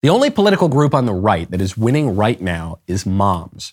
The 0.00 0.10
only 0.10 0.30
political 0.30 0.68
group 0.68 0.94
on 0.94 1.06
the 1.06 1.12
right 1.12 1.50
that 1.50 1.60
is 1.60 1.76
winning 1.76 2.14
right 2.14 2.40
now 2.40 2.78
is 2.86 3.04
moms. 3.04 3.72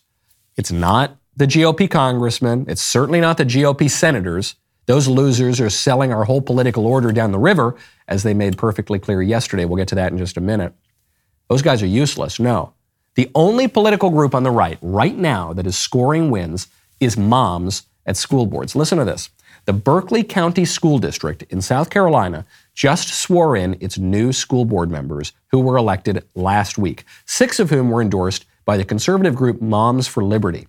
It's 0.57 0.71
not 0.71 1.17
the 1.37 1.45
GOP 1.45 1.89
congressmen. 1.89 2.65
It's 2.67 2.81
certainly 2.81 3.21
not 3.21 3.37
the 3.37 3.45
GOP 3.45 3.91
senators. 3.91 4.55
Those 4.87 5.07
losers 5.07 5.61
are 5.61 5.69
selling 5.69 6.11
our 6.11 6.23
whole 6.23 6.41
political 6.41 6.87
order 6.87 7.11
down 7.11 7.31
the 7.31 7.37
river, 7.37 7.75
as 8.07 8.23
they 8.23 8.33
made 8.33 8.57
perfectly 8.57 8.97
clear 8.97 9.21
yesterday. 9.21 9.65
We'll 9.65 9.77
get 9.77 9.87
to 9.89 9.95
that 9.95 10.11
in 10.11 10.17
just 10.17 10.37
a 10.37 10.41
minute. 10.41 10.73
Those 11.47 11.61
guys 11.61 11.83
are 11.83 11.87
useless. 11.87 12.39
No. 12.39 12.73
The 13.13 13.29
only 13.35 13.67
political 13.67 14.09
group 14.09 14.33
on 14.33 14.41
the 14.41 14.51
right 14.51 14.79
right 14.81 15.15
now 15.15 15.53
that 15.53 15.67
is 15.67 15.77
scoring 15.77 16.31
wins 16.31 16.67
is 16.99 17.17
moms 17.17 17.83
at 18.07 18.17
school 18.17 18.47
boards. 18.47 18.75
Listen 18.75 18.97
to 18.97 19.05
this. 19.05 19.29
The 19.65 19.73
Berkeley 19.73 20.23
County 20.23 20.65
School 20.65 20.97
District 20.97 21.43
in 21.43 21.61
South 21.61 21.91
Carolina 21.91 22.45
just 22.75 23.13
swore 23.13 23.55
in 23.55 23.77
its 23.79 23.97
new 23.97 24.31
school 24.31 24.65
board 24.65 24.91
members 24.91 25.31
who 25.51 25.59
were 25.59 25.77
elected 25.77 26.23
last 26.35 26.77
week, 26.77 27.05
six 27.25 27.59
of 27.59 27.69
whom 27.69 27.89
were 27.89 28.01
endorsed 28.01 28.45
by 28.65 28.77
the 28.77 28.83
conservative 28.83 29.33
group 29.33 29.61
Moms 29.61 30.07
for 30.07 30.23
Liberty. 30.23 30.67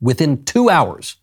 Within 0.00 0.44
two 0.44 0.70
hours, 0.70 1.16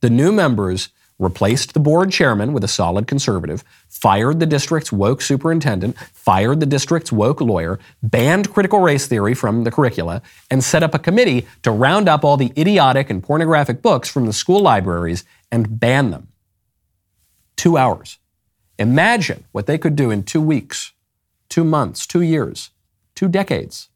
the 0.00 0.10
new 0.10 0.32
members 0.32 0.88
replaced 1.20 1.74
the 1.74 1.80
board 1.80 2.10
chairman 2.10 2.52
with 2.52 2.64
a 2.64 2.68
solid 2.68 3.06
conservative, 3.06 3.62
fired 3.88 4.40
the 4.40 4.46
district's 4.46 4.90
woke 4.90 5.20
superintendent, 5.20 5.96
fired 6.12 6.58
the 6.58 6.66
district's 6.66 7.12
woke 7.12 7.42
lawyer, 7.42 7.78
banned 8.02 8.50
critical 8.52 8.80
race 8.80 9.06
theory 9.06 9.34
from 9.34 9.62
the 9.64 9.70
curricula, 9.70 10.22
and 10.50 10.64
set 10.64 10.82
up 10.82 10.94
a 10.94 10.98
committee 10.98 11.46
to 11.62 11.70
round 11.70 12.08
up 12.08 12.24
all 12.24 12.38
the 12.38 12.52
idiotic 12.56 13.10
and 13.10 13.22
pornographic 13.22 13.82
books 13.82 14.08
from 14.08 14.26
the 14.26 14.32
school 14.32 14.60
libraries 14.60 15.24
and 15.52 15.78
ban 15.78 16.10
them. 16.10 16.28
Two 17.56 17.76
hours. 17.76 18.19
Imagine 18.80 19.44
what 19.52 19.66
they 19.66 19.76
could 19.76 19.94
do 19.94 20.10
in 20.10 20.22
two 20.22 20.40
weeks, 20.40 20.92
two 21.50 21.64
months, 21.64 22.06
two 22.06 22.22
years, 22.22 22.70
two 23.14 23.28
decades. 23.28 23.90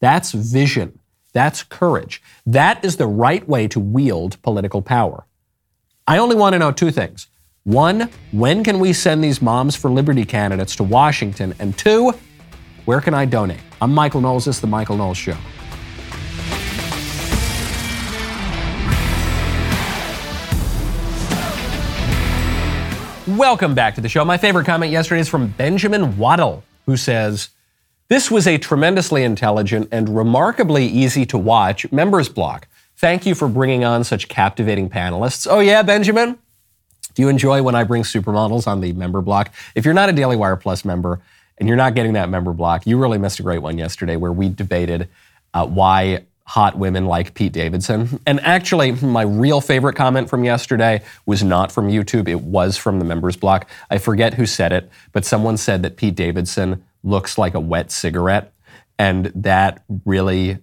That's 0.00 0.32
vision. 0.32 0.98
That's 1.34 1.62
courage. 1.62 2.22
That 2.46 2.82
is 2.82 2.96
the 2.96 3.06
right 3.06 3.46
way 3.46 3.68
to 3.68 3.78
wield 3.78 4.40
political 4.40 4.80
power. 4.80 5.26
I 6.06 6.16
only 6.16 6.36
want 6.36 6.54
to 6.54 6.58
know 6.58 6.72
two 6.72 6.90
things. 6.90 7.26
One, 7.64 8.08
when 8.30 8.64
can 8.64 8.80
we 8.80 8.94
send 8.94 9.22
these 9.22 9.42
Moms 9.42 9.76
for 9.76 9.90
Liberty 9.90 10.24
candidates 10.24 10.74
to 10.76 10.84
Washington? 10.84 11.54
And 11.58 11.76
two, 11.76 12.14
where 12.86 13.02
can 13.02 13.12
I 13.12 13.26
donate? 13.26 13.60
I'm 13.82 13.92
Michael 13.92 14.22
Knowles. 14.22 14.46
This 14.46 14.56
is 14.56 14.60
The 14.62 14.68
Michael 14.68 14.96
Knowles 14.96 15.18
Show. 15.18 15.36
Welcome 23.36 23.74
back 23.74 23.94
to 23.94 24.02
the 24.02 24.10
show. 24.10 24.26
My 24.26 24.36
favorite 24.36 24.66
comment 24.66 24.92
yesterday 24.92 25.22
is 25.22 25.28
from 25.28 25.46
Benjamin 25.46 26.18
Waddle, 26.18 26.64
who 26.84 26.98
says, 26.98 27.48
This 28.08 28.30
was 28.30 28.46
a 28.46 28.58
tremendously 28.58 29.24
intelligent 29.24 29.88
and 29.90 30.14
remarkably 30.14 30.84
easy 30.86 31.24
to 31.26 31.38
watch 31.38 31.90
members 31.90 32.28
block. 32.28 32.68
Thank 32.96 33.24
you 33.24 33.34
for 33.34 33.48
bringing 33.48 33.84
on 33.84 34.04
such 34.04 34.28
captivating 34.28 34.90
panelists. 34.90 35.46
Oh, 35.50 35.60
yeah, 35.60 35.80
Benjamin? 35.80 36.38
Do 37.14 37.22
you 37.22 37.30
enjoy 37.30 37.62
when 37.62 37.74
I 37.74 37.84
bring 37.84 38.02
supermodels 38.02 38.66
on 38.66 38.82
the 38.82 38.92
member 38.92 39.22
block? 39.22 39.50
If 39.74 39.86
you're 39.86 39.94
not 39.94 40.10
a 40.10 40.12
Daily 40.12 40.36
Wire 40.36 40.56
Plus 40.56 40.84
member 40.84 41.22
and 41.56 41.66
you're 41.66 41.76
not 41.78 41.94
getting 41.94 42.12
that 42.12 42.28
member 42.28 42.52
block, 42.52 42.86
you 42.86 42.98
really 42.98 43.18
missed 43.18 43.40
a 43.40 43.42
great 43.42 43.62
one 43.62 43.78
yesterday 43.78 44.16
where 44.16 44.32
we 44.32 44.50
debated 44.50 45.08
uh, 45.54 45.66
why 45.66 46.24
hot 46.44 46.76
women 46.76 47.06
like 47.06 47.34
Pete 47.34 47.52
Davidson. 47.52 48.20
And 48.26 48.40
actually, 48.40 48.92
my 48.92 49.22
real 49.22 49.60
favorite 49.60 49.94
comment 49.94 50.28
from 50.28 50.44
yesterday 50.44 51.02
was 51.24 51.42
not 51.42 51.70
from 51.70 51.88
YouTube, 51.88 52.28
it 52.28 52.40
was 52.40 52.76
from 52.76 52.98
the 52.98 53.04
members 53.04 53.36
block. 53.36 53.68
I 53.90 53.98
forget 53.98 54.34
who 54.34 54.46
said 54.46 54.72
it, 54.72 54.90
but 55.12 55.24
someone 55.24 55.56
said 55.56 55.82
that 55.82 55.96
Pete 55.96 56.14
Davidson 56.14 56.84
looks 57.02 57.38
like 57.38 57.54
a 57.54 57.60
wet 57.60 57.90
cigarette. 57.90 58.52
And 58.98 59.26
that 59.34 59.82
really 60.04 60.58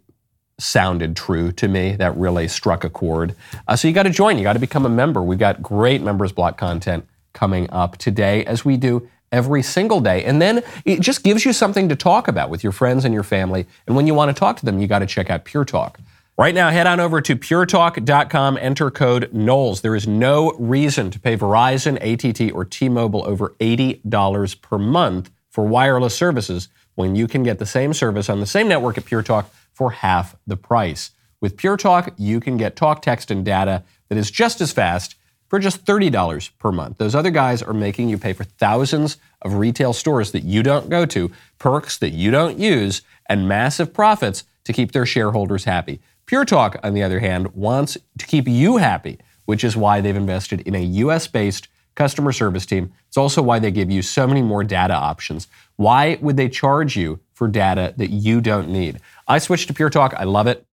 sounded 0.60 1.16
true 1.16 1.52
to 1.54 1.68
me. 1.68 1.96
That 1.96 2.16
really 2.18 2.48
struck 2.48 2.84
a 2.84 2.90
chord. 2.90 3.36
Uh, 3.68 3.76
so 3.76 3.88
you 3.88 3.94
got 3.94 4.04
to 4.04 4.10
join. 4.10 4.38
You 4.38 4.44
got 4.44 4.54
to 4.54 4.60
become 4.60 4.86
a 4.86 4.90
member. 4.90 5.22
We've 5.24 5.40
got 5.40 5.62
great 5.62 6.02
members 6.02 6.32
block 6.32 6.58
content 6.58 7.06
coming 7.34 7.70
up 7.70 7.98
today, 7.98 8.46
as 8.46 8.66
we 8.66 8.78
do 8.78 9.10
every 9.32 9.62
single 9.64 10.00
day. 10.00 10.24
And 10.24 10.42
then 10.42 10.64
it 10.86 11.00
just 11.02 11.24
gives 11.24 11.46
you 11.46 11.54
something 11.54 11.90
to 11.90 11.96
talk 11.96 12.28
about 12.28 12.50
with 12.50 12.64
your 12.64 12.72
friends 12.72 13.06
and 13.06 13.14
your 13.14 13.24
family. 13.24 13.66
And 13.88 13.96
when 13.96 14.08
you 14.08 14.14
want 14.14 14.36
to 14.36 14.40
talk 14.40 14.58
to 14.58 14.66
them, 14.66 14.80
you 14.80 14.88
got 14.88 15.00
to 15.00 15.06
check 15.06 15.30
out 15.30 15.46
Pure 15.46 15.66
Talk. 15.66 16.00
Right 16.38 16.56
now, 16.56 16.70
head 16.70 16.88
on 16.88 17.02
over 17.02 17.20
to 17.20 17.36
puretalk.com, 17.36 18.58
enter 18.62 18.90
code 18.90 19.34
Knowles. 19.34 19.82
There 19.82 19.96
is 19.96 20.08
no 20.08 20.52
reason 20.54 21.12
to 21.12 21.20
pay 21.20 21.36
Verizon, 21.36 21.98
ATT, 22.00 22.54
or 22.54 22.64
T 22.64 22.88
Mobile 22.88 23.26
over 23.28 23.56
$80 23.60 24.62
per 24.62 24.78
month 24.78 25.32
for 25.50 25.66
wireless 25.66 26.16
services 26.16 26.70
when 26.96 27.16
you 27.16 27.28
can 27.28 27.44
get 27.44 27.60
the 27.60 27.66
same 27.66 27.94
service 27.94 28.30
on 28.30 28.40
the 28.40 28.46
same 28.46 28.70
network 28.70 28.98
at 28.98 29.04
Pure 29.04 29.24
Talk 29.24 29.54
for 29.74 29.92
half 29.92 30.36
the 30.48 30.56
price. 30.56 31.12
With 31.42 31.58
Pure 31.58 31.78
Talk, 31.78 32.14
you 32.18 32.40
can 32.40 32.56
get 32.56 32.76
talk, 32.76 33.02
text, 33.02 33.32
and 33.32 33.44
data 33.44 33.84
that 34.08 34.18
is 34.18 34.32
just 34.32 34.62
as 34.62 34.72
fast 34.72 35.16
for 35.50 35.60
just 35.60 35.84
$30 35.84 36.52
per 36.60 36.72
month. 36.72 36.98
Those 36.98 37.16
other 37.16 37.32
guys 37.32 37.62
are 37.62 37.74
making 37.74 38.10
you 38.10 38.18
pay 38.18 38.34
for 38.34 38.44
thousands 38.44 39.18
of 39.42 39.56
retail 39.56 39.94
stores 39.94 40.32
that 40.32 40.44
you 40.44 40.64
don't 40.64 40.90
go 40.90 41.06
to, 41.08 41.32
perks 41.58 41.98
that 41.98 42.12
you 42.12 42.32
don't 42.32 42.60
use, 42.60 43.02
and 43.26 43.48
massive 43.48 43.94
profits 43.94 44.44
to 44.64 44.74
keep 44.74 44.92
their 44.92 45.06
shareholders 45.06 45.64
happy. 45.64 46.00
Pure 46.26 46.46
Talk, 46.46 46.78
on 46.84 46.94
the 46.94 47.04
other 47.04 47.20
hand, 47.20 47.54
wants 47.56 47.98
to 48.20 48.28
keep 48.28 48.48
you 48.48 48.78
happy, 48.78 49.18
which 49.46 49.64
is 49.64 49.76
why 49.76 50.00
they've 50.00 50.16
invested 50.16 50.62
in 50.62 50.76
a 50.76 50.84
US 50.84 51.28
based 51.28 51.68
customer 51.96 52.32
service 52.32 52.66
team. 52.66 52.94
It's 53.08 53.18
also 53.18 53.42
why 53.42 53.60
they 53.60 53.72
give 53.72 53.90
you 53.90 54.02
so 54.02 54.28
many 54.28 54.44
more 54.44 54.64
data 54.64 54.94
options. 54.94 55.48
Why 55.76 56.20
would 56.22 56.38
they 56.38 56.48
charge 56.48 56.96
you 56.96 57.20
for 57.34 57.48
data 57.48 57.94
that 57.98 58.12
you 58.12 58.42
don't 58.42 58.70
need? 58.70 59.02
I 59.28 59.40
switched 59.40 59.68
to 59.68 59.74
Pure 59.74 59.90
Talk. 59.90 60.14
I 60.16 60.24
love 60.24 60.48
it. 60.48 60.66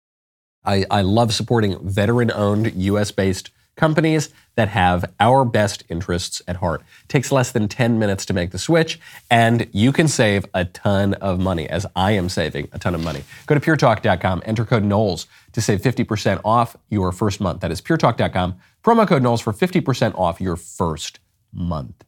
I, 0.64 0.84
I 0.90 1.00
love 1.00 1.32
supporting 1.32 1.78
veteran 1.88 2.30
owned 2.30 2.72
US 2.74 3.10
based 3.10 3.50
companies 3.76 4.30
that 4.56 4.68
have 4.68 5.04
our 5.20 5.44
best 5.44 5.84
interests 5.88 6.42
at 6.48 6.56
heart. 6.56 6.80
It 7.04 7.08
takes 7.08 7.30
less 7.30 7.52
than 7.52 7.68
10 7.68 7.98
minutes 7.98 8.24
to 8.26 8.34
make 8.34 8.50
the 8.50 8.58
switch, 8.58 8.98
and 9.30 9.68
you 9.72 9.92
can 9.92 10.08
save 10.08 10.46
a 10.54 10.64
ton 10.64 11.14
of 11.14 11.38
money, 11.38 11.68
as 11.68 11.86
I 11.94 12.12
am 12.12 12.28
saving 12.28 12.68
a 12.72 12.78
ton 12.78 12.94
of 12.94 13.04
money. 13.04 13.22
Go 13.46 13.54
to 13.54 13.60
puretalk.com, 13.60 14.42
enter 14.44 14.64
code 14.64 14.82
Knowles 14.82 15.26
to 15.52 15.60
save 15.60 15.80
50% 15.82 16.40
off 16.44 16.76
your 16.88 17.12
first 17.12 17.40
month. 17.40 17.60
That 17.60 17.70
is 17.70 17.80
puretalk.com, 17.80 18.56
promo 18.82 19.06
code 19.06 19.22
Knowles 19.22 19.42
for 19.42 19.52
50% 19.52 20.18
off 20.18 20.40
your 20.40 20.56
first 20.56 21.20
month. 21.52 22.04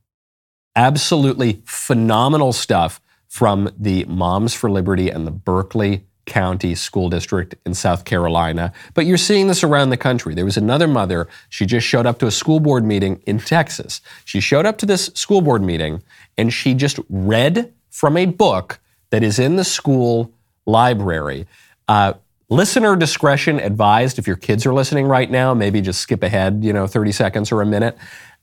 Absolutely 0.74 1.62
phenomenal 1.64 2.52
stuff 2.52 3.00
from 3.28 3.70
the 3.78 4.04
Moms 4.06 4.54
for 4.54 4.70
Liberty 4.70 5.10
and 5.10 5.26
the 5.26 5.30
Berkeley 5.30 6.07
County 6.28 6.74
School 6.74 7.08
District 7.08 7.56
in 7.66 7.74
South 7.74 8.04
Carolina. 8.04 8.72
But 8.94 9.06
you're 9.06 9.16
seeing 9.16 9.48
this 9.48 9.64
around 9.64 9.90
the 9.90 9.96
country. 9.96 10.34
There 10.34 10.44
was 10.44 10.56
another 10.56 10.86
mother, 10.86 11.26
she 11.48 11.66
just 11.66 11.86
showed 11.86 12.06
up 12.06 12.18
to 12.20 12.26
a 12.26 12.30
school 12.30 12.60
board 12.60 12.84
meeting 12.84 13.20
in 13.26 13.40
Texas. 13.40 14.00
She 14.24 14.40
showed 14.40 14.66
up 14.66 14.78
to 14.78 14.86
this 14.86 15.06
school 15.14 15.40
board 15.40 15.62
meeting 15.62 16.02
and 16.36 16.52
she 16.52 16.74
just 16.74 17.00
read 17.08 17.72
from 17.90 18.16
a 18.16 18.26
book 18.26 18.78
that 19.10 19.22
is 19.22 19.38
in 19.38 19.56
the 19.56 19.64
school 19.64 20.32
library. 20.66 21.46
Uh, 21.88 22.12
listener 22.50 22.94
discretion 22.94 23.58
advised 23.58 24.18
if 24.18 24.26
your 24.26 24.36
kids 24.36 24.66
are 24.66 24.74
listening 24.74 25.06
right 25.06 25.30
now, 25.30 25.54
maybe 25.54 25.80
just 25.80 26.00
skip 26.00 26.22
ahead, 26.22 26.62
you 26.62 26.72
know, 26.72 26.86
30 26.86 27.10
seconds 27.12 27.50
or 27.50 27.62
a 27.62 27.66
minute. 27.66 27.96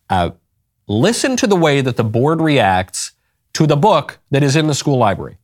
Uh, 0.10 0.32
listen 0.88 1.38
to 1.38 1.48
the 1.48 1.56
way 1.56 1.82
that 1.82 1.98
the 1.98 2.04
board 2.04 2.42
reacts 2.42 3.12
to 3.54 3.66
the 3.66 3.78
book 3.78 4.20
that 4.32 4.44
is 4.44 4.56
in 4.56 4.68
the 4.68 4.76
school 4.76 4.98
library. 4.98 5.38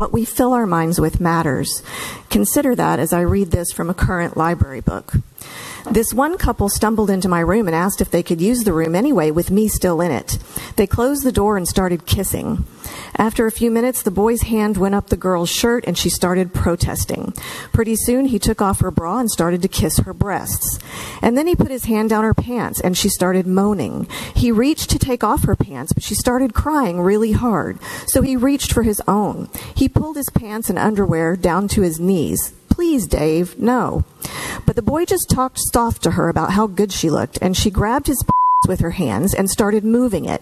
What 0.00 0.14
we 0.14 0.24
fill 0.24 0.54
our 0.54 0.66
minds 0.66 0.98
with 0.98 1.20
matters. 1.20 1.82
Consider 2.30 2.74
that 2.74 2.98
as 2.98 3.12
I 3.12 3.20
read 3.20 3.50
this 3.50 3.70
from 3.70 3.90
a 3.90 3.94
current 3.94 4.34
library 4.34 4.80
book. 4.80 5.12
This 5.90 6.12
one 6.12 6.36
couple 6.38 6.68
stumbled 6.68 7.10
into 7.10 7.28
my 7.28 7.40
room 7.40 7.66
and 7.66 7.74
asked 7.74 8.00
if 8.00 8.10
they 8.10 8.22
could 8.22 8.40
use 8.40 8.64
the 8.64 8.72
room 8.72 8.94
anyway 8.94 9.30
with 9.30 9.50
me 9.50 9.68
still 9.68 10.00
in 10.00 10.10
it. 10.10 10.38
They 10.76 10.86
closed 10.86 11.24
the 11.24 11.32
door 11.32 11.56
and 11.56 11.66
started 11.66 12.06
kissing. 12.06 12.64
After 13.16 13.46
a 13.46 13.52
few 13.52 13.70
minutes, 13.70 14.02
the 14.02 14.10
boy's 14.10 14.42
hand 14.42 14.76
went 14.76 14.94
up 14.94 15.08
the 15.08 15.16
girl's 15.16 15.50
shirt 15.50 15.84
and 15.86 15.96
she 15.96 16.08
started 16.08 16.54
protesting. 16.54 17.34
Pretty 17.72 17.96
soon, 17.96 18.26
he 18.26 18.38
took 18.38 18.62
off 18.62 18.80
her 18.80 18.90
bra 18.90 19.18
and 19.18 19.30
started 19.30 19.62
to 19.62 19.68
kiss 19.68 19.98
her 19.98 20.14
breasts. 20.14 20.78
And 21.22 21.36
then 21.36 21.46
he 21.46 21.56
put 21.56 21.70
his 21.70 21.84
hand 21.84 22.10
down 22.10 22.24
her 22.24 22.34
pants 22.34 22.80
and 22.80 22.96
she 22.96 23.08
started 23.08 23.46
moaning. 23.46 24.06
He 24.34 24.52
reached 24.52 24.90
to 24.90 24.98
take 24.98 25.24
off 25.24 25.44
her 25.44 25.56
pants, 25.56 25.92
but 25.92 26.02
she 26.02 26.14
started 26.14 26.54
crying 26.54 27.00
really 27.00 27.32
hard. 27.32 27.78
So 28.06 28.22
he 28.22 28.36
reached 28.36 28.72
for 28.72 28.82
his 28.82 29.02
own. 29.06 29.48
He 29.74 29.88
pulled 29.88 30.16
his 30.16 30.30
pants 30.30 30.70
and 30.70 30.78
underwear 30.78 31.36
down 31.36 31.68
to 31.68 31.82
his 31.82 32.00
knees. 32.00 32.54
Please, 32.80 33.06
Dave, 33.06 33.58
no. 33.58 34.04
But 34.64 34.74
the 34.74 34.80
boy 34.80 35.04
just 35.04 35.28
talked 35.28 35.58
soft 35.58 36.02
to 36.04 36.12
her 36.12 36.30
about 36.30 36.52
how 36.52 36.66
good 36.66 36.92
she 36.92 37.10
looked, 37.10 37.38
and 37.42 37.54
she 37.54 37.70
grabbed 37.70 38.06
his 38.06 38.24
with 38.68 38.80
her 38.80 38.92
hands 38.92 39.34
and 39.34 39.50
started 39.50 39.84
moving 39.84 40.24
it. 40.24 40.40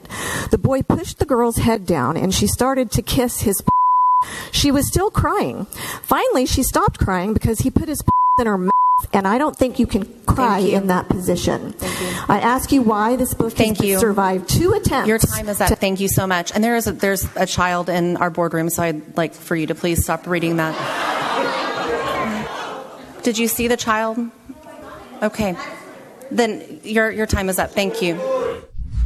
The 0.53 0.57
boy 0.57 0.83
pushed 0.83 1.19
the 1.19 1.25
girl's 1.27 1.57
head 1.57 1.85
down, 1.85 2.17
and 2.17 2.33
she 2.33 2.47
started 2.47 2.93
to 2.93 3.03
kiss 3.03 3.41
his 3.41 3.61
she 4.53 4.71
was 4.71 4.87
still 4.87 5.11
crying. 5.11 5.65
Finally, 6.05 6.47
she 6.47 6.63
stopped 6.63 7.01
crying 7.01 7.35
because 7.35 7.59
he 7.59 7.73
put 7.73 7.89
his 7.89 8.05
in 8.39 8.47
her 8.47 8.57
mouth 8.57 8.71
And 9.13 9.27
I 9.27 9.37
don't 9.37 9.57
think 9.57 9.81
you 9.81 9.89
can 9.89 10.05
cry 10.25 10.61
you. 10.61 10.77
in 10.77 10.87
that 10.87 11.09
position. 11.09 11.75
I 12.29 12.39
ask 12.39 12.71
you 12.71 12.83
why 12.83 13.17
this 13.17 13.35
book 13.35 13.53
Thank 13.53 13.79
has 13.79 13.87
you. 13.87 13.99
survived 13.99 14.49
two 14.49 14.75
attempts. 14.75 15.09
Your 15.09 15.19
time 15.19 15.49
is 15.49 15.61
up. 15.61 15.77
Thank 15.81 15.99
you 15.99 16.07
so 16.07 16.25
much. 16.25 16.55
And 16.55 16.63
there 16.63 16.77
is 16.77 16.87
a, 16.87 16.93
there's 16.93 17.29
a 17.35 17.47
child 17.47 17.89
in 17.89 18.17
our 18.17 18.31
boardroom, 18.31 18.71
so 18.71 18.85
I'd 18.85 19.17
like 19.17 19.35
for 19.35 19.57
you 19.57 19.67
to 19.67 19.75
please 19.75 20.05
stop 20.05 20.29
reading 20.29 20.59
that. 20.59 21.18
Did 23.29 23.37
you 23.37 23.47
see 23.47 23.69
the 23.69 23.77
child? 23.77 24.17
Okay. 25.23 25.55
Then 26.31 26.81
your 26.83 27.11
your 27.11 27.27
time 27.27 27.51
is 27.51 27.59
up. 27.59 27.71
Thank 27.71 28.01
you. 28.01 28.19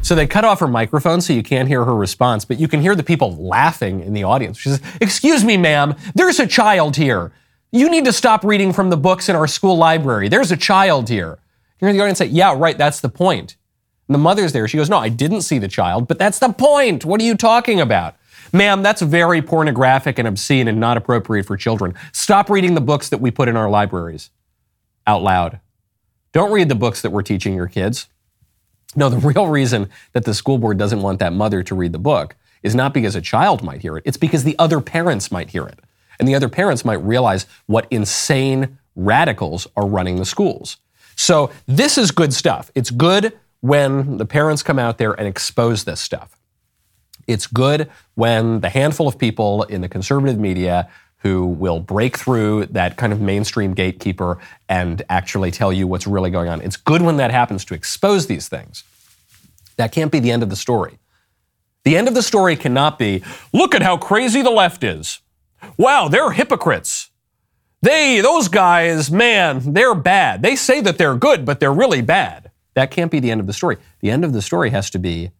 So 0.03 0.15
they 0.15 0.29
cut 0.29 0.45
off 0.45 0.61
her 0.61 0.69
microphone 0.69 1.21
so 1.21 1.33
you 1.33 1.43
can't 1.43 1.67
hear 1.67 1.85
her 1.85 1.93
response, 1.97 2.45
but 2.45 2.61
you 2.61 2.69
can 2.69 2.81
hear 2.81 2.95
the 2.95 3.03
people 3.03 3.35
laughing 3.35 4.01
in 4.01 4.13
the 4.13 4.23
audience. 4.23 4.59
She 4.61 4.69
says, 4.69 4.81
Excuse 5.01 5.43
me, 5.43 5.57
ma'am, 5.57 5.97
there's 6.15 6.39
a 6.39 6.47
child 6.47 6.95
here. 6.95 7.33
You 7.73 7.91
need 7.91 8.05
to 8.05 8.13
stop 8.13 8.45
reading 8.45 8.73
from 8.73 8.91
the 8.91 8.97
books 8.97 9.29
in 9.29 9.35
our 9.35 9.49
school 9.49 9.77
library. 9.77 10.29
There's 10.29 10.53
a 10.53 10.57
child 10.57 11.09
here. 11.09 11.41
You 11.81 11.89
hear 11.89 11.93
the 11.93 12.01
audience 12.03 12.19
say, 12.19 12.27
Yeah, 12.27 12.55
right, 12.57 12.79
that's 12.79 13.01
the 13.01 13.09
point. 13.09 13.57
And 14.07 14.15
the 14.15 14.21
mother's 14.21 14.53
there. 14.53 14.69
She 14.69 14.77
goes, 14.77 14.89
No, 14.89 14.99
I 14.99 15.09
didn't 15.09 15.43
see 15.43 15.59
the 15.59 15.67
child, 15.67 16.07
but 16.07 16.21
that's 16.21 16.39
the 16.39 16.53
point. 16.53 17.05
What 17.05 17.21
are 17.21 17.25
you 17.25 17.35
talking 17.35 17.81
about? 17.81 18.15
Ma'am, 18.53 18.83
that's 18.83 19.03
very 19.03 19.43
pornographic 19.43 20.19
and 20.19 20.27
obscene 20.27 20.69
and 20.69 20.81
not 20.81 20.97
appropriate 20.97 21.47
for 21.47 21.57
children. 21.57 21.95
Stop 22.13 22.51
reading 22.51 22.75
the 22.75 22.81
books 22.81 23.09
that 23.11 23.19
we 23.19 23.31
put 23.31 23.49
in 23.49 23.57
our 23.57 23.71
libraries 23.71 24.31
out 25.07 25.23
loud. 25.23 25.61
Don't 26.33 26.53
read 26.53 26.69
the 26.69 26.75
books 26.75 27.03
that 27.03 27.11
we're 27.11 27.23
teaching 27.23 27.55
your 27.55 27.67
kids. 27.67 28.09
No, 28.97 29.09
the 29.09 29.19
real 29.29 29.49
reason 29.49 29.91
that 30.13 30.25
the 30.25 30.35
school 30.35 30.59
board 30.59 30.79
doesn't 30.79 31.03
want 31.03 31.19
that 31.19 31.33
mother 31.33 31.63
to 31.63 31.75
read 31.75 31.93
the 31.93 31.99
book 31.99 32.37
is 32.63 32.75
not 32.75 32.95
because 32.95 33.17
a 33.17 33.21
child 33.21 33.63
might 33.63 33.83
hear 33.83 33.97
it, 33.97 34.05
it's 34.07 34.17
because 34.17 34.45
the 34.45 34.59
other 34.59 34.81
parents 34.81 35.33
might 35.33 35.51
hear 35.51 35.67
it. 35.67 35.81
And 36.19 36.29
the 36.29 36.35
other 36.35 36.49
parents 36.49 36.85
might 36.85 37.03
realize 37.03 37.47
what 37.67 37.87
insane 37.91 38.79
radicals 38.95 39.67
are 39.77 39.87
running 39.87 40.17
the 40.17 40.25
schools. 40.25 40.77
So 41.17 41.51
this 41.67 41.99
is 41.99 42.11
good 42.11 42.33
stuff. 42.33 42.71
It's 42.75 42.91
good 42.91 43.39
when 43.61 44.19
the 44.19 44.27
parents 44.27 44.63
come 44.63 44.79
out 44.79 44.99
there 44.99 45.13
and 45.13 45.27
expose 45.27 45.85
this 45.85 46.01
stuff. 46.01 46.39
It's 47.33 47.47
good 47.47 47.91
when 48.15 48.61
the 48.61 48.69
handful 48.69 49.09
of 49.09 49.19
people 49.19 49.65
in 49.65 49.81
the 49.81 49.89
conservative 49.89 50.39
media 50.39 50.89
who 51.19 51.47
will 51.47 51.79
break 51.81 52.17
through 52.17 52.67
that 52.67 52.97
kind 52.97 53.13
of 53.13 53.21
mainstream 53.21 53.75
gatekeeper 53.75 54.39
and 54.69 55.03
actually 55.09 55.51
tell 55.51 55.73
you 55.73 55.87
what's 55.87 56.07
really 56.07 56.31
going 56.31 56.49
on. 56.49 56.61
It's 56.61 56.77
good 56.77 57.01
when 57.01 57.17
that 57.19 57.31
happens 57.31 57.65
to 57.67 57.75
expose 57.75 58.27
these 58.27 58.49
things. 58.49 58.83
That 59.77 59.93
can't 59.93 60.11
be 60.11 60.19
the 60.19 60.33
end 60.33 60.43
of 60.43 60.51
the 60.51 60.57
story. 60.57 60.99
The 61.85 61.97
end 61.97 62.09
of 62.09 62.15
the 62.15 62.23
story 62.23 62.57
cannot 62.57 62.99
be 62.99 63.23
look 63.53 63.75
at 63.75 63.83
how 63.83 63.97
crazy 63.97 64.43
the 64.43 64.51
left 64.51 64.85
is. 64.85 65.21
Wow, 65.77 66.09
they're 66.09 66.33
hypocrites. 66.33 67.11
They, 67.83 68.21
those 68.21 68.49
guys, 68.49 69.11
man, 69.11 69.73
they're 69.73 69.95
bad. 69.95 70.43
They 70.43 70.55
say 70.55 70.81
that 70.81 70.99
they're 70.99 71.17
good, 71.17 71.45
but 71.45 71.59
they're 71.59 71.73
really 71.73 72.03
bad. 72.03 72.51
That 72.75 72.91
can't 72.91 73.11
be 73.11 73.21
the 73.21 73.31
end 73.31 73.41
of 73.41 73.47
the 73.47 73.53
story. 73.53 73.79
The 74.01 74.11
end 74.11 74.25
of 74.25 74.33
the 74.33 74.43
story 74.43 74.71
has 74.71 74.89
to 74.91 74.99
be 74.99 75.31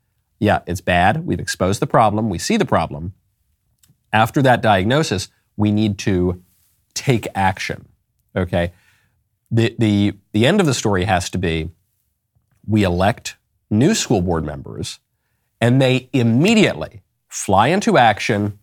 yeah, 0.43 0.63
it's 0.67 0.81
bad. 0.81 1.25
We've 1.25 1.39
exposed 1.39 1.79
the 1.79 1.87
problem. 1.87 2.29
We 2.29 2.37
see 2.37 2.57
the 2.57 2.65
problem. 2.65 3.15
After 4.13 4.43
that 4.43 4.61
diagnosis, 4.61 5.29
we 5.57 5.71
need 5.71 5.99
to 5.99 6.43
take 6.95 7.29
action. 7.37 7.87
Okay? 8.35 8.73
The, 9.53 9.77
the, 9.79 10.15
the 10.33 10.45
end 10.45 10.59
of 10.59 10.67
the 10.67 10.75
story 10.75 11.05
has 11.05 11.31
to 11.31 11.39
be 11.39 11.71
we 12.67 12.83
elect 12.83 13.37
new 13.71 13.95
school 13.95 14.21
board 14.21 14.45
members 14.45 14.99
and 15.61 15.81
they 15.81 16.09
immediately 16.13 17.03
fly 17.29 17.69
into 17.69 17.97
action, 17.97 18.59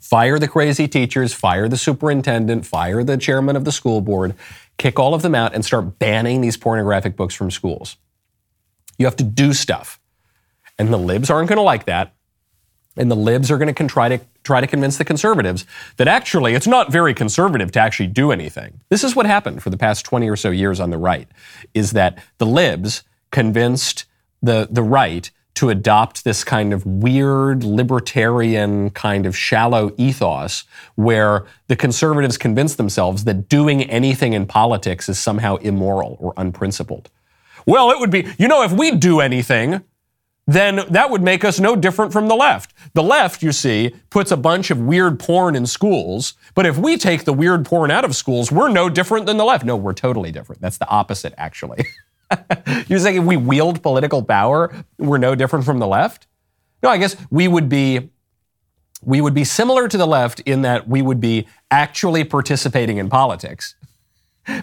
fire 0.00 0.40
the 0.40 0.48
crazy 0.48 0.88
teachers, 0.88 1.32
fire 1.32 1.68
the 1.68 1.76
superintendent, 1.76 2.66
fire 2.66 3.04
the 3.04 3.16
chairman 3.16 3.54
of 3.54 3.64
the 3.64 3.70
school 3.70 4.00
board, 4.00 4.34
kick 4.76 4.98
all 4.98 5.14
of 5.14 5.22
them 5.22 5.36
out, 5.36 5.54
and 5.54 5.64
start 5.64 6.00
banning 6.00 6.40
these 6.40 6.56
pornographic 6.56 7.14
books 7.14 7.34
from 7.36 7.52
schools. 7.52 7.96
You 8.98 9.06
have 9.06 9.16
to 9.16 9.24
do 9.24 9.52
stuff. 9.52 10.00
And 10.78 10.92
the 10.92 10.98
libs 10.98 11.30
aren't 11.30 11.48
going 11.48 11.56
to 11.56 11.62
like 11.62 11.86
that. 11.86 12.14
And 12.96 13.10
the 13.10 13.16
libs 13.16 13.50
are 13.50 13.58
going 13.58 13.74
to 13.74 13.86
try 13.86 14.08
to 14.08 14.20
try 14.42 14.60
to 14.60 14.66
convince 14.66 14.96
the 14.96 15.04
conservatives 15.04 15.66
that 15.96 16.08
actually 16.08 16.54
it's 16.54 16.68
not 16.68 16.90
very 16.90 17.12
conservative 17.12 17.72
to 17.72 17.80
actually 17.80 18.06
do 18.06 18.30
anything. 18.30 18.80
This 18.88 19.04
is 19.04 19.16
what 19.16 19.26
happened 19.26 19.62
for 19.62 19.70
the 19.70 19.76
past 19.76 20.04
20 20.06 20.28
or 20.30 20.36
so 20.36 20.50
years 20.50 20.78
on 20.80 20.90
the 20.90 20.98
right 20.98 21.28
is 21.74 21.90
that 21.92 22.22
the 22.38 22.46
libs 22.46 23.02
convinced 23.30 24.04
the 24.40 24.68
the 24.70 24.82
right 24.82 25.30
to 25.56 25.70
adopt 25.70 26.22
this 26.22 26.44
kind 26.44 26.72
of 26.72 26.84
weird 26.84 27.64
libertarian 27.64 28.90
kind 28.90 29.24
of 29.24 29.36
shallow 29.36 29.92
ethos 29.96 30.64
where 30.96 31.46
the 31.68 31.76
conservatives 31.76 32.36
convince 32.36 32.76
themselves 32.76 33.24
that 33.24 33.48
doing 33.48 33.82
anything 33.84 34.34
in 34.34 34.46
politics 34.46 35.08
is 35.08 35.18
somehow 35.18 35.56
immoral 35.56 36.18
or 36.20 36.34
unprincipled. 36.36 37.10
Well, 37.66 37.90
it 37.90 37.98
would 37.98 38.10
be, 38.10 38.28
you 38.38 38.48
know, 38.48 38.62
if 38.62 38.72
we 38.72 38.92
do 38.92 39.20
anything, 39.20 39.82
then 40.46 40.82
that 40.90 41.10
would 41.10 41.22
make 41.22 41.44
us 41.44 41.58
no 41.58 41.74
different 41.74 42.12
from 42.12 42.28
the 42.28 42.36
left. 42.36 42.72
The 42.94 43.02
left, 43.02 43.42
you 43.42 43.50
see, 43.50 43.94
puts 44.10 44.30
a 44.30 44.36
bunch 44.36 44.70
of 44.70 44.78
weird 44.78 45.18
porn 45.18 45.56
in 45.56 45.66
schools, 45.66 46.34
but 46.54 46.66
if 46.66 46.78
we 46.78 46.96
take 46.96 47.24
the 47.24 47.32
weird 47.32 47.66
porn 47.66 47.90
out 47.90 48.04
of 48.04 48.14
schools, 48.14 48.52
we're 48.52 48.68
no 48.68 48.88
different 48.88 49.26
than 49.26 49.38
the 49.38 49.44
left. 49.44 49.64
No, 49.64 49.76
we're 49.76 49.92
totally 49.92 50.30
different. 50.30 50.62
That's 50.62 50.78
the 50.78 50.88
opposite, 50.88 51.34
actually. 51.36 51.84
You're 52.86 53.00
saying 53.00 53.16
if 53.16 53.24
we 53.24 53.36
wield 53.36 53.82
political 53.82 54.22
power, 54.22 54.72
we're 54.98 55.18
no 55.18 55.34
different 55.34 55.64
from 55.64 55.80
the 55.80 55.86
left? 55.86 56.28
No, 56.82 56.90
I 56.90 56.98
guess 56.98 57.16
we 57.30 57.48
would 57.48 57.68
be 57.68 58.10
we 59.02 59.20
would 59.20 59.34
be 59.34 59.44
similar 59.44 59.88
to 59.88 59.96
the 59.96 60.06
left 60.06 60.40
in 60.40 60.62
that 60.62 60.88
we 60.88 61.02
would 61.02 61.20
be 61.20 61.46
actually 61.70 62.24
participating 62.24 62.96
in 62.98 63.08
politics. 63.08 63.74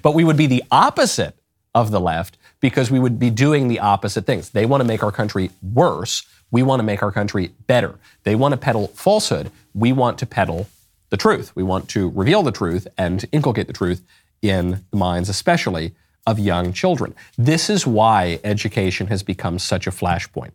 But 0.02 0.14
we 0.14 0.24
would 0.24 0.38
be 0.38 0.48
the 0.48 0.64
opposite 0.72 1.38
of 1.76 1.92
the 1.92 2.00
left 2.00 2.38
because 2.64 2.90
we 2.90 2.98
would 2.98 3.20
be 3.20 3.30
doing 3.30 3.68
the 3.68 3.82
opposite 3.82 4.26
things. 4.26 4.52
They 4.52 4.66
want 4.66 4.80
to 4.80 4.88
make 4.88 5.04
our 5.04 5.12
country 5.12 5.52
worse. 5.62 6.24
We 6.50 6.64
want 6.64 6.80
to 6.80 6.84
make 6.84 7.04
our 7.04 7.12
country 7.12 7.52
better. 7.68 7.96
They 8.24 8.36
want 8.36 8.54
to 8.54 8.58
peddle 8.58 8.88
falsehood. 8.88 9.52
We 9.74 9.92
want 9.92 10.18
to 10.20 10.26
peddle 10.26 10.68
the 11.10 11.18
truth. 11.18 11.54
We 11.58 11.64
want 11.64 11.90
to 11.90 12.10
reveal 12.12 12.42
the 12.42 12.54
truth 12.54 12.88
and 12.98 13.26
inculcate 13.34 13.68
the 13.68 13.74
truth 13.74 14.02
in 14.42 14.86
the 14.92 14.96
minds, 14.96 15.28
especially 15.28 15.94
of 16.26 16.40
young 16.40 16.72
children. 16.72 17.14
This 17.38 17.70
is 17.70 17.86
why 17.86 18.40
education 18.46 19.08
has 19.08 19.24
become 19.24 19.60
such 19.60 19.86
a 19.86 19.92
flashpoint. 19.92 20.52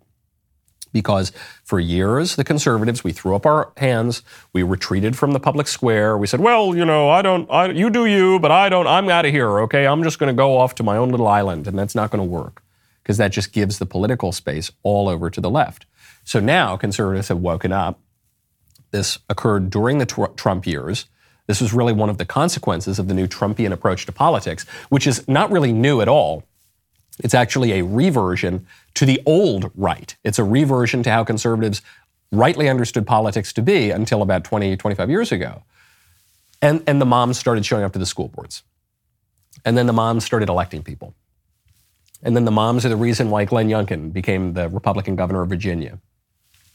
Because 0.93 1.32
for 1.64 1.79
years, 1.79 2.37
the 2.37 2.44
conservatives, 2.44 3.05
we 3.05 3.12
threw 3.12 3.35
up 3.35 3.44
our 3.44 3.73
hands, 3.76 4.23
we 4.52 4.62
retreated 4.62 5.17
from 5.17 5.32
the 5.32 5.40
public 5.40 5.69
square. 5.69 6.17
We 6.17 6.26
said, 6.26 6.40
well, 6.40 6.75
you 6.75 6.85
know, 6.85 7.11
I 7.11 7.23
don't, 7.23 7.50
I, 7.50 7.67
you 7.67 7.90
do 7.90 8.06
you, 8.06 8.38
but 8.38 8.50
I 8.50 8.69
don't, 8.69 8.87
I'm 8.87 9.08
out 9.08 9.26
of 9.26 9.32
here, 9.32 9.61
okay? 9.61 9.87
I'm 9.87 10.02
just 10.02 10.19
going 10.19 10.35
to 10.35 10.37
go 10.37 10.56
off 10.56 10.75
to 10.76 10.82
my 10.82 10.96
own 10.96 11.11
little 11.11 11.29
island, 11.29 11.67
and 11.67 11.79
that's 11.79 11.94
not 11.94 12.11
going 12.11 12.26
to 12.26 12.31
work 12.31 12.62
because 13.02 13.17
that 13.19 13.32
just 13.32 13.52
gives 13.52 13.79
the 13.79 13.87
political 13.87 14.32
space 14.32 14.70
all 14.82 15.08
over 15.08 15.31
to 15.31 15.40
the 15.40 15.50
left. 15.50 15.87
So 16.25 16.40
now 16.40 16.76
conservatives 16.76 17.29
have 17.29 17.38
woken 17.38 17.73
up. 17.73 18.00
This 18.91 19.19
occurred 19.29 19.70
during 19.70 19.99
the 19.99 20.06
tr- 20.06 20.26
Trump 20.37 20.67
years. 20.67 21.06
This 21.46 21.61
was 21.62 21.73
really 21.73 21.94
one 21.94 22.11
of 22.11 22.19
the 22.19 22.27
consequences 22.27 22.98
of 22.98 23.08
the 23.08 23.15
new 23.15 23.27
Trumpian 23.27 23.72
approach 23.72 24.05
to 24.06 24.13
politics, 24.13 24.67
which 24.91 25.06
is 25.06 25.27
not 25.27 25.51
really 25.51 25.72
new 25.72 26.03
at 26.03 26.08
all. 26.08 26.44
It's 27.20 27.34
actually 27.34 27.72
a 27.72 27.84
reversion 27.84 28.67
to 28.94 29.05
the 29.05 29.20
old 29.27 29.70
right. 29.75 30.17
It's 30.25 30.39
a 30.39 30.44
reversion 30.44 31.03
to 31.05 31.10
how 31.10 31.25
conservatives 31.25 31.82
rightly 32.31 32.69
understood 32.69 33.06
politics 33.06 33.53
to 33.55 33.63
be 33.63 33.91
until 33.91 34.22
about 34.22 34.44
20, 34.44 34.77
25 34.77 35.10
years 35.10 35.32
ago. 35.32 35.63
And, 36.60 36.82
and 36.87 37.01
the 37.01 37.06
moms 37.06 37.39
started 37.39 37.65
showing 37.65 37.84
up 37.84 37.93
to 37.93 37.98
the 37.98 38.06
school 38.06 38.29
boards. 38.29 38.63
And 39.65 39.77
then 39.77 39.87
the 39.87 39.93
moms 39.93 40.25
started 40.25 40.48
electing 40.48 40.82
people. 40.82 41.15
And 42.22 42.34
then 42.34 42.44
the 42.44 42.51
moms 42.51 42.84
are 42.84 42.89
the 42.89 42.96
reason 42.96 43.31
why 43.31 43.44
Glenn 43.44 43.69
Youngkin 43.69 44.13
became 44.13 44.55
the 44.55 44.69
Republican 44.69 45.17
governor 45.17 45.43
of 45.43 45.48
Virginia. 45.48 45.98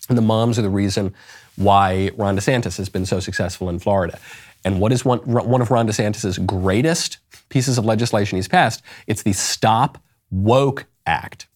And 0.10 0.18
the 0.18 0.22
moms 0.22 0.58
are 0.58 0.62
the 0.62 0.70
reason 0.70 1.14
why 1.56 2.12
Ron 2.18 2.38
DeSantis 2.38 2.78
has 2.78 2.90
been 2.90 3.06
so 3.06 3.20
successful 3.20 3.70
in 3.70 3.80
Florida. 3.80 4.20
And 4.66 4.80
what 4.80 4.92
is 4.92 5.04
one, 5.04 5.20
one 5.20 5.62
of 5.62 5.72
Ron 5.72 5.88
DeSantis' 5.88 6.44
greatest 6.46 7.18
pieces 7.50 7.78
of 7.78 7.86
legislation 7.86 8.38
he's 8.38 8.48
passed? 8.48 8.82
It's 9.08 9.24
the 9.24 9.34
Stop 9.34 9.98
Woke 10.34 10.88
Act. 11.06 11.48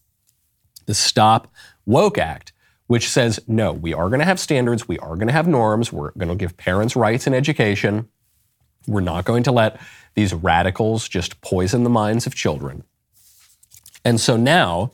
The 0.86 0.93
Stop 0.93 1.51
Woke 1.88 2.19
Act, 2.19 2.53
which 2.86 3.10
says, 3.10 3.39
no, 3.48 3.74
we 3.74 3.93
are 3.93 4.07
going 4.07 4.19
to 4.19 4.25
have 4.25 4.39
standards, 4.39 4.88
we 4.88 5.00
are 5.00 5.15
going 5.15 5.27
to 5.27 5.34
have 5.34 5.48
norms, 5.48 5.91
we're 5.91 6.12
going 6.12 6.29
to 6.29 6.36
give 6.36 6.57
parents 6.57 6.96
rights 6.96 7.25
in 7.25 7.34
education. 7.34 8.07
We're 8.86 9.01
not 9.01 9.25
going 9.25 9.43
to 9.43 9.51
let 9.51 9.81
these 10.13 10.34
radicals 10.34 11.10
just 11.10 11.41
poison 11.41 11.84
the 11.84 11.89
minds 11.89 12.27
of 12.27 12.36
children. 12.36 12.84
And 14.05 14.22
so 14.22 14.38
now 14.38 14.91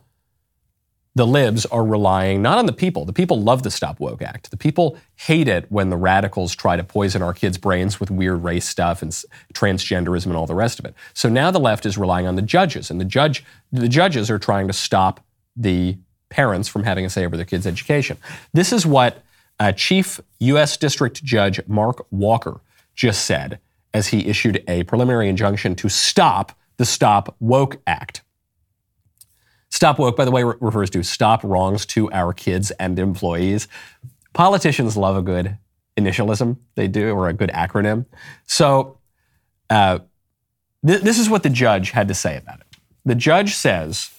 the 1.15 1.27
libs 1.27 1.65
are 1.67 1.85
relying 1.85 2.41
not 2.41 2.57
on 2.57 2.65
the 2.65 2.73
people. 2.73 3.05
The 3.05 3.13
people 3.13 3.41
love 3.41 3.63
the 3.63 3.69
Stop 3.69 3.99
Woke 3.99 4.21
Act. 4.21 4.49
The 4.49 4.57
people 4.57 4.97
hate 5.15 5.47
it 5.47 5.71
when 5.71 5.89
the 5.89 5.97
radicals 5.97 6.55
try 6.55 6.75
to 6.75 6.83
poison 6.83 7.21
our 7.21 7.33
kids' 7.33 7.57
brains 7.57 7.99
with 7.99 8.09
weird 8.09 8.43
race 8.43 8.67
stuff 8.67 9.01
and 9.01 9.11
transgenderism 9.53 10.27
and 10.27 10.35
all 10.35 10.47
the 10.47 10.55
rest 10.55 10.79
of 10.79 10.85
it. 10.85 10.95
So 11.13 11.29
now 11.29 11.51
the 11.51 11.59
left 11.59 11.85
is 11.85 11.97
relying 11.97 12.25
on 12.25 12.35
the 12.35 12.41
judges, 12.41 12.89
and 12.89 12.99
the 12.99 13.05
judge, 13.05 13.43
the 13.71 13.87
judges 13.87 14.31
are 14.31 14.39
trying 14.39 14.67
to 14.67 14.73
stop 14.73 15.23
the 15.55 15.97
parents 16.29 16.67
from 16.67 16.83
having 16.83 17.05
a 17.05 17.09
say 17.09 17.25
over 17.25 17.37
their 17.37 17.45
kids' 17.45 17.67
education. 17.67 18.17
This 18.53 18.73
is 18.73 18.85
what 18.85 19.23
uh, 19.59 19.71
Chief 19.71 20.19
U.S. 20.39 20.77
District 20.77 21.23
Judge 21.23 21.61
Mark 21.67 22.07
Walker 22.09 22.59
just 22.95 23.25
said 23.25 23.59
as 23.93 24.07
he 24.07 24.27
issued 24.27 24.63
a 24.67 24.83
preliminary 24.83 25.29
injunction 25.29 25.75
to 25.75 25.89
stop 25.89 26.57
the 26.77 26.85
Stop 26.85 27.35
Woke 27.39 27.79
Act. 27.85 28.22
Stop 29.83 29.99
Woke, 29.99 30.15
by 30.15 30.23
the 30.23 30.31
way, 30.31 30.45
re- 30.45 30.55
refers 30.61 30.89
to 30.91 31.03
stop 31.03 31.43
wrongs 31.43 31.85
to 31.87 32.09
our 32.13 32.31
kids 32.31 32.71
and 32.79 32.97
employees. 32.97 33.67
Politicians 34.31 34.95
love 34.95 35.17
a 35.17 35.21
good 35.21 35.57
initialism, 35.97 36.55
they 36.75 36.87
do, 36.87 37.09
or 37.09 37.27
a 37.27 37.33
good 37.33 37.49
acronym. 37.49 38.05
So, 38.45 38.97
uh, 39.69 39.99
th- 40.87 41.01
this 41.01 41.19
is 41.19 41.29
what 41.29 41.43
the 41.43 41.49
judge 41.49 41.91
had 41.91 42.07
to 42.07 42.13
say 42.13 42.37
about 42.37 42.61
it. 42.61 42.77
The 43.03 43.15
judge 43.15 43.55
says 43.55 44.09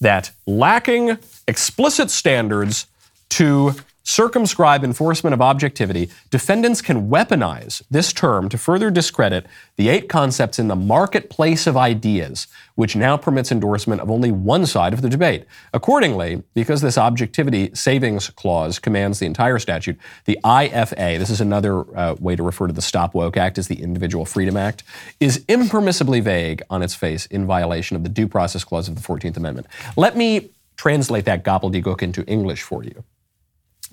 that 0.00 0.32
lacking 0.44 1.18
explicit 1.46 2.10
standards 2.10 2.88
to 3.28 3.76
circumscribe 4.02 4.84
enforcement 4.84 5.34
of 5.34 5.40
objectivity, 5.40 6.10
defendants 6.30 6.82
can 6.82 7.08
weaponize 7.08 7.82
this 7.90 8.12
term 8.12 8.48
to 8.48 8.58
further 8.58 8.90
discredit 8.90 9.46
the 9.76 9.88
eight 9.88 10.08
concepts 10.08 10.58
in 10.58 10.68
the 10.68 10.76
marketplace 10.76 11.66
of 11.66 11.76
ideas, 11.76 12.46
which 12.74 12.96
now 12.96 13.16
permits 13.16 13.52
endorsement 13.52 14.00
of 14.00 14.10
only 14.10 14.32
one 14.32 14.66
side 14.66 14.92
of 14.92 15.02
the 15.02 15.08
debate. 15.08 15.44
Accordingly, 15.72 16.42
because 16.54 16.80
this 16.80 16.98
objectivity 16.98 17.70
savings 17.74 18.30
clause 18.30 18.78
commands 18.78 19.18
the 19.18 19.26
entire 19.26 19.58
statute, 19.58 19.98
the 20.24 20.38
IFA, 20.44 21.18
this 21.18 21.30
is 21.30 21.40
another 21.40 21.80
uh, 21.96 22.14
way 22.18 22.36
to 22.36 22.42
refer 22.42 22.66
to 22.66 22.72
the 22.72 22.82
Stop 22.82 23.14
Woke 23.14 23.36
Act 23.36 23.58
as 23.58 23.68
the 23.68 23.82
Individual 23.82 24.24
Freedom 24.24 24.56
Act, 24.56 24.82
is 25.20 25.44
impermissibly 25.46 26.22
vague 26.22 26.62
on 26.70 26.82
its 26.82 26.94
face 26.94 27.26
in 27.26 27.46
violation 27.46 27.96
of 27.96 28.02
the 28.02 28.08
Due 28.08 28.28
Process 28.28 28.64
Clause 28.64 28.88
of 28.88 28.96
the 28.96 29.02
14th 29.02 29.36
Amendment. 29.36 29.66
Let 29.96 30.16
me 30.16 30.50
translate 30.76 31.24
that 31.26 31.44
gobbledygook 31.44 32.02
into 32.02 32.24
English 32.26 32.62
for 32.62 32.82
you. 32.82 33.04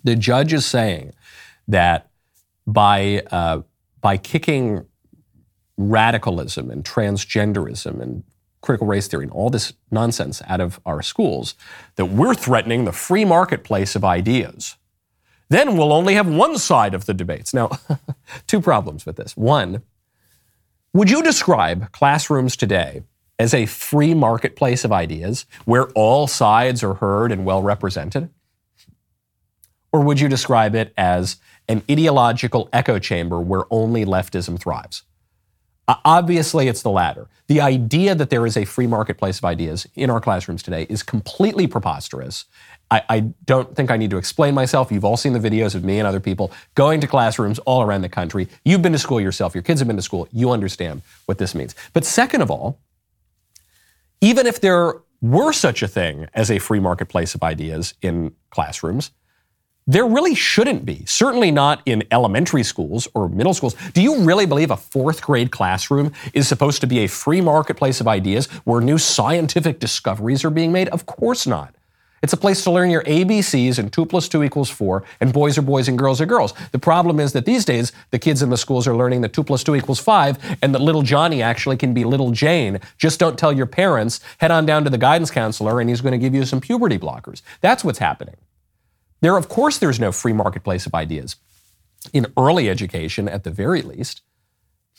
The 0.04 0.16
judge 0.16 0.54
is 0.54 0.66
saying 0.66 1.14
that 1.68 2.10
by 2.66 3.24
uh, 3.32 3.62
by 4.02 4.18
kicking 4.18 4.86
radicalism 5.78 6.70
and 6.70 6.84
transgenderism 6.84 8.02
and 8.02 8.24
critical 8.62 8.88
race 8.88 9.08
theory 9.08 9.24
and 9.24 9.32
all 9.32 9.50
this 9.50 9.74
nonsense 9.92 10.42
out 10.48 10.60
of 10.60 10.80
our 10.86 11.02
schools, 11.02 11.56
that 11.96 12.06
we're 12.06 12.34
threatening 12.34 12.86
the 12.86 12.92
free 12.92 13.24
marketplace 13.24 13.96
of 13.96 14.04
ideas. 14.04 14.76
Then 15.50 15.78
we'll 15.78 15.94
only 15.94 16.14
have 16.16 16.28
one 16.28 16.58
side 16.58 16.94
of 16.94 17.06
the 17.06 17.14
debates. 17.14 17.54
Now, 17.54 17.70
two 18.48 18.62
problems 18.62 19.06
with 19.06 19.16
this. 19.16 19.36
One, 19.36 19.82
would 20.94 21.10
you 21.10 21.24
describe 21.24 21.92
classrooms 21.92 22.56
today 22.56 23.04
as 23.40 23.54
a 23.54 23.66
free 23.66 24.14
marketplace 24.14 24.84
of 24.84 24.92
ideas 24.92 25.46
where 25.66 25.88
all 25.92 26.28
sides 26.28 26.84
are 26.84 26.96
heard 26.96 27.32
and 27.32 27.46
well 27.46 27.64
represented? 27.64 28.30
Or 29.92 30.02
would 30.02 30.20
you 30.20 30.28
describe 30.28 30.76
it 30.76 30.94
as 30.98 31.38
an 31.68 31.84
ideological 31.90 32.70
echo 32.72 33.00
chamber 33.00 33.40
where 33.40 33.64
only 33.72 34.06
leftism 34.06 34.60
thrives? 34.60 35.04
Obviously, 36.06 36.68
it's 36.68 36.84
the 36.84 36.92
latter. 36.92 37.28
The 37.48 37.62
idea 37.62 38.14
that 38.14 38.30
there 38.30 38.46
is 38.46 38.56
a 38.56 38.66
free 38.66 38.86
marketplace 38.86 39.40
of 39.40 39.46
ideas 39.46 39.88
in 39.96 40.12
our 40.12 40.22
classrooms 40.22 40.62
today 40.62 40.86
is 40.88 41.02
completely 41.02 41.66
preposterous. 41.66 42.46
I, 42.92 43.02
I, 43.10 43.20
don't 43.46 43.76
think 43.76 43.90
I 43.90 43.98
need 43.98 44.12
to 44.12 44.18
explain 44.18 44.54
myself. 44.54 44.92
You've 44.92 45.06
all 45.06 45.18
seen 45.18 45.34
the 45.34 45.40
videos 45.40 45.74
of 45.74 45.84
me 45.84 45.98
and 45.98 46.08
other 46.08 46.20
people 46.20 46.52
going 46.76 47.02
to 47.02 47.08
classrooms 47.08 47.58
all 47.60 47.82
around 47.82 48.02
the 48.02 48.10
country. 48.10 48.48
You've 48.64 48.84
been 48.84 48.94
to 48.94 49.00
school 49.00 49.20
yourself. 49.20 49.56
Your 49.56 49.64
kids 49.64 49.80
have 49.80 49.88
been 49.88 49.98
to 49.98 50.04
school. 50.04 50.28
You 50.32 50.52
understand 50.52 51.02
what 51.26 51.40
this 51.40 51.56
means. 51.56 51.74
But 51.94 52.06
second 52.06 52.42
of 52.42 52.52
all, 52.52 52.80
even 54.22 54.46
if 54.46 54.62
there 54.62 55.02
were 55.22 55.54
such 55.54 55.82
a 55.82 55.88
thing 55.88 56.28
as 56.34 56.52
a 56.52 56.60
free 56.60 56.80
marketplace 56.80 57.36
of 57.36 57.44
ideas 57.44 57.94
in 58.02 58.34
classrooms, 58.52 59.12
there 59.90 60.06
really 60.06 60.36
shouldn't 60.36 60.86
be, 60.86 61.04
certainly 61.08 61.50
not 61.50 61.82
in 61.88 62.04
elementary 62.12 62.62
schools 62.62 63.08
or 63.16 63.28
middle 63.28 63.56
schools. 63.56 63.76
Do 63.94 64.04
you 64.04 64.24
really 64.24 64.46
believe 64.46 64.70
a 64.70 64.78
fourth 64.78 65.20
grade 65.24 65.50
classroom 65.50 66.12
is 66.32 66.48
supposed 66.48 66.82
to 66.82 66.88
be 66.88 67.00
a 67.00 67.08
free 67.08 67.42
marketplace 67.42 68.00
of 68.00 68.08
ideas 68.08 68.46
where 68.66 68.82
new 68.82 69.00
scientific 69.00 69.80
discoveries 69.80 70.46
are 70.46 70.52
being 70.52 70.72
made? 70.72 70.90
Of 70.90 71.08
course 71.08 71.48
not. 71.48 71.74
It's 72.22 72.34
a 72.34 72.38
place 72.38 72.64
to 72.66 72.72
learn 72.72 72.92
your 72.92 73.02
ABCs 73.04 73.80
and 73.80 73.92
2 73.92 74.06
plus 74.06 74.30
2 74.30 74.44
equals 74.44 74.70
4, 74.70 75.04
and 75.22 75.34
boys 75.34 75.58
are 75.58 75.64
boys 75.64 75.88
and 75.88 75.98
girls 75.98 76.22
are 76.22 76.28
girls. 76.28 76.54
The 76.72 76.78
problem 76.78 77.20
is 77.20 77.34
that 77.34 77.46
these 77.46 77.66
days, 77.66 77.92
the 78.12 78.20
kids 78.20 78.44
in 78.44 78.52
the 78.52 78.58
schools 78.58 78.88
are 78.88 78.96
learning 78.96 79.22
that 79.22 79.34
2 79.34 79.44
plus 79.44 79.64
2 79.64 79.76
equals 79.76 80.00
5, 80.00 80.58
and 80.62 80.76
that 80.76 80.82
little 80.82 81.02
Johnny 81.02 81.42
actually 81.42 81.78
can 81.78 81.96
be 81.96 82.04
little 82.04 82.30
Jane. 82.30 82.80
Just 83.00 83.20
don't 83.20 83.40
tell 83.40 83.54
your 83.54 83.66
parents, 83.66 84.20
head 84.38 84.52
on 84.52 84.68
down 84.68 84.84
to 84.84 84.92
the 84.92 85.00
guidance 85.00 85.32
counselor, 85.32 85.80
and 85.80 85.90
he's 85.90 86.02
going 86.02 86.12
to 86.12 86.20
give 86.20 86.36
you 86.36 86.46
some 86.46 86.62
puberty 86.62 87.00
blockers. 87.00 87.42
That's 87.62 87.84
what's 87.84 88.00
happening. 88.00 88.36
There, 89.22 89.38
of 89.38 89.50
course, 89.50 89.78
there's 89.78 90.00
no 90.00 90.12
free 90.12 90.34
marketplace 90.34 90.86
of 90.86 90.94
ideas. 90.94 91.36
In 92.14 92.28
early 92.38 92.70
education, 92.70 93.28
at 93.28 93.44
the 93.44 93.52
very 93.52 93.82
least, 93.82 94.22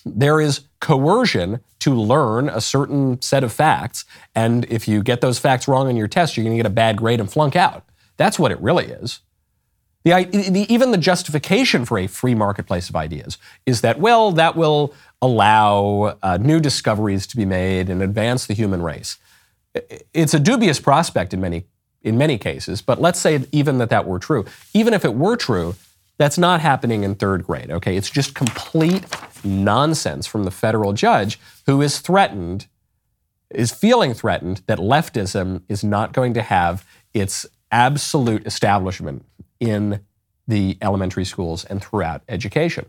there 0.04 0.40
is 0.40 0.62
coercion 0.80 1.60
to 1.80 1.94
learn 1.94 2.48
a 2.48 2.60
certain 2.60 3.20
set 3.20 3.44
of 3.44 3.52
facts. 3.52 4.04
And 4.34 4.64
if 4.66 4.88
you 4.88 5.02
get 5.02 5.20
those 5.20 5.38
facts 5.38 5.68
wrong 5.68 5.88
on 5.88 5.96
your 5.96 6.08
test, 6.08 6.36
you're 6.36 6.44
going 6.44 6.56
to 6.56 6.62
get 6.62 6.66
a 6.66 6.74
bad 6.74 6.96
grade 6.96 7.20
and 7.20 7.30
flunk 7.30 7.56
out. 7.56 7.84
That's 8.16 8.38
what 8.38 8.52
it 8.52 8.60
really 8.60 8.86
is. 8.86 9.20
The, 10.02 10.24
the, 10.24 10.66
even 10.72 10.92
the 10.92 10.98
justification 10.98 11.84
for 11.84 11.98
a 11.98 12.06
free 12.06 12.34
marketplace 12.34 12.88
of 12.88 12.96
ideas 12.96 13.36
is 13.66 13.82
that, 13.82 14.00
well, 14.00 14.32
that 14.32 14.56
will 14.56 14.94
allow 15.20 16.16
uh, 16.22 16.38
new 16.38 16.60
discoveries 16.60 17.26
to 17.26 17.36
be 17.36 17.44
made 17.44 17.90
and 17.90 18.02
advance 18.02 18.46
the 18.46 18.54
human 18.54 18.80
race. 18.80 19.18
It's 20.14 20.32
a 20.32 20.40
dubious 20.40 20.80
prospect 20.80 21.34
in 21.34 21.40
many 21.40 21.66
in 22.02 22.16
many 22.16 22.38
cases, 22.38 22.82
but 22.82 23.00
let's 23.00 23.20
say 23.20 23.44
even 23.52 23.78
that 23.78 23.90
that 23.90 24.06
were 24.06 24.18
true. 24.18 24.44
Even 24.72 24.94
if 24.94 25.04
it 25.04 25.14
were 25.14 25.36
true, 25.36 25.74
that's 26.18 26.38
not 26.38 26.60
happening 26.60 27.02
in 27.02 27.14
third 27.14 27.44
grade, 27.44 27.70
okay? 27.70 27.96
It's 27.96 28.10
just 28.10 28.34
complete 28.34 29.04
nonsense 29.44 30.26
from 30.26 30.44
the 30.44 30.50
federal 30.50 30.92
judge 30.92 31.40
who 31.66 31.80
is 31.80 31.98
threatened, 31.98 32.66
is 33.50 33.72
feeling 33.72 34.14
threatened 34.14 34.62
that 34.66 34.78
leftism 34.78 35.62
is 35.68 35.82
not 35.82 36.12
going 36.12 36.34
to 36.34 36.42
have 36.42 36.86
its 37.14 37.46
absolute 37.72 38.46
establishment 38.46 39.24
in 39.60 40.00
the 40.46 40.76
elementary 40.82 41.24
schools 41.24 41.64
and 41.64 41.82
throughout 41.82 42.22
education. 42.28 42.86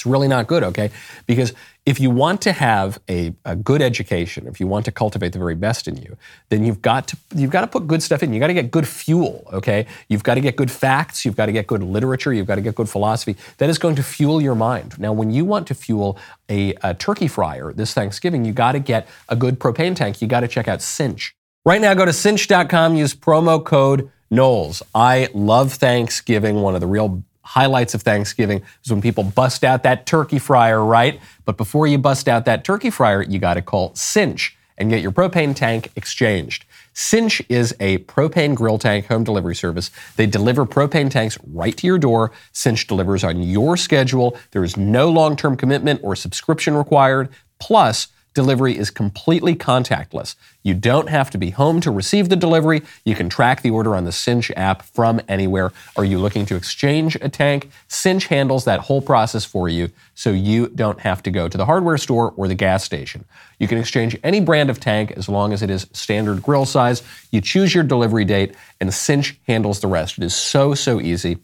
It's 0.00 0.06
really 0.06 0.28
not 0.28 0.46
good, 0.46 0.64
okay? 0.64 0.90
Because 1.26 1.52
if 1.84 2.00
you 2.00 2.08
want 2.08 2.40
to 2.42 2.52
have 2.52 2.98
a, 3.06 3.34
a, 3.44 3.54
good 3.54 3.82
education, 3.82 4.46
if 4.46 4.58
you 4.58 4.66
want 4.66 4.86
to 4.86 4.92
cultivate 4.92 5.34
the 5.34 5.38
very 5.38 5.54
best 5.54 5.86
in 5.86 5.98
you, 5.98 6.16
then 6.48 6.64
you've 6.64 6.80
got 6.80 7.08
to 7.08 7.18
you've 7.34 7.50
got 7.50 7.60
to 7.60 7.66
put 7.66 7.86
good 7.86 8.02
stuff 8.02 8.22
in. 8.22 8.32
You've 8.32 8.40
got 8.40 8.46
to 8.46 8.54
get 8.54 8.70
good 8.70 8.88
fuel, 8.88 9.46
okay? 9.52 9.86
You've 10.08 10.22
got 10.22 10.36
to 10.36 10.40
get 10.40 10.56
good 10.56 10.70
facts, 10.70 11.26
you've 11.26 11.36
got 11.36 11.46
to 11.46 11.52
get 11.52 11.66
good 11.66 11.82
literature, 11.82 12.32
you've 12.32 12.46
got 12.46 12.54
to 12.54 12.62
get 12.62 12.76
good 12.76 12.88
philosophy. 12.88 13.36
That 13.58 13.68
is 13.68 13.76
going 13.76 13.94
to 13.96 14.02
fuel 14.02 14.40
your 14.40 14.54
mind. 14.54 14.98
Now, 14.98 15.12
when 15.12 15.30
you 15.30 15.44
want 15.44 15.66
to 15.66 15.74
fuel 15.74 16.18
a, 16.48 16.72
a 16.82 16.94
turkey 16.94 17.28
fryer 17.28 17.74
this 17.74 17.92
Thanksgiving, 17.92 18.46
you 18.46 18.54
got 18.54 18.72
to 18.72 18.78
get 18.78 19.06
a 19.28 19.36
good 19.36 19.60
propane 19.60 19.94
tank. 19.94 20.22
You 20.22 20.28
got 20.28 20.40
to 20.40 20.48
check 20.48 20.66
out 20.66 20.80
Cynch. 20.80 21.34
Right 21.66 21.80
now, 21.82 21.92
go 21.92 22.06
to 22.06 22.12
cynch.com, 22.14 22.96
use 22.96 23.14
promo 23.14 23.62
code 23.62 24.10
Knowles. 24.30 24.82
I 24.94 25.28
love 25.34 25.74
Thanksgiving, 25.74 26.62
one 26.62 26.74
of 26.74 26.80
the 26.80 26.86
real 26.86 27.22
highlights 27.50 27.94
of 27.94 28.02
Thanksgiving 28.02 28.62
is 28.84 28.92
when 28.92 29.02
people 29.02 29.24
bust 29.24 29.64
out 29.64 29.82
that 29.82 30.06
turkey 30.06 30.38
fryer, 30.38 30.84
right? 30.84 31.20
But 31.44 31.56
before 31.56 31.88
you 31.88 31.98
bust 31.98 32.28
out 32.28 32.44
that 32.44 32.62
turkey 32.62 32.90
fryer, 32.90 33.22
you 33.22 33.40
got 33.40 33.54
to 33.54 33.62
call 33.62 33.92
Cynch 33.96 34.56
and 34.78 34.88
get 34.88 35.02
your 35.02 35.10
propane 35.10 35.54
tank 35.54 35.90
exchanged. 35.96 36.64
Cynch 36.92 37.42
is 37.48 37.74
a 37.80 37.98
propane 37.98 38.54
grill 38.54 38.78
tank 38.78 39.06
home 39.06 39.24
delivery 39.24 39.56
service. 39.56 39.90
They 40.14 40.26
deliver 40.26 40.64
propane 40.64 41.10
tanks 41.10 41.38
right 41.52 41.76
to 41.76 41.88
your 41.88 41.98
door. 41.98 42.30
Cynch 42.52 42.86
delivers 42.86 43.24
on 43.24 43.42
your 43.42 43.76
schedule. 43.76 44.38
There 44.52 44.62
is 44.62 44.76
no 44.76 45.10
long 45.10 45.34
term 45.34 45.56
commitment 45.56 46.00
or 46.04 46.14
subscription 46.14 46.76
required. 46.76 47.30
Plus, 47.58 48.08
Delivery 48.32 48.78
is 48.78 48.90
completely 48.90 49.56
contactless. 49.56 50.36
You 50.62 50.74
don't 50.74 51.08
have 51.08 51.30
to 51.30 51.38
be 51.38 51.50
home 51.50 51.80
to 51.80 51.90
receive 51.90 52.28
the 52.28 52.36
delivery. 52.36 52.82
You 53.04 53.16
can 53.16 53.28
track 53.28 53.62
the 53.62 53.70
order 53.70 53.96
on 53.96 54.04
the 54.04 54.12
Cynch 54.12 54.52
app 54.56 54.82
from 54.82 55.20
anywhere. 55.26 55.72
Are 55.96 56.04
you 56.04 56.18
looking 56.18 56.46
to 56.46 56.54
exchange 56.54 57.16
a 57.16 57.28
tank? 57.28 57.70
Cynch 57.88 58.26
handles 58.26 58.64
that 58.66 58.80
whole 58.80 59.02
process 59.02 59.44
for 59.44 59.68
you 59.68 59.90
so 60.14 60.30
you 60.30 60.68
don't 60.68 61.00
have 61.00 61.22
to 61.24 61.30
go 61.30 61.48
to 61.48 61.58
the 61.58 61.66
hardware 61.66 61.98
store 61.98 62.32
or 62.36 62.46
the 62.46 62.54
gas 62.54 62.84
station. 62.84 63.24
You 63.58 63.66
can 63.66 63.78
exchange 63.78 64.16
any 64.22 64.40
brand 64.40 64.70
of 64.70 64.78
tank 64.78 65.10
as 65.12 65.28
long 65.28 65.52
as 65.52 65.62
it 65.62 65.70
is 65.70 65.88
standard 65.92 66.42
grill 66.42 66.66
size. 66.66 67.02
You 67.32 67.40
choose 67.40 67.74
your 67.74 67.84
delivery 67.84 68.24
date 68.24 68.54
and 68.80 68.94
Cynch 68.94 69.40
handles 69.48 69.80
the 69.80 69.88
rest. 69.88 70.18
It 70.18 70.24
is 70.24 70.36
so, 70.36 70.74
so 70.74 71.00
easy. 71.00 71.38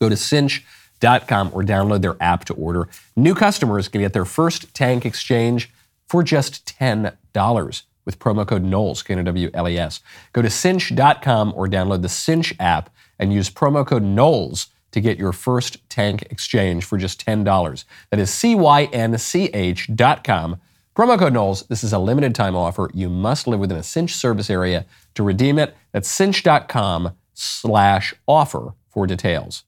Go 0.00 0.08
to 0.08 0.16
cynch.com 0.16 1.50
or 1.52 1.64
download 1.64 2.02
their 2.02 2.16
app 2.20 2.44
to 2.44 2.54
order. 2.54 2.88
New 3.16 3.34
customers 3.34 3.88
can 3.88 4.00
get 4.00 4.12
their 4.12 4.24
first 4.24 4.72
tank 4.74 5.04
exchange 5.04 5.70
for 6.08 6.22
just 6.22 6.66
$10 6.78 7.82
with 8.04 8.18
promo 8.18 8.46
code 8.46 8.62
Knowles, 8.62 9.02
K-N-O-W-L-E-S. 9.02 10.00
Go 10.32 10.42
to 10.42 10.50
cynch.com 10.50 11.52
or 11.56 11.66
download 11.66 12.02
the 12.02 12.08
Cynch 12.08 12.54
app 12.60 12.90
and 13.18 13.32
use 13.32 13.50
promo 13.50 13.86
code 13.86 14.02
Knowles 14.02 14.68
to 14.92 15.00
get 15.00 15.18
your 15.18 15.32
first 15.32 15.88
tank 15.88 16.22
exchange 16.30 16.84
for 16.84 16.98
just 16.98 17.24
$10. 17.24 17.84
That 18.10 18.20
is 18.20 18.30
C-Y-N-C-H 18.30 19.96
dot 19.96 20.22
com. 20.24 20.60
Promo 20.94 21.18
code 21.18 21.32
Knowles. 21.32 21.66
This 21.66 21.82
is 21.82 21.92
a 21.92 21.98
limited 21.98 22.34
time 22.34 22.54
offer. 22.54 22.88
You 22.94 23.08
must 23.08 23.48
live 23.48 23.58
within 23.58 23.76
a 23.76 23.82
Cynch 23.82 24.14
service 24.14 24.48
area 24.48 24.86
to 25.14 25.24
redeem 25.24 25.58
it. 25.58 25.74
That's 25.90 26.08
cynch.com 26.08 27.10
slash 27.32 28.14
offer 28.28 28.74
for 28.88 29.06
details. 29.08 29.64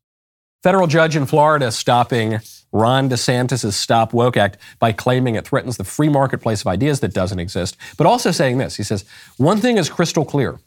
Federal 0.66 0.88
judge 0.88 1.14
in 1.14 1.26
Florida 1.26 1.70
stopping 1.70 2.40
Ron 2.72 3.08
DeSantis' 3.08 3.74
Stop 3.74 4.12
Woke 4.12 4.36
Act 4.36 4.58
by 4.80 4.90
claiming 4.90 5.36
it 5.36 5.46
threatens 5.46 5.76
the 5.76 5.84
free 5.84 6.08
marketplace 6.08 6.60
of 6.62 6.66
ideas 6.66 6.98
that 6.98 7.14
doesn't 7.14 7.38
exist, 7.38 7.76
but 7.96 8.04
also 8.04 8.32
saying 8.32 8.58
this. 8.58 8.74
He 8.74 8.82
says, 8.82 9.04
one 9.36 9.58
thing 9.58 9.78
is 9.78 9.88
crystal 9.88 10.24
clear. 10.24 10.58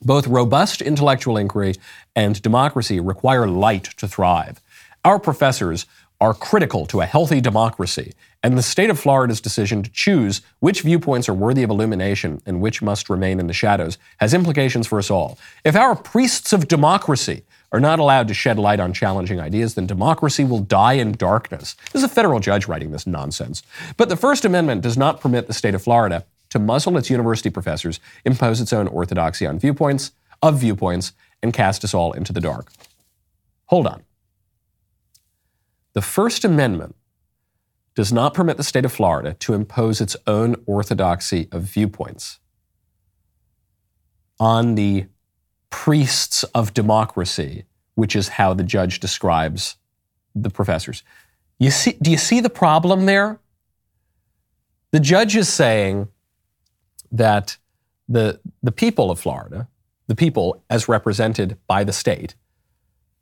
Both 0.00 0.28
robust 0.28 0.80
intellectual 0.80 1.36
inquiry 1.36 1.74
and 2.14 2.40
democracy 2.40 3.00
require 3.00 3.48
light 3.48 3.82
to 3.96 4.06
thrive. 4.06 4.60
Our 5.04 5.18
professors 5.18 5.86
are 6.20 6.32
critical 6.32 6.86
to 6.86 7.00
a 7.00 7.06
healthy 7.06 7.40
democracy, 7.40 8.12
and 8.44 8.56
the 8.56 8.62
state 8.62 8.90
of 8.90 9.00
Florida's 9.00 9.40
decision 9.40 9.82
to 9.82 9.90
choose 9.90 10.40
which 10.60 10.82
viewpoints 10.82 11.28
are 11.28 11.34
worthy 11.34 11.64
of 11.64 11.70
illumination 11.70 12.40
and 12.46 12.60
which 12.60 12.80
must 12.80 13.10
remain 13.10 13.40
in 13.40 13.48
the 13.48 13.52
shadows 13.52 13.98
has 14.18 14.32
implications 14.32 14.86
for 14.86 15.00
us 15.00 15.10
all. 15.10 15.36
If 15.64 15.74
our 15.74 15.96
priests 15.96 16.52
of 16.52 16.68
democracy 16.68 17.42
are 17.72 17.80
not 17.80 17.98
allowed 17.98 18.28
to 18.28 18.34
shed 18.34 18.58
light 18.58 18.80
on 18.80 18.92
challenging 18.92 19.40
ideas, 19.40 19.74
then 19.74 19.86
democracy 19.86 20.44
will 20.44 20.60
die 20.60 20.94
in 20.94 21.12
darkness. 21.12 21.74
This 21.92 22.02
is 22.02 22.10
a 22.10 22.14
federal 22.14 22.40
judge 22.40 22.68
writing 22.68 22.92
this 22.92 23.06
nonsense. 23.06 23.62
But 23.96 24.08
the 24.08 24.16
First 24.16 24.44
Amendment 24.44 24.82
does 24.82 24.96
not 24.96 25.20
permit 25.20 25.46
the 25.46 25.54
state 25.54 25.74
of 25.74 25.82
Florida 25.82 26.24
to 26.50 26.58
muzzle 26.58 26.96
its 26.96 27.10
university 27.10 27.50
professors, 27.50 28.00
impose 28.24 28.60
its 28.60 28.72
own 28.72 28.86
orthodoxy 28.88 29.46
on 29.46 29.58
viewpoints, 29.58 30.12
of 30.42 30.58
viewpoints, 30.60 31.12
and 31.42 31.52
cast 31.52 31.84
us 31.84 31.94
all 31.94 32.12
into 32.12 32.32
the 32.32 32.40
dark. 32.40 32.70
Hold 33.66 33.86
on. 33.86 34.04
The 35.92 36.02
First 36.02 36.44
Amendment 36.44 36.94
does 37.94 38.12
not 38.12 38.34
permit 38.34 38.58
the 38.58 38.62
state 38.62 38.84
of 38.84 38.92
Florida 38.92 39.34
to 39.34 39.54
impose 39.54 40.00
its 40.00 40.16
own 40.26 40.56
orthodoxy 40.66 41.48
of 41.50 41.62
viewpoints 41.62 42.38
on 44.38 44.74
the 44.74 45.06
priests 45.86 46.42
of 46.52 46.74
democracy, 46.74 47.64
which 47.94 48.16
is 48.16 48.26
how 48.26 48.52
the 48.52 48.64
judge 48.64 48.98
describes 48.98 49.76
the 50.34 50.50
professors. 50.50 51.04
You 51.60 51.70
see, 51.70 51.96
do 52.02 52.10
you 52.10 52.16
see 52.16 52.40
the 52.40 52.50
problem 52.50 53.06
there? 53.06 53.38
The 54.90 54.98
judge 54.98 55.36
is 55.36 55.48
saying 55.48 56.08
that 57.12 57.56
the, 58.08 58.40
the 58.64 58.72
people 58.72 59.12
of 59.12 59.20
Florida, 59.20 59.68
the 60.08 60.16
people 60.16 60.60
as 60.68 60.88
represented 60.88 61.56
by 61.68 61.84
the 61.84 61.92
state, 61.92 62.34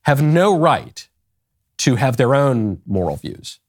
have 0.05 0.23
no 0.23 0.59
right 0.59 1.07
to 1.77 1.97
have 1.97 2.17
their 2.17 2.35
own 2.35 2.81
moral 2.87 3.17
views. 3.17 3.61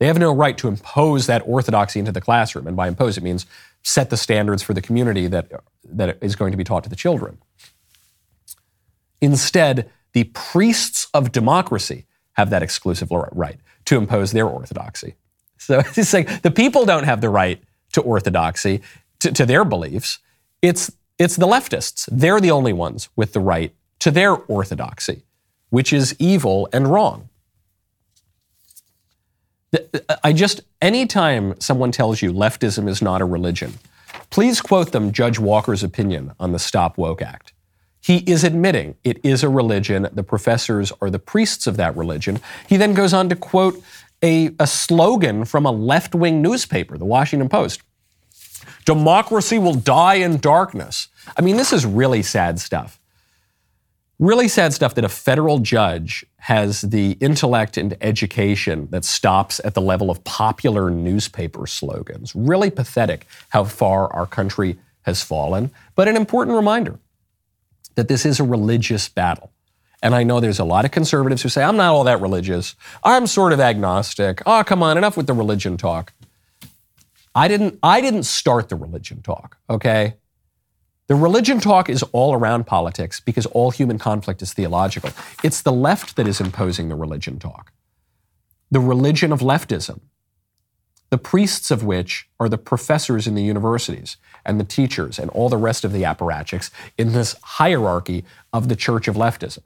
They 0.00 0.08
have 0.08 0.18
no 0.18 0.34
right 0.34 0.58
to 0.58 0.66
impose 0.66 1.28
that 1.28 1.42
orthodoxy 1.46 2.00
into 2.00 2.10
the 2.10 2.20
classroom. 2.20 2.66
And 2.66 2.76
by 2.76 2.88
impose, 2.88 3.16
it 3.16 3.22
means 3.22 3.46
set 3.84 4.10
the 4.10 4.16
standards 4.16 4.64
for 4.64 4.74
the 4.74 4.82
community 4.82 5.28
that, 5.28 5.62
that 5.84 6.18
is 6.20 6.34
going 6.34 6.50
to 6.50 6.56
be 6.56 6.64
taught 6.64 6.82
to 6.82 6.90
the 6.90 6.96
children. 6.96 7.38
Instead, 9.20 9.90
the 10.12 10.24
priests 10.24 11.08
of 11.14 11.32
democracy 11.32 12.06
have 12.32 12.50
that 12.50 12.62
exclusive 12.62 13.10
right 13.10 13.58
to 13.84 13.96
impose 13.96 14.32
their 14.32 14.46
orthodoxy. 14.46 15.14
So 15.58 15.82
he's 15.94 16.08
saying 16.08 16.26
the 16.42 16.50
people 16.50 16.84
don't 16.84 17.04
have 17.04 17.20
the 17.20 17.28
right 17.28 17.62
to 17.92 18.00
orthodoxy, 18.00 18.82
to, 19.20 19.32
to 19.32 19.46
their 19.46 19.64
beliefs. 19.64 20.18
It's, 20.62 20.92
it's 21.18 21.36
the 21.36 21.46
leftists. 21.46 22.08
They're 22.10 22.40
the 22.40 22.50
only 22.50 22.72
ones 22.72 23.08
with 23.16 23.32
the 23.32 23.40
right 23.40 23.74
to 24.00 24.10
their 24.10 24.34
orthodoxy, 24.34 25.24
which 25.70 25.92
is 25.92 26.16
evil 26.18 26.68
and 26.72 26.88
wrong. 26.88 27.28
Uh, 29.72 30.16
I 30.24 30.32
just, 30.32 30.62
anytime 30.80 31.58
someone 31.60 31.92
tells 31.92 32.22
you 32.22 32.32
leftism 32.32 32.88
is 32.88 33.02
not 33.02 33.20
a 33.20 33.24
religion, 33.24 33.74
please 34.30 34.60
quote 34.60 34.92
them 34.92 35.12
Judge 35.12 35.38
Walker's 35.38 35.82
opinion 35.82 36.32
on 36.40 36.52
the 36.52 36.58
Stop 36.58 36.98
Woke 36.98 37.22
Act. 37.22 37.49
He 38.00 38.18
is 38.18 38.44
admitting 38.44 38.96
it 39.04 39.18
is 39.22 39.42
a 39.42 39.48
religion. 39.48 40.08
The 40.12 40.22
professors 40.22 40.92
are 41.00 41.10
the 41.10 41.18
priests 41.18 41.66
of 41.66 41.76
that 41.76 41.96
religion. 41.96 42.40
He 42.68 42.76
then 42.76 42.94
goes 42.94 43.12
on 43.12 43.28
to 43.28 43.36
quote 43.36 43.82
a, 44.22 44.54
a 44.58 44.66
slogan 44.66 45.44
from 45.44 45.66
a 45.66 45.70
left 45.70 46.14
wing 46.14 46.42
newspaper, 46.42 46.98
the 46.98 47.04
Washington 47.04 47.48
Post 47.48 47.82
Democracy 48.84 49.58
will 49.58 49.74
die 49.74 50.14
in 50.14 50.38
darkness. 50.38 51.08
I 51.36 51.42
mean, 51.42 51.56
this 51.56 51.72
is 51.72 51.86
really 51.86 52.22
sad 52.22 52.58
stuff. 52.58 52.98
Really 54.18 54.48
sad 54.48 54.72
stuff 54.74 54.94
that 54.96 55.04
a 55.04 55.08
federal 55.08 55.60
judge 55.60 56.26
has 56.38 56.82
the 56.82 57.12
intellect 57.20 57.76
and 57.76 57.96
education 58.00 58.88
that 58.90 59.04
stops 59.04 59.60
at 59.64 59.74
the 59.74 59.80
level 59.80 60.10
of 60.10 60.22
popular 60.24 60.90
newspaper 60.90 61.66
slogans. 61.66 62.34
Really 62.34 62.70
pathetic 62.70 63.26
how 63.50 63.64
far 63.64 64.12
our 64.12 64.26
country 64.26 64.78
has 65.02 65.22
fallen, 65.22 65.70
but 65.94 66.08
an 66.08 66.16
important 66.16 66.56
reminder 66.56 66.98
that 67.94 68.08
this 68.08 68.24
is 68.24 68.40
a 68.40 68.44
religious 68.44 69.08
battle. 69.08 69.50
And 70.02 70.14
I 70.14 70.22
know 70.22 70.40
there's 70.40 70.58
a 70.58 70.64
lot 70.64 70.84
of 70.84 70.90
conservatives 70.90 71.42
who 71.42 71.48
say, 71.48 71.62
I'm 71.62 71.76
not 71.76 71.92
all 71.92 72.04
that 72.04 72.20
religious. 72.20 72.74
I'm 73.04 73.26
sort 73.26 73.52
of 73.52 73.60
agnostic. 73.60 74.42
Oh, 74.46 74.62
come 74.64 74.82
on, 74.82 74.96
enough 74.96 75.16
with 75.16 75.26
the 75.26 75.34
religion 75.34 75.76
talk. 75.76 76.12
I 77.34 77.48
didn't, 77.48 77.78
I 77.82 78.00
didn't 78.00 78.24
start 78.24 78.68
the 78.68 78.76
religion 78.76 79.22
talk, 79.22 79.58
okay? 79.68 80.14
The 81.06 81.14
religion 81.14 81.60
talk 81.60 81.88
is 81.88 82.02
all 82.12 82.34
around 82.34 82.66
politics 82.66 83.20
because 83.20 83.44
all 83.46 83.70
human 83.70 83.98
conflict 83.98 84.42
is 84.42 84.52
theological. 84.52 85.10
It's 85.42 85.62
the 85.62 85.72
left 85.72 86.16
that 86.16 86.26
is 86.26 86.40
imposing 86.40 86.88
the 86.88 86.94
religion 86.94 87.38
talk. 87.38 87.72
The 88.70 88.80
religion 88.80 89.32
of 89.32 89.40
leftism, 89.40 90.00
the 91.10 91.18
priests 91.18 91.70
of 91.70 91.84
which 91.84 92.28
are 92.38 92.48
the 92.48 92.58
professors 92.58 93.26
in 93.26 93.34
the 93.34 93.42
universities 93.42 94.16
and 94.44 94.58
the 94.58 94.64
teachers 94.64 95.18
and 95.18 95.30
all 95.30 95.48
the 95.48 95.56
rest 95.56 95.84
of 95.84 95.92
the 95.92 96.02
apparatchiks 96.02 96.70
in 96.96 97.12
this 97.12 97.36
hierarchy 97.42 98.24
of 98.52 98.68
the 98.68 98.76
church 98.76 99.08
of 99.08 99.16
leftism. 99.16 99.60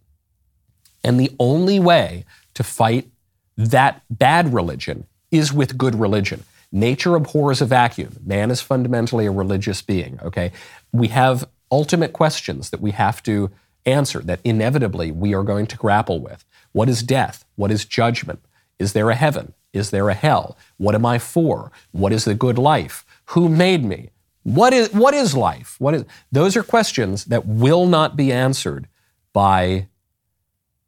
And 1.04 1.20
the 1.20 1.30
only 1.38 1.78
way 1.78 2.24
to 2.54 2.64
fight 2.64 3.08
that 3.56 4.02
bad 4.10 4.52
religion 4.52 5.06
is 5.30 5.52
with 5.52 5.78
good 5.78 5.94
religion. 5.94 6.44
Nature 6.72 7.14
abhors 7.14 7.60
a 7.60 7.66
vacuum. 7.66 8.16
Man 8.24 8.50
is 8.50 8.60
fundamentally 8.60 9.26
a 9.26 9.30
religious 9.30 9.82
being, 9.82 10.18
okay? 10.22 10.50
We 10.92 11.08
have 11.08 11.46
ultimate 11.70 12.12
questions 12.12 12.70
that 12.70 12.80
we 12.80 12.92
have 12.92 13.22
to 13.24 13.50
answer 13.86 14.20
that 14.20 14.40
inevitably 14.44 15.12
we 15.12 15.34
are 15.34 15.42
going 15.42 15.66
to 15.66 15.76
grapple 15.76 16.20
with. 16.20 16.44
What 16.72 16.88
is 16.88 17.02
death? 17.02 17.44
What 17.56 17.70
is 17.70 17.84
judgment? 17.84 18.40
Is 18.78 18.92
there 18.92 19.10
a 19.10 19.14
heaven? 19.14 19.52
Is 19.74 19.90
there 19.90 20.08
a 20.08 20.14
hell? 20.14 20.56
What 20.78 20.94
am 20.94 21.04
I 21.04 21.18
for? 21.18 21.72
What 21.90 22.12
is 22.12 22.24
the 22.24 22.34
good 22.34 22.58
life? 22.58 23.04
Who 23.26 23.48
made 23.48 23.84
me? 23.84 24.10
What 24.44 24.72
is, 24.72 24.92
what 24.92 25.14
is 25.14 25.34
life? 25.34 25.74
What 25.78 25.94
is, 25.94 26.04
those 26.30 26.56
are 26.56 26.62
questions 26.62 27.24
that 27.26 27.46
will 27.46 27.86
not 27.86 28.16
be 28.16 28.30
answered 28.32 28.88
by 29.32 29.88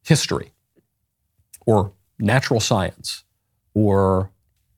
history 0.04 0.52
or 1.66 1.92
natural 2.18 2.60
science 2.60 3.24
or, 3.74 4.30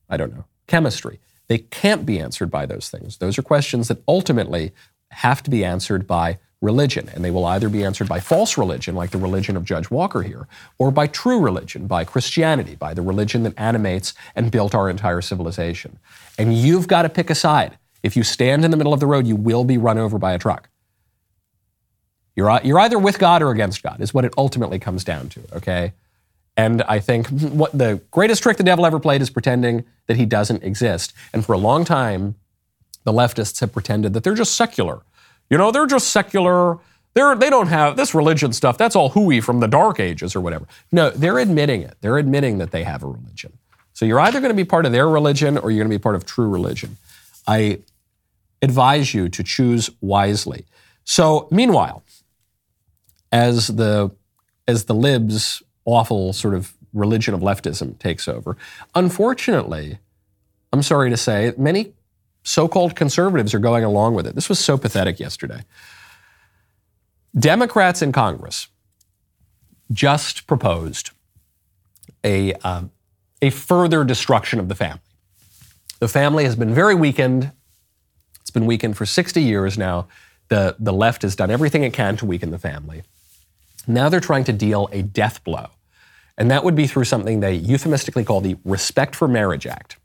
I 0.09 0.17
don't 0.17 0.33
know, 0.33 0.45
chemistry. 0.67 1.19
They 1.47 1.59
can't 1.59 2.05
be 2.05 2.19
answered 2.19 2.49
by 2.49 2.65
those 2.65 2.89
things. 2.89 3.17
Those 3.17 3.37
are 3.37 3.43
questions 3.43 3.89
that 3.89 4.01
ultimately 4.07 4.73
have 5.11 5.43
to 5.43 5.51
be 5.51 5.63
answered 5.63 6.07
by 6.07 6.39
religion. 6.61 7.09
And 7.13 7.23
they 7.23 7.31
will 7.31 7.45
either 7.45 7.69
be 7.69 7.83
answered 7.83 8.07
by 8.07 8.19
false 8.19 8.57
religion, 8.57 8.95
like 8.95 9.11
the 9.11 9.17
religion 9.17 9.55
of 9.55 9.63
Judge 9.63 9.89
Walker 9.89 10.23
here, 10.23 10.47
or 10.77 10.91
by 10.91 11.07
true 11.07 11.39
religion, 11.39 11.87
by 11.87 12.03
Christianity, 12.03 12.75
by 12.75 12.93
the 12.93 13.01
religion 13.01 13.43
that 13.43 13.53
animates 13.57 14.13
and 14.35 14.51
built 14.51 14.75
our 14.75 14.89
entire 14.89 15.21
civilization. 15.21 15.99
And 16.37 16.53
you've 16.57 16.87
got 16.87 17.03
to 17.03 17.09
pick 17.09 17.29
a 17.29 17.35
side. 17.35 17.77
If 18.03 18.15
you 18.15 18.23
stand 18.23 18.65
in 18.65 18.71
the 18.71 18.77
middle 18.77 18.93
of 18.93 18.99
the 18.99 19.07
road, 19.07 19.27
you 19.27 19.35
will 19.35 19.63
be 19.63 19.77
run 19.77 19.97
over 19.97 20.17
by 20.17 20.33
a 20.33 20.39
truck. 20.39 20.69
You're, 22.35 22.49
uh, 22.49 22.59
you're 22.63 22.79
either 22.79 22.99
with 22.99 23.19
God 23.19 23.41
or 23.41 23.51
against 23.51 23.83
God, 23.83 23.99
is 23.99 24.13
what 24.13 24.23
it 24.23 24.33
ultimately 24.37 24.79
comes 24.79 25.03
down 25.03 25.29
to, 25.29 25.41
okay? 25.53 25.93
And 26.55 26.81
I 26.83 26.99
think 26.99 27.27
what 27.27 27.77
the 27.77 28.01
greatest 28.11 28.43
trick 28.43 28.57
the 28.57 28.63
devil 28.63 28.85
ever 28.85 28.99
played 28.99 29.21
is 29.21 29.29
pretending 29.29 29.85
that 30.07 30.17
he 30.17 30.25
doesn't 30.25 30.63
exist. 30.63 31.13
And 31.33 31.45
for 31.45 31.53
a 31.53 31.57
long 31.57 31.85
time, 31.85 32.35
the 33.03 33.13
leftists 33.13 33.59
have 33.61 33.71
pretended 33.71 34.13
that 34.13 34.23
they're 34.23 34.35
just 34.35 34.55
secular. 34.55 35.01
You 35.49 35.57
know, 35.57 35.71
they're 35.71 35.87
just 35.87 36.09
secular. 36.09 36.77
They're, 37.13 37.35
they 37.35 37.49
don't 37.49 37.67
have 37.67 37.95
this 37.95 38.13
religion 38.13 38.53
stuff. 38.53 38.77
That's 38.77 38.95
all 38.95 39.09
hooey 39.09 39.41
from 39.41 39.59
the 39.59 39.67
dark 39.67 39.99
ages 39.99 40.35
or 40.35 40.41
whatever. 40.41 40.67
No, 40.91 41.09
they're 41.09 41.39
admitting 41.39 41.81
it. 41.81 41.95
They're 42.01 42.17
admitting 42.17 42.59
that 42.59 42.71
they 42.71 42.83
have 42.83 43.03
a 43.03 43.07
religion. 43.07 43.57
So 43.93 44.05
you're 44.05 44.19
either 44.19 44.39
going 44.39 44.51
to 44.51 44.55
be 44.55 44.63
part 44.63 44.85
of 44.85 44.91
their 44.91 45.09
religion 45.09 45.57
or 45.57 45.71
you're 45.71 45.83
going 45.83 45.91
to 45.91 45.97
be 45.97 46.01
part 46.01 46.15
of 46.15 46.25
true 46.25 46.47
religion. 46.47 46.97
I 47.47 47.79
advise 48.61 49.13
you 49.13 49.27
to 49.29 49.43
choose 49.43 49.89
wisely. 50.01 50.65
So, 51.03 51.47
meanwhile, 51.51 52.03
as 53.31 53.67
the 53.67 54.11
as 54.67 54.85
the 54.85 54.93
libs' 54.93 55.63
awful 55.85 56.33
sort 56.33 56.53
of 56.53 56.73
religion 56.93 57.33
of 57.33 57.41
leftism 57.41 57.97
takes 57.97 58.27
over, 58.27 58.55
unfortunately, 58.93 59.97
I'm 60.71 60.83
sorry 60.83 61.09
to 61.09 61.17
say, 61.17 61.53
many 61.57 61.93
so-called 62.43 62.95
conservatives 62.95 63.53
are 63.53 63.59
going 63.59 63.83
along 63.83 64.15
with 64.15 64.25
it. 64.25 64.35
This 64.35 64.49
was 64.49 64.59
so 64.59 64.77
pathetic 64.77 65.19
yesterday. 65.19 65.65
Democrats 67.37 68.01
in 68.01 68.11
Congress 68.11 68.67
just 69.91 70.47
proposed 70.47 71.11
a, 72.23 72.53
um, 72.55 72.91
a 73.41 73.49
further 73.49 74.03
destruction 74.03 74.59
of 74.59 74.67
the 74.67 74.75
family. 74.75 75.01
The 75.99 76.07
family 76.07 76.43
has 76.45 76.55
been 76.55 76.73
very 76.73 76.95
weakened 76.95 77.51
it's 78.49 78.53
been 78.55 78.65
weakened 78.65 78.97
for 78.97 79.05
60 79.05 79.43
years 79.43 79.77
now. 79.77 80.07
The, 80.47 80.75
the 80.79 80.91
left 80.91 81.21
has 81.21 81.35
done 81.35 81.51
everything 81.51 81.83
it 81.83 81.93
can 81.93 82.17
to 82.17 82.25
weaken 82.25 82.49
the 82.49 82.57
family. 82.57 83.03
Now 83.85 84.09
they're 84.09 84.19
trying 84.19 84.45
to 84.45 84.53
deal 84.53 84.89
a 84.91 85.03
death 85.03 85.43
blow 85.43 85.67
And 86.35 86.49
that 86.49 86.63
would 86.63 86.73
be 86.73 86.87
through 86.87 87.03
something 87.03 87.41
they 87.41 87.53
euphemistically 87.53 88.23
call 88.23 88.41
the 88.41 88.57
Respect 88.65 89.15
for 89.15 89.27
Marriage 89.27 89.67
Act. 89.67 89.97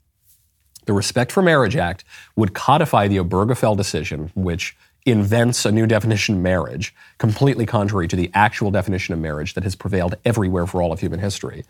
The 0.85 0.93
Respect 0.93 1.31
for 1.31 1.41
Marriage 1.41 1.75
Act 1.75 2.03
would 2.35 2.53
codify 2.53 3.07
the 3.07 3.17
Obergefell 3.17 3.75
decision, 3.75 4.31
which 4.35 4.75
invents 5.05 5.65
a 5.65 5.71
new 5.71 5.85
definition 5.85 6.35
of 6.35 6.41
marriage, 6.41 6.93
completely 7.19 7.65
contrary 7.65 8.07
to 8.07 8.15
the 8.15 8.31
actual 8.33 8.71
definition 8.71 9.13
of 9.13 9.19
marriage 9.19 9.53
that 9.53 9.63
has 9.63 9.75
prevailed 9.75 10.15
everywhere 10.25 10.65
for 10.65 10.81
all 10.81 10.91
of 10.91 10.99
human 10.99 11.19
history. 11.19 11.63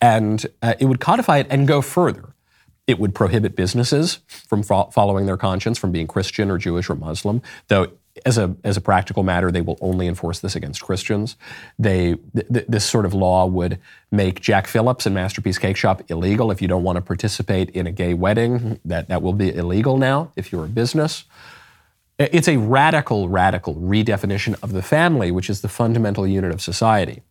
And 0.00 0.46
uh, 0.62 0.74
it 0.78 0.86
would 0.86 1.00
codify 1.00 1.38
it 1.38 1.46
and 1.50 1.66
go 1.66 1.82
further. 1.82 2.32
It 2.86 3.00
would 3.00 3.14
prohibit 3.14 3.56
businesses 3.56 4.20
from 4.28 4.62
fo- 4.62 4.90
following 4.90 5.26
their 5.26 5.36
conscience, 5.36 5.78
from 5.78 5.90
being 5.90 6.06
Christian 6.06 6.48
or 6.48 6.58
Jewish 6.58 6.88
or 6.88 6.94
Muslim, 6.94 7.42
though 7.66 7.88
as 8.24 8.38
a, 8.38 8.56
as 8.64 8.76
a 8.76 8.80
practical 8.80 9.22
matter, 9.22 9.50
they 9.50 9.60
will 9.60 9.78
only 9.80 10.06
enforce 10.06 10.40
this 10.40 10.56
against 10.56 10.82
Christians. 10.82 11.36
They, 11.78 12.14
th- 12.34 12.66
this 12.68 12.84
sort 12.84 13.04
of 13.04 13.14
law 13.14 13.46
would 13.46 13.78
make 14.10 14.40
Jack 14.40 14.66
Phillips 14.66 15.06
and 15.06 15.14
Masterpiece 15.14 15.58
Cake 15.58 15.76
Shop 15.76 16.02
illegal. 16.08 16.50
If 16.50 16.62
you 16.62 16.68
don't 16.68 16.82
want 16.82 16.96
to 16.96 17.02
participate 17.02 17.70
in 17.70 17.86
a 17.86 17.92
gay 17.92 18.14
wedding, 18.14 18.80
that, 18.84 19.08
that 19.08 19.22
will 19.22 19.32
be 19.32 19.54
illegal 19.54 19.98
now 19.98 20.32
if 20.36 20.52
you're 20.52 20.64
a 20.64 20.68
business. 20.68 21.24
It's 22.18 22.48
a 22.48 22.56
radical, 22.56 23.28
radical 23.28 23.74
redefinition 23.74 24.56
of 24.62 24.72
the 24.72 24.82
family, 24.82 25.30
which 25.30 25.50
is 25.50 25.60
the 25.60 25.68
fundamental 25.68 26.26
unit 26.26 26.50
of 26.50 26.62
society. 26.62 27.22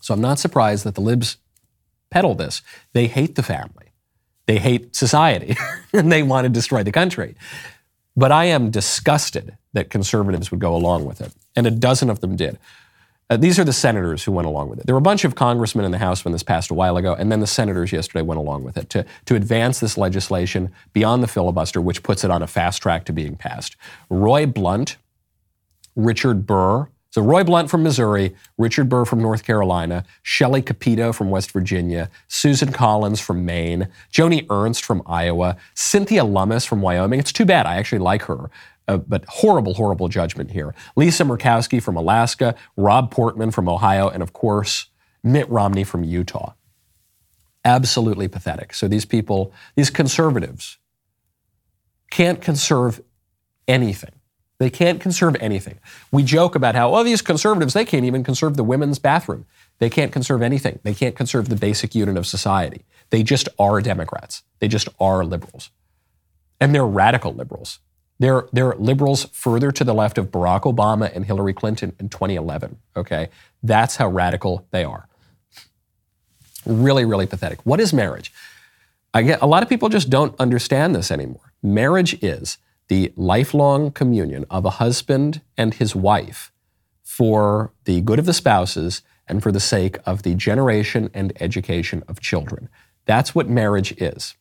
So 0.00 0.14
I'm 0.14 0.20
not 0.20 0.38
surprised 0.38 0.84
that 0.84 0.94
the 0.94 1.00
libs 1.00 1.38
peddle 2.10 2.34
this. 2.34 2.62
They 2.92 3.08
hate 3.08 3.34
the 3.34 3.42
family, 3.42 3.92
they 4.46 4.58
hate 4.58 4.94
society, 4.94 5.56
and 5.92 6.12
they 6.12 6.22
want 6.22 6.44
to 6.44 6.48
destroy 6.48 6.84
the 6.84 6.92
country. 6.92 7.34
But 8.16 8.32
I 8.32 8.44
am 8.44 8.70
disgusted 8.70 9.56
that 9.72 9.90
conservatives 9.90 10.50
would 10.50 10.60
go 10.60 10.74
along 10.74 11.04
with 11.04 11.20
it, 11.20 11.32
and 11.56 11.66
a 11.66 11.70
dozen 11.70 12.10
of 12.10 12.20
them 12.20 12.36
did. 12.36 12.58
Uh, 13.30 13.36
these 13.38 13.58
are 13.58 13.64
the 13.64 13.72
senators 13.72 14.22
who 14.22 14.32
went 14.32 14.46
along 14.46 14.68
with 14.68 14.78
it. 14.78 14.86
There 14.86 14.94
were 14.94 15.00
a 15.00 15.02
bunch 15.02 15.24
of 15.24 15.34
congressmen 15.34 15.84
in 15.84 15.90
the 15.90 15.98
House 15.98 16.24
when 16.24 16.32
this 16.32 16.42
passed 16.42 16.70
a 16.70 16.74
while 16.74 16.96
ago, 16.96 17.14
and 17.14 17.32
then 17.32 17.40
the 17.40 17.46
senators 17.46 17.90
yesterday 17.90 18.22
went 18.22 18.38
along 18.38 18.64
with 18.64 18.76
it 18.76 18.90
to, 18.90 19.04
to 19.24 19.34
advance 19.34 19.80
this 19.80 19.96
legislation 19.96 20.72
beyond 20.92 21.22
the 21.22 21.26
filibuster, 21.26 21.80
which 21.80 22.02
puts 22.02 22.22
it 22.22 22.30
on 22.30 22.42
a 22.42 22.46
fast 22.46 22.82
track 22.82 23.04
to 23.06 23.12
being 23.12 23.34
passed. 23.34 23.76
Roy 24.10 24.44
Blunt, 24.46 24.98
Richard 25.96 26.46
Burr, 26.46 26.88
so 27.14 27.22
Roy 27.22 27.44
Blunt 27.44 27.70
from 27.70 27.84
Missouri, 27.84 28.34
Richard 28.58 28.88
Burr 28.88 29.04
from 29.04 29.22
North 29.22 29.44
Carolina, 29.44 30.04
Shelley 30.24 30.60
Capito 30.60 31.12
from 31.12 31.30
West 31.30 31.52
Virginia, 31.52 32.10
Susan 32.26 32.72
Collins 32.72 33.20
from 33.20 33.44
Maine, 33.44 33.86
Joni 34.12 34.44
Ernst 34.50 34.84
from 34.84 35.00
Iowa, 35.06 35.56
Cynthia 35.74 36.24
Lummis 36.24 36.64
from 36.64 36.80
Wyoming. 36.80 37.20
It's 37.20 37.32
too 37.32 37.44
bad. 37.44 37.66
I 37.66 37.76
actually 37.76 38.00
like 38.00 38.22
her. 38.22 38.50
Uh, 38.88 38.96
but 38.96 39.24
horrible, 39.28 39.74
horrible 39.74 40.08
judgment 40.08 40.50
here. 40.50 40.74
Lisa 40.96 41.22
Murkowski 41.22 41.80
from 41.80 41.96
Alaska, 41.96 42.56
Rob 42.76 43.12
Portman 43.12 43.52
from 43.52 43.68
Ohio, 43.68 44.08
and 44.08 44.20
of 44.20 44.32
course, 44.32 44.86
Mitt 45.22 45.48
Romney 45.48 45.84
from 45.84 46.02
Utah. 46.02 46.54
Absolutely 47.64 48.26
pathetic. 48.26 48.74
So 48.74 48.88
these 48.88 49.04
people, 49.04 49.52
these 49.76 49.88
conservatives, 49.88 50.78
can't 52.10 52.40
conserve 52.40 53.00
anything. 53.68 54.14
They 54.58 54.70
can't 54.70 55.00
conserve 55.00 55.36
anything. 55.40 55.78
We 56.12 56.22
joke 56.22 56.54
about 56.54 56.74
how, 56.74 56.92
well, 56.92 57.04
these 57.04 57.22
conservatives, 57.22 57.74
they 57.74 57.84
can't 57.84 58.04
even 58.04 58.22
conserve 58.22 58.56
the 58.56 58.64
women's 58.64 58.98
bathroom. 58.98 59.46
They 59.78 59.90
can't 59.90 60.12
conserve 60.12 60.42
anything. 60.42 60.78
They 60.84 60.94
can't 60.94 61.16
conserve 61.16 61.48
the 61.48 61.56
basic 61.56 61.94
unit 61.94 62.16
of 62.16 62.26
society. 62.26 62.84
They 63.10 63.22
just 63.22 63.48
are 63.58 63.80
Democrats. 63.80 64.44
They 64.60 64.68
just 64.68 64.88
are 65.00 65.24
liberals. 65.24 65.70
And 66.60 66.74
they're 66.74 66.86
radical 66.86 67.34
liberals. 67.34 67.80
They're, 68.20 68.48
they're 68.52 68.76
liberals 68.76 69.24
further 69.32 69.72
to 69.72 69.82
the 69.82 69.92
left 69.92 70.18
of 70.18 70.30
Barack 70.30 70.62
Obama 70.62 71.14
and 71.14 71.24
Hillary 71.24 71.52
Clinton 71.52 71.94
in 71.98 72.08
2011. 72.08 72.78
Okay? 72.96 73.28
That's 73.62 73.96
how 73.96 74.08
radical 74.08 74.66
they 74.70 74.84
are. 74.84 75.08
Really, 76.64 77.04
really 77.04 77.26
pathetic. 77.26 77.58
What 77.66 77.80
is 77.80 77.92
marriage? 77.92 78.32
I 79.12 79.22
get 79.22 79.42
a 79.42 79.46
lot 79.46 79.62
of 79.62 79.68
people 79.68 79.88
just 79.88 80.10
don't 80.10 80.34
understand 80.40 80.94
this 80.94 81.10
anymore. 81.10 81.52
Marriage 81.62 82.22
is 82.22 82.58
the 82.88 83.12
lifelong 83.16 83.90
communion 83.90 84.44
of 84.50 84.64
a 84.64 84.70
husband 84.70 85.40
and 85.56 85.74
his 85.74 85.94
wife 85.94 86.52
for 87.02 87.72
the 87.84 88.00
good 88.00 88.18
of 88.18 88.26
the 88.26 88.32
spouses 88.32 89.02
and 89.26 89.42
for 89.42 89.52
the 89.52 89.60
sake 89.60 89.98
of 90.04 90.22
the 90.22 90.34
generation 90.34 91.10
and 91.14 91.32
education 91.40 92.02
of 92.08 92.20
children. 92.20 92.68
That's 93.06 93.34
what 93.34 93.48
marriage 93.48 93.92
is. 93.92 94.34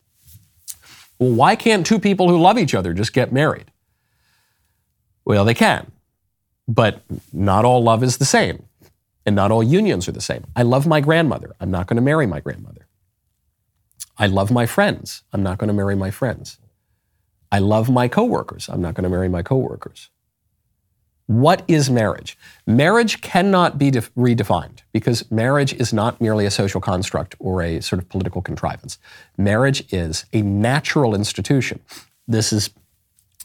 Well, 1.20 1.32
why 1.32 1.56
can't 1.56 1.86
two 1.86 2.00
people 2.00 2.28
who 2.28 2.40
love 2.40 2.58
each 2.58 2.74
other 2.74 2.94
just 2.94 3.14
get 3.14 3.32
married? 3.32 3.72
Well, 5.26 5.46
they 5.46 5.54
can, 5.54 5.92
but 6.68 7.02
not 7.32 7.64
all 7.64 7.82
love 7.82 8.04
is 8.04 8.18
the 8.18 8.26
same, 8.26 8.64
and 9.26 9.36
not 9.36 9.52
all 9.52 9.64
unions 9.64 10.08
are 10.08 10.12
the 10.12 10.22
same. 10.22 10.46
I 10.56 10.64
love 10.64 10.86
my 10.86 11.00
grandmother. 11.00 11.56
I'm 11.62 11.72
not 11.72 11.88
going 11.88 11.96
to 11.96 12.02
marry 12.02 12.28
my 12.28 12.42
grandmother. 12.42 12.88
I 14.18 14.28
love 14.28 14.52
my 14.52 14.66
friends. 14.66 15.24
I'm 15.32 15.44
not 15.44 15.58
going 15.58 15.70
to 15.70 15.74
marry 15.74 15.96
my 15.96 16.12
friends. 16.12 16.58
I 17.54 17.60
love 17.60 17.88
my 17.88 18.08
coworkers. 18.08 18.68
I'm 18.68 18.82
not 18.82 18.96
going 18.96 19.04
to 19.04 19.12
marry 19.12 19.30
my 19.30 19.44
coworkers. 19.44 20.10
What 21.28 21.64
is 21.68 21.88
marriage? 21.88 22.36
Marriage 22.66 23.22
cannot 23.22 23.78
be 23.78 23.92
def- 23.92 24.14
redefined 24.16 24.80
because 24.92 25.30
marriage 25.32 25.72
is 25.74 25.94
not 25.94 26.20
merely 26.20 26.48
a 26.48 26.52
social 26.52 26.82
construct 26.82 27.36
or 27.38 27.62
a 27.62 27.80
sort 27.80 28.02
of 28.02 28.10
political 28.10 28.42
contrivance. 28.42 28.98
Marriage 29.38 29.86
is 29.94 30.26
a 30.34 30.42
natural 30.42 31.14
institution. 31.14 31.80
This 32.28 32.52
is 32.52 32.72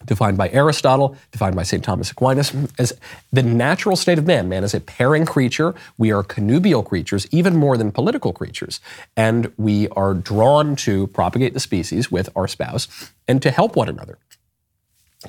defined 0.05 0.37
by 0.37 0.49
Aristotle, 0.51 1.17
defined 1.33 1.57
by 1.57 1.63
St. 1.63 1.83
Thomas 1.83 2.11
Aquinas, 2.11 2.55
as 2.79 2.93
the 3.33 3.43
natural 3.43 3.97
state 3.97 4.19
of 4.19 4.27
man. 4.27 4.49
Man 4.49 4.65
is 4.65 4.75
a 4.75 4.81
pairing 4.81 5.27
creature. 5.27 5.75
We 5.97 6.13
are 6.13 6.23
connubial 6.23 6.83
creatures, 6.83 7.27
even 7.31 7.57
more 7.57 7.77
than 7.77 7.91
political 7.91 8.33
creatures. 8.33 8.81
And 9.17 9.53
we 9.57 9.89
are 9.89 10.15
drawn 10.15 10.77
to 10.77 11.09
propagate 11.09 11.55
the 11.55 11.61
species 11.61 12.11
with 12.11 12.29
our 12.37 12.47
spouse 12.47 13.13
and 13.27 13.43
to 13.43 13.51
help 13.51 13.77
one 13.77 13.89
another. 13.89 14.19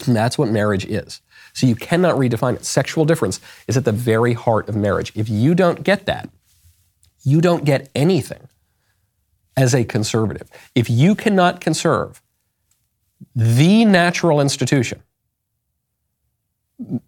And 0.06 0.16
that's 0.16 0.38
what 0.38 0.50
marriage 0.50 0.86
is. 0.86 1.22
So 1.54 1.66
you 1.66 1.76
cannot 1.76 2.16
redefine 2.16 2.56
it. 2.56 2.66
Sexual 2.66 3.06
difference 3.06 3.40
is 3.68 3.76
at 3.76 3.86
the 3.86 3.92
very 3.92 4.34
heart 4.34 4.70
of 4.70 4.76
marriage. 4.76 5.12
If 5.16 5.30
you 5.30 5.56
don't 5.56 5.84
get 5.84 6.06
that, 6.06 6.30
you 7.24 7.42
don't 7.42 7.66
get 7.66 7.90
anything 7.96 8.48
as 9.58 9.74
a 9.74 9.84
conservative. 9.84 10.48
If 10.76 10.90
you 10.90 11.16
cannot 11.16 11.60
conserve 11.60 12.22
the 13.36 13.86
natural 13.86 14.42
institution, 14.42 15.04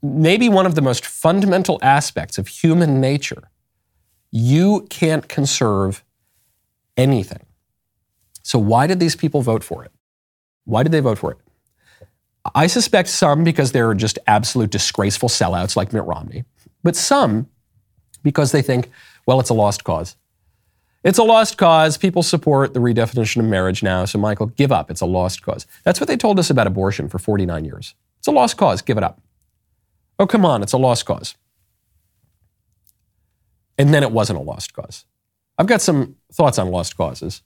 maybe 0.01 0.49
one 0.49 0.65
of 0.65 0.75
the 0.75 0.81
most 0.81 1.05
fundamental 1.05 1.79
aspects 1.81 2.37
of 2.37 2.47
human 2.47 2.99
nature, 2.99 3.49
you 4.31 4.87
can't 4.89 5.27
conserve 5.27 6.03
anything. 6.97 7.45
So, 8.43 8.59
why 8.59 8.87
did 8.87 8.99
these 8.99 9.15
people 9.15 9.41
vote 9.41 9.63
for 9.63 9.83
it? 9.83 9.91
Why 10.65 10.83
did 10.83 10.91
they 10.91 10.99
vote 10.99 11.17
for 11.17 11.31
it? 11.31 11.37
I 12.55 12.67
suspect 12.67 13.09
some 13.09 13.43
because 13.43 13.71
they're 13.71 13.93
just 13.93 14.17
absolute 14.25 14.71
disgraceful 14.71 15.29
sellouts 15.29 15.75
like 15.75 15.93
Mitt 15.93 16.03
Romney, 16.03 16.43
but 16.81 16.95
some 16.95 17.47
because 18.23 18.51
they 18.51 18.61
think, 18.61 18.89
well, 19.25 19.39
it's 19.39 19.49
a 19.49 19.53
lost 19.53 19.83
cause. 19.83 20.15
It's 21.03 21.17
a 21.17 21.23
lost 21.23 21.57
cause. 21.57 21.97
People 21.97 22.21
support 22.21 22.73
the 22.73 22.79
redefinition 22.79 23.37
of 23.37 23.45
marriage 23.45 23.81
now. 23.81 24.05
So, 24.05 24.19
Michael, 24.19 24.47
give 24.47 24.71
up. 24.71 24.91
It's 24.91 25.01
a 25.01 25.05
lost 25.05 25.41
cause. 25.41 25.65
That's 25.83 25.99
what 25.99 26.07
they 26.07 26.17
told 26.17 26.37
us 26.37 26.49
about 26.49 26.67
abortion 26.67 27.09
for 27.09 27.17
49 27.17 27.65
years. 27.65 27.95
It's 28.19 28.27
a 28.27 28.31
lost 28.31 28.57
cause. 28.57 28.81
Give 28.83 28.97
it 28.97 29.03
up. 29.03 29.19
Oh, 30.19 30.27
come 30.27 30.45
on. 30.45 30.61
It's 30.61 30.73
a 30.73 30.77
lost 30.77 31.05
cause. 31.05 31.35
And 33.79 33.91
then 33.91 34.03
it 34.03 34.11
wasn't 34.11 34.37
a 34.37 34.41
lost 34.43 34.73
cause. 34.73 35.05
I've 35.57 35.65
got 35.65 35.81
some 35.81 36.17
thoughts 36.31 36.59
on 36.59 36.69
lost 36.69 36.95
causes. 36.97 37.41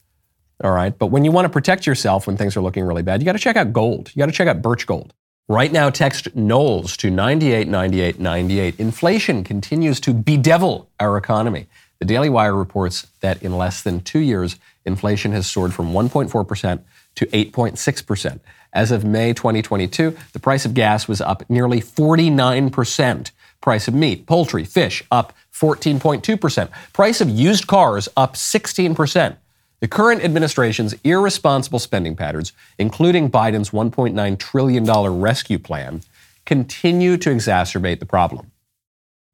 All 0.61 0.71
right. 0.71 0.97
But 0.97 1.07
when 1.07 1.23
you 1.23 1.31
want 1.31 1.45
to 1.45 1.49
protect 1.49 1.87
yourself 1.87 2.27
when 2.27 2.35
things 2.35 2.57
are 2.57 2.61
looking 2.61 2.83
really 2.83 3.03
bad, 3.03 3.21
you 3.21 3.25
got 3.25 3.33
to 3.33 3.39
check 3.39 3.55
out 3.55 3.71
gold. 3.71 4.11
You 4.13 4.19
got 4.19 4.25
to 4.25 4.31
check 4.33 4.49
out 4.49 4.61
birch 4.61 4.85
gold. 4.85 5.13
Right 5.47 5.71
now, 5.71 5.89
text 5.91 6.35
Knowles 6.35 6.97
to 6.97 7.11
989898. 7.11 8.79
Inflation 8.79 9.43
continues 9.43 9.99
to 9.99 10.13
bedevil 10.13 10.89
our 10.99 11.17
economy. 11.17 11.67
The 11.99 12.05
Daily 12.05 12.29
Wire 12.29 12.55
reports 12.55 13.08
that 13.21 13.41
in 13.41 13.58
less 13.58 13.81
than 13.81 14.01
two 14.01 14.19
years, 14.19 14.58
inflation 14.84 15.31
has 15.31 15.47
soared 15.47 15.73
from 15.73 15.93
1.4% 15.93 16.81
to 17.15 17.25
8.6%. 17.27 18.39
As 18.73 18.91
of 18.91 19.05
May 19.05 19.34
2022, 19.34 20.17
the 20.34 20.39
price 20.39 20.65
of 20.65 20.73
gas 20.73 21.08
was 21.08 21.21
up 21.21 21.49
nearly 21.49 21.79
49%. 21.79 23.31
Price 23.62 23.88
of 23.88 23.93
meat, 23.93 24.25
poultry, 24.25 24.65
fish 24.65 25.03
up 25.10 25.34
14.2%. 25.53 26.69
Price 26.91 27.21
of 27.21 27.29
used 27.29 27.67
cars 27.67 28.10
up 28.17 28.34
16%. 28.34 29.38
The 29.79 29.88
current 29.88 30.23
administration's 30.23 30.95
irresponsible 31.03 31.79
spending 31.79 32.15
patterns, 32.15 32.51
including 32.77 33.31
Biden's 33.31 33.69
$1.9 33.69 34.39
trillion 34.39 34.86
rescue 35.21 35.60
plan, 35.60 36.01
continue 36.45 37.17
to 37.17 37.29
exacerbate 37.29 37.99
the 37.99 38.05
problem. 38.05 38.51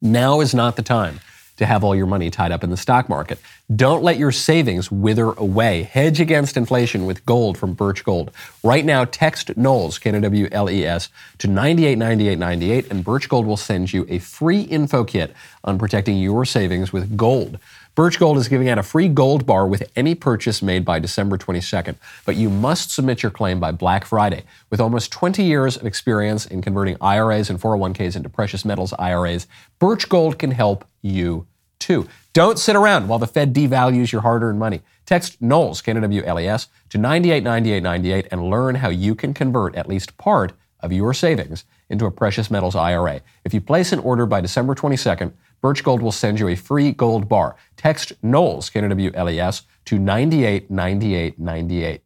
Now 0.01 0.39
is 0.41 0.53
not 0.53 0.75
the 0.75 0.81
time 0.83 1.19
to 1.61 1.65
have 1.67 1.83
all 1.83 1.95
your 1.95 2.07
money 2.07 2.29
tied 2.31 2.51
up 2.51 2.63
in 2.63 2.71
the 2.71 2.77
stock 2.77 3.07
market. 3.07 3.39
Don't 3.73 4.03
let 4.03 4.17
your 4.17 4.31
savings 4.31 4.91
wither 4.91 5.31
away. 5.33 5.83
Hedge 5.83 6.19
against 6.19 6.57
inflation 6.57 7.05
with 7.05 7.23
gold 7.25 7.55
from 7.55 7.73
Birch 7.73 8.03
Gold. 8.03 8.31
Right 8.63 8.83
now, 8.83 9.05
text 9.05 9.55
Knowles, 9.55 9.99
K-N-W-L-E-S, 9.99 11.09
to 11.37 11.47
989898, 11.47 12.91
and 12.91 13.03
Birch 13.03 13.29
Gold 13.29 13.45
will 13.45 13.57
send 13.57 13.93
you 13.93 14.07
a 14.09 14.17
free 14.17 14.61
info 14.61 15.03
kit 15.03 15.33
on 15.63 15.77
protecting 15.77 16.17
your 16.17 16.45
savings 16.45 16.91
with 16.91 17.15
gold. 17.15 17.59
Birch 17.93 18.17
Gold 18.17 18.37
is 18.37 18.47
giving 18.47 18.69
out 18.69 18.77
a 18.77 18.83
free 18.83 19.09
gold 19.09 19.45
bar 19.45 19.67
with 19.67 19.83
any 19.97 20.15
purchase 20.15 20.61
made 20.61 20.85
by 20.85 20.97
December 20.97 21.37
22nd, 21.37 21.95
but 22.25 22.37
you 22.37 22.49
must 22.49 22.89
submit 22.89 23.21
your 23.21 23.31
claim 23.31 23.59
by 23.59 23.71
Black 23.71 24.05
Friday. 24.05 24.45
With 24.69 24.79
almost 24.79 25.11
20 25.11 25.43
years 25.43 25.75
of 25.75 25.85
experience 25.85 26.45
in 26.45 26.61
converting 26.61 26.95
IRAs 27.01 27.49
and 27.49 27.59
401ks 27.59 28.15
into 28.15 28.29
precious 28.29 28.63
metals 28.63 28.93
IRAs, 28.97 29.45
Birch 29.77 30.07
Gold 30.07 30.39
can 30.39 30.51
help 30.51 30.85
you 31.01 31.45
too. 31.81 32.07
Don't 32.33 32.57
sit 32.57 32.77
around 32.77 33.09
while 33.09 33.19
the 33.19 33.27
Fed 33.27 33.53
devalues 33.53 34.11
your 34.11 34.21
hard 34.21 34.41
earned 34.43 34.59
money. 34.59 34.81
Text 35.05 35.41
Knowles, 35.41 35.81
K-N-W-L-E-S, 35.81 36.67
to 36.89 36.97
989898 36.97 38.27
and 38.31 38.49
learn 38.49 38.75
how 38.75 38.89
you 38.89 39.15
can 39.15 39.33
convert 39.33 39.75
at 39.75 39.89
least 39.89 40.17
part 40.17 40.53
of 40.79 40.93
your 40.93 41.13
savings 41.13 41.65
into 41.89 42.05
a 42.05 42.11
precious 42.11 42.49
metals 42.49 42.75
IRA. 42.75 43.19
If 43.43 43.53
you 43.53 43.59
place 43.59 43.91
an 43.91 43.99
order 43.99 44.25
by 44.25 44.39
December 44.39 44.73
22nd, 44.73 45.33
Birch 45.59 45.83
Gold 45.83 46.01
will 46.01 46.13
send 46.13 46.39
you 46.39 46.47
a 46.47 46.55
free 46.55 46.91
gold 46.91 47.27
bar. 47.27 47.57
Text 47.75 48.13
Knowles, 48.23 48.69
K-N-W-L-E-S, 48.69 49.63
to 49.85 49.99
989898. 49.99 52.01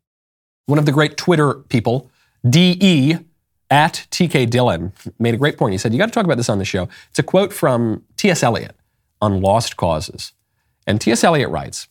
One 0.65 0.79
of 0.79 0.85
the 0.85 0.91
great 0.91 1.17
Twitter 1.17 1.53
people, 1.53 2.09
DE, 2.49 3.19
at 3.69 4.07
TK 4.11 4.49
Dillon, 4.49 4.93
made 5.19 5.33
a 5.33 5.37
great 5.37 5.57
point. 5.57 5.73
He 5.73 5.77
said, 5.77 5.93
You 5.93 5.99
got 5.99 6.07
to 6.07 6.11
talk 6.11 6.25
about 6.25 6.37
this 6.37 6.49
on 6.49 6.59
the 6.59 6.65
show. 6.65 6.89
It's 7.09 7.19
a 7.19 7.23
quote 7.23 7.53
from 7.53 8.03
T.S. 8.17 8.43
Eliot 8.43 8.75
on 9.25 9.41
lost 9.41 9.75
causes. 9.75 10.31
And 10.87 11.01
T.S. 11.01 11.23
Eliot 11.23 11.49
writes 11.49 11.87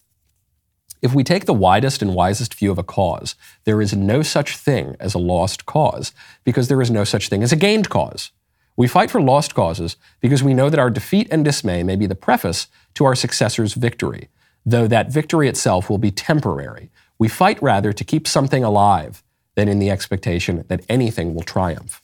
If 1.03 1.15
we 1.15 1.25
take 1.25 1.45
the 1.45 1.53
widest 1.53 2.01
and 2.01 2.15
wisest 2.15 2.55
view 2.55 2.71
of 2.71 2.79
a 2.79 2.85
cause, 2.85 3.35
there 3.65 3.83
is 3.83 3.95
no 3.95 4.23
such 4.23 4.57
thing 4.57 4.97
as 5.01 5.15
a 5.15 5.19
lost 5.19 5.67
cause, 5.67 6.13
because 6.45 6.69
there 6.69 6.81
is 6.81 6.91
no 6.91 7.05
such 7.05 7.29
thing 7.29 7.43
as 7.43 7.53
a 7.53 7.57
gained 7.57 7.91
cause. 7.91 8.31
We 8.77 8.89
fight 8.89 9.11
for 9.11 9.21
lost 9.21 9.55
causes 9.55 9.97
because 10.21 10.43
we 10.43 10.55
know 10.55 10.69
that 10.69 10.81
our 10.81 10.91
defeat 10.91 11.29
and 11.31 11.45
dismay 11.45 11.83
may 11.83 11.97
be 11.97 12.07
the 12.07 12.17
preface 12.17 12.67
to 12.95 13.05
our 13.05 13.15
successor's 13.15 13.75
victory, 13.75 14.29
though 14.67 14.89
that 14.89 15.13
victory 15.13 15.49
itself 15.49 15.89
will 15.89 15.99
be 15.99 16.11
temporary. 16.11 16.91
We 17.19 17.29
fight 17.29 17.63
rather 17.63 17.93
to 17.93 18.05
keep 18.05 18.27
something 18.27 18.65
alive 18.65 19.23
than 19.55 19.69
in 19.69 19.79
the 19.79 19.91
expectation 19.91 20.65
that 20.69 20.85
anything 20.89 21.35
will 21.35 21.45
triumph. 21.45 22.01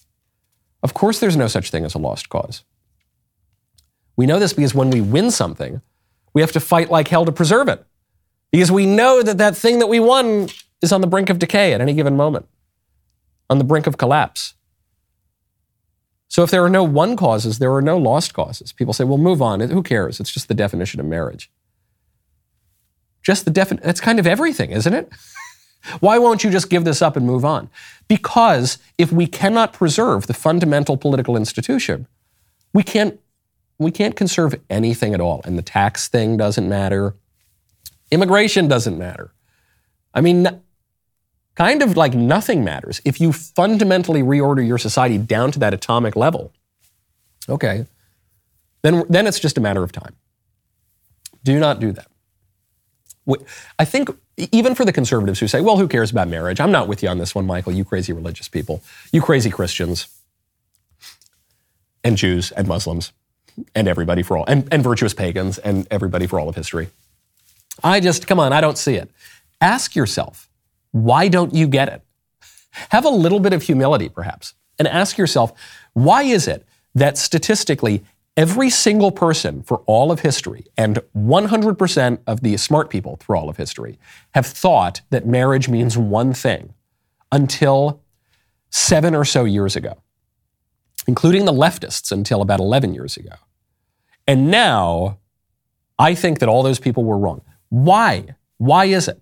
Of 0.83 0.95
course, 0.95 1.19
there's 1.19 1.37
no 1.37 1.49
such 1.49 1.71
thing 1.71 1.85
as 1.85 1.95
a 1.95 1.99
lost 1.99 2.29
cause. 2.29 2.63
We 4.17 4.27
know 4.27 4.39
this 4.39 4.53
because 4.53 4.75
when 4.75 4.91
we 4.91 5.01
win 5.01 5.31
something, 5.31 5.81
we 6.33 6.41
have 6.41 6.53
to 6.53 6.61
fight 6.61 6.91
like 6.91 7.09
hell 7.09 7.25
to 7.25 7.33
preserve 7.33 7.69
it. 7.69 7.85
Because 8.53 8.71
we 8.71 8.87
know 8.87 9.23
that 9.23 9.39
that 9.39 9.57
thing 9.57 9.79
that 9.79 9.87
we 9.87 10.01
won 10.01 10.49
is 10.83 10.93
on 10.93 11.01
the 11.01 11.07
brink 11.07 11.31
of 11.31 11.39
decay 11.39 11.73
at 11.73 11.81
any 11.81 11.95
given 11.95 12.17
moment, 12.17 12.47
on 13.49 13.59
the 13.59 13.65
brink 13.65 13.87
of 13.87 13.97
collapse. 13.97 14.55
So 16.29 16.45
if 16.45 16.51
there 16.51 16.65
are 16.65 16.71
no 16.71 16.85
won 16.85 17.17
causes, 17.17 17.59
there 17.59 17.73
are 17.75 17.83
no 17.83 17.99
lost 17.99 18.35
causes. 18.35 18.73
People 18.73 18.95
say, 18.95 19.05
well, 19.05 19.19
move 19.19 19.43
on. 19.43 19.61
Who 19.61 19.83
cares? 19.83 20.21
It's 20.21 20.33
just 20.33 20.49
the 20.49 20.55
definition 20.55 21.01
of 21.01 21.07
marriage. 21.07 21.51
Just 23.23 23.45
the 23.45 23.51
definition, 23.51 23.85
that's 23.85 24.01
kind 24.01 24.19
of 24.19 24.27
everything, 24.27 24.71
isn't 24.71 24.95
it? 24.95 25.13
Why 26.01 26.19
won't 26.19 26.45
you 26.45 26.51
just 26.51 26.71
give 26.71 26.85
this 26.85 27.03
up 27.03 27.17
and 27.17 27.27
move 27.27 27.45
on? 27.45 27.69
Because 28.07 28.79
if 28.97 29.11
we 29.11 29.27
cannot 29.27 29.73
preserve 29.73 30.27
the 30.27 30.35
fundamental 30.35 30.97
political 30.97 31.37
institution, 31.37 32.07
we 32.73 32.83
can't, 32.83 33.19
we 33.81 33.91
can't 33.91 34.15
conserve 34.15 34.55
anything 34.69 35.15
at 35.15 35.21
all. 35.21 35.41
And 35.45 35.57
the 35.57 35.63
tax 35.63 36.07
thing 36.07 36.37
doesn't 36.37 36.69
matter. 36.69 37.15
Immigration 38.11 38.69
doesn't 38.69 38.99
matter. 38.99 39.33
I 40.13 40.21
mean, 40.21 40.61
kind 41.55 41.83
of 41.83 41.97
like 41.97 42.13
nothing 42.13 42.63
matters. 42.63 43.01
If 43.07 43.21
you 43.21 43.33
fundamentally 43.33 44.23
reorder 44.23 44.65
your 44.65 44.77
society 44.77 45.17
down 45.17 45.51
to 45.53 45.59
that 45.61 45.73
atomic 45.73 46.15
level, 46.15 46.53
okay, 47.49 47.87
then, 48.83 49.05
then 49.09 49.27
it's 49.27 49.41
just 49.41 49.57
a 49.57 49.63
matter 49.63 49.83
of 49.83 49.93
time. 49.93 50.15
Do 51.43 51.59
not 51.59 51.81
do 51.81 51.93
that. 51.93 52.07
I 53.79 53.87
think 53.87 54.11
even 54.37 54.75
for 54.75 54.85
the 54.85 54.93
conservatives 54.93 55.41
who 55.41 55.49
say, 55.49 55.63
well, 55.63 55.79
who 55.79 55.89
cares 55.89 56.11
about 56.11 56.29
marriage? 56.29 56.61
I'm 56.61 56.73
not 56.73 56.87
with 56.87 57.03
you 57.03 57.09
on 57.09 57.17
this 57.17 57.35
one, 57.35 57.47
Michael, 57.47 57.73
you 57.73 57.85
crazy 57.87 58.13
religious 58.13 58.49
people, 58.49 58.83
you 59.11 59.23
crazy 59.23 59.49
Christians, 59.49 60.09
and 62.05 62.17
Jews, 62.17 62.51
and 62.53 62.67
Muslims, 62.67 63.13
and 63.75 63.89
everybody 63.89 64.23
for 64.23 64.37
all, 64.39 64.45
and, 64.47 64.69
and 64.73 64.83
virtuous 64.83 65.15
pagans, 65.15 65.59
and 65.59 65.87
everybody 65.91 66.27
for 66.27 66.41
all 66.41 66.49
of 66.49 66.55
history. 66.55 66.89
I 67.83 68.01
just, 68.01 68.27
come 68.27 68.41
on, 68.41 68.53
I 68.53 68.61
don't 68.61 68.79
see 68.79 68.95
it. 68.95 69.11
Ask 69.61 69.95
yourself, 69.95 70.49
why 70.93 71.29
don't 71.29 71.55
you 71.55 71.67
get 71.67 71.89
it? 71.89 72.03
Have 72.91 73.05
a 73.05 73.11
little 73.11 73.41
bit 73.41 73.53
of 73.53 73.63
humility, 73.63 74.09
perhaps, 74.09 74.55
and 74.79 74.89
ask 74.89 75.19
yourself, 75.19 75.53
why 75.93 76.23
is 76.23 76.49
it 76.49 76.67
that 76.95 77.19
statistically 77.19 78.05
every 78.37 78.71
single 78.71 79.11
person 79.11 79.63
for 79.63 79.79
all 79.87 80.11
of 80.11 80.21
history 80.21 80.65
and 80.77 81.01
100% 81.17 82.19
of 82.27 82.41
the 82.41 82.57
smart 82.57 82.91
people 82.91 83.17
through 83.17 83.37
all 83.37 83.49
of 83.49 83.57
history 83.57 83.99
have 84.35 84.47
thought 84.47 85.01
that 85.11 85.27
marriage 85.27 85.69
means 85.69 85.99
one 85.99 86.33
thing 86.33 86.73
until 87.33 88.01
seven 88.71 89.15
or 89.15 89.25
so 89.25 89.45
years 89.45 89.77
ago, 89.77 89.99
including 91.07 91.45
the 91.45 91.53
leftists 91.53 92.13
until 92.13 92.43
about 92.43 92.61
11 92.61 92.95
years 92.95 93.17
ago. 93.17 93.35
And 94.27 94.51
now 94.51 95.19
I 95.99 96.15
think 96.15 96.39
that 96.39 96.49
all 96.49 96.63
those 96.63 96.79
people 96.79 97.05
were 97.05 97.19
wrong. 97.19 97.43
Why? 97.69 98.37
Why 98.59 98.87
is 98.87 99.09
it? 99.09 99.21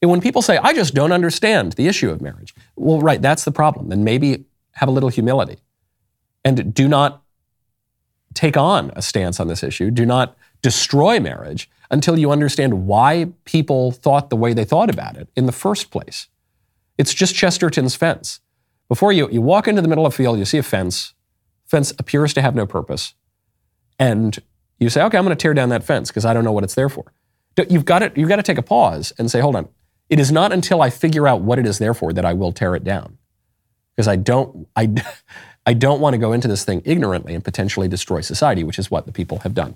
And 0.00 0.10
when 0.10 0.20
people 0.20 0.42
say, 0.42 0.58
I 0.58 0.72
just 0.72 0.94
don't 0.94 1.12
understand 1.12 1.72
the 1.72 1.86
issue 1.86 2.10
of 2.10 2.20
marriage, 2.20 2.54
well, 2.74 3.00
right, 3.00 3.22
that's 3.22 3.44
the 3.44 3.52
problem. 3.52 3.88
Then 3.88 4.02
maybe 4.02 4.44
have 4.72 4.88
a 4.88 4.92
little 4.92 5.10
humility 5.10 5.58
and 6.44 6.74
do 6.74 6.88
not 6.88 7.22
take 8.34 8.56
on 8.56 8.90
a 8.96 9.02
stance 9.02 9.38
on 9.38 9.48
this 9.48 9.62
issue. 9.62 9.90
Do 9.90 10.04
not 10.04 10.36
destroy 10.60 11.20
marriage 11.20 11.70
until 11.90 12.18
you 12.18 12.30
understand 12.30 12.86
why 12.86 13.28
people 13.44 13.92
thought 13.92 14.30
the 14.30 14.36
way 14.36 14.54
they 14.54 14.64
thought 14.64 14.90
about 14.90 15.16
it 15.16 15.28
in 15.36 15.46
the 15.46 15.52
first 15.52 15.90
place. 15.90 16.28
It's 16.98 17.14
just 17.14 17.34
Chesterton's 17.34 17.94
fence. 17.94 18.40
Before 18.92 19.10
you, 19.10 19.26
you 19.30 19.40
walk 19.40 19.68
into 19.68 19.80
the 19.80 19.88
middle 19.88 20.04
of 20.04 20.12
a 20.12 20.14
field, 20.14 20.38
you 20.38 20.44
see 20.44 20.58
a 20.58 20.62
fence. 20.62 21.14
Fence 21.64 21.94
appears 21.98 22.34
to 22.34 22.42
have 22.42 22.54
no 22.54 22.66
purpose. 22.66 23.14
And 23.98 24.38
you 24.78 24.90
say, 24.90 25.02
okay, 25.04 25.16
I'm 25.16 25.24
going 25.24 25.34
to 25.34 25.42
tear 25.42 25.54
down 25.54 25.70
that 25.70 25.82
fence 25.82 26.10
because 26.10 26.26
I 26.26 26.34
don't 26.34 26.44
know 26.44 26.52
what 26.52 26.62
it's 26.62 26.74
there 26.74 26.90
for. 26.90 27.10
You've 27.70 27.86
got, 27.86 28.00
to, 28.00 28.12
you've 28.14 28.28
got 28.28 28.36
to 28.36 28.42
take 28.42 28.58
a 28.58 28.62
pause 28.62 29.10
and 29.18 29.30
say, 29.30 29.40
hold 29.40 29.56
on. 29.56 29.70
It 30.10 30.20
is 30.20 30.30
not 30.30 30.52
until 30.52 30.82
I 30.82 30.90
figure 30.90 31.26
out 31.26 31.40
what 31.40 31.58
it 31.58 31.64
is 31.64 31.78
there 31.78 31.94
for 31.94 32.12
that 32.12 32.26
I 32.26 32.34
will 32.34 32.52
tear 32.52 32.74
it 32.74 32.84
down. 32.84 33.16
Because 33.96 34.08
I 34.08 34.16
don't, 34.16 34.68
I, 34.76 34.92
I 35.64 35.72
don't 35.72 36.02
want 36.02 36.12
to 36.12 36.18
go 36.18 36.34
into 36.34 36.46
this 36.46 36.66
thing 36.66 36.82
ignorantly 36.84 37.34
and 37.34 37.42
potentially 37.42 37.88
destroy 37.88 38.20
society, 38.20 38.62
which 38.62 38.78
is 38.78 38.90
what 38.90 39.06
the 39.06 39.12
people 39.12 39.38
have 39.38 39.54
done. 39.54 39.74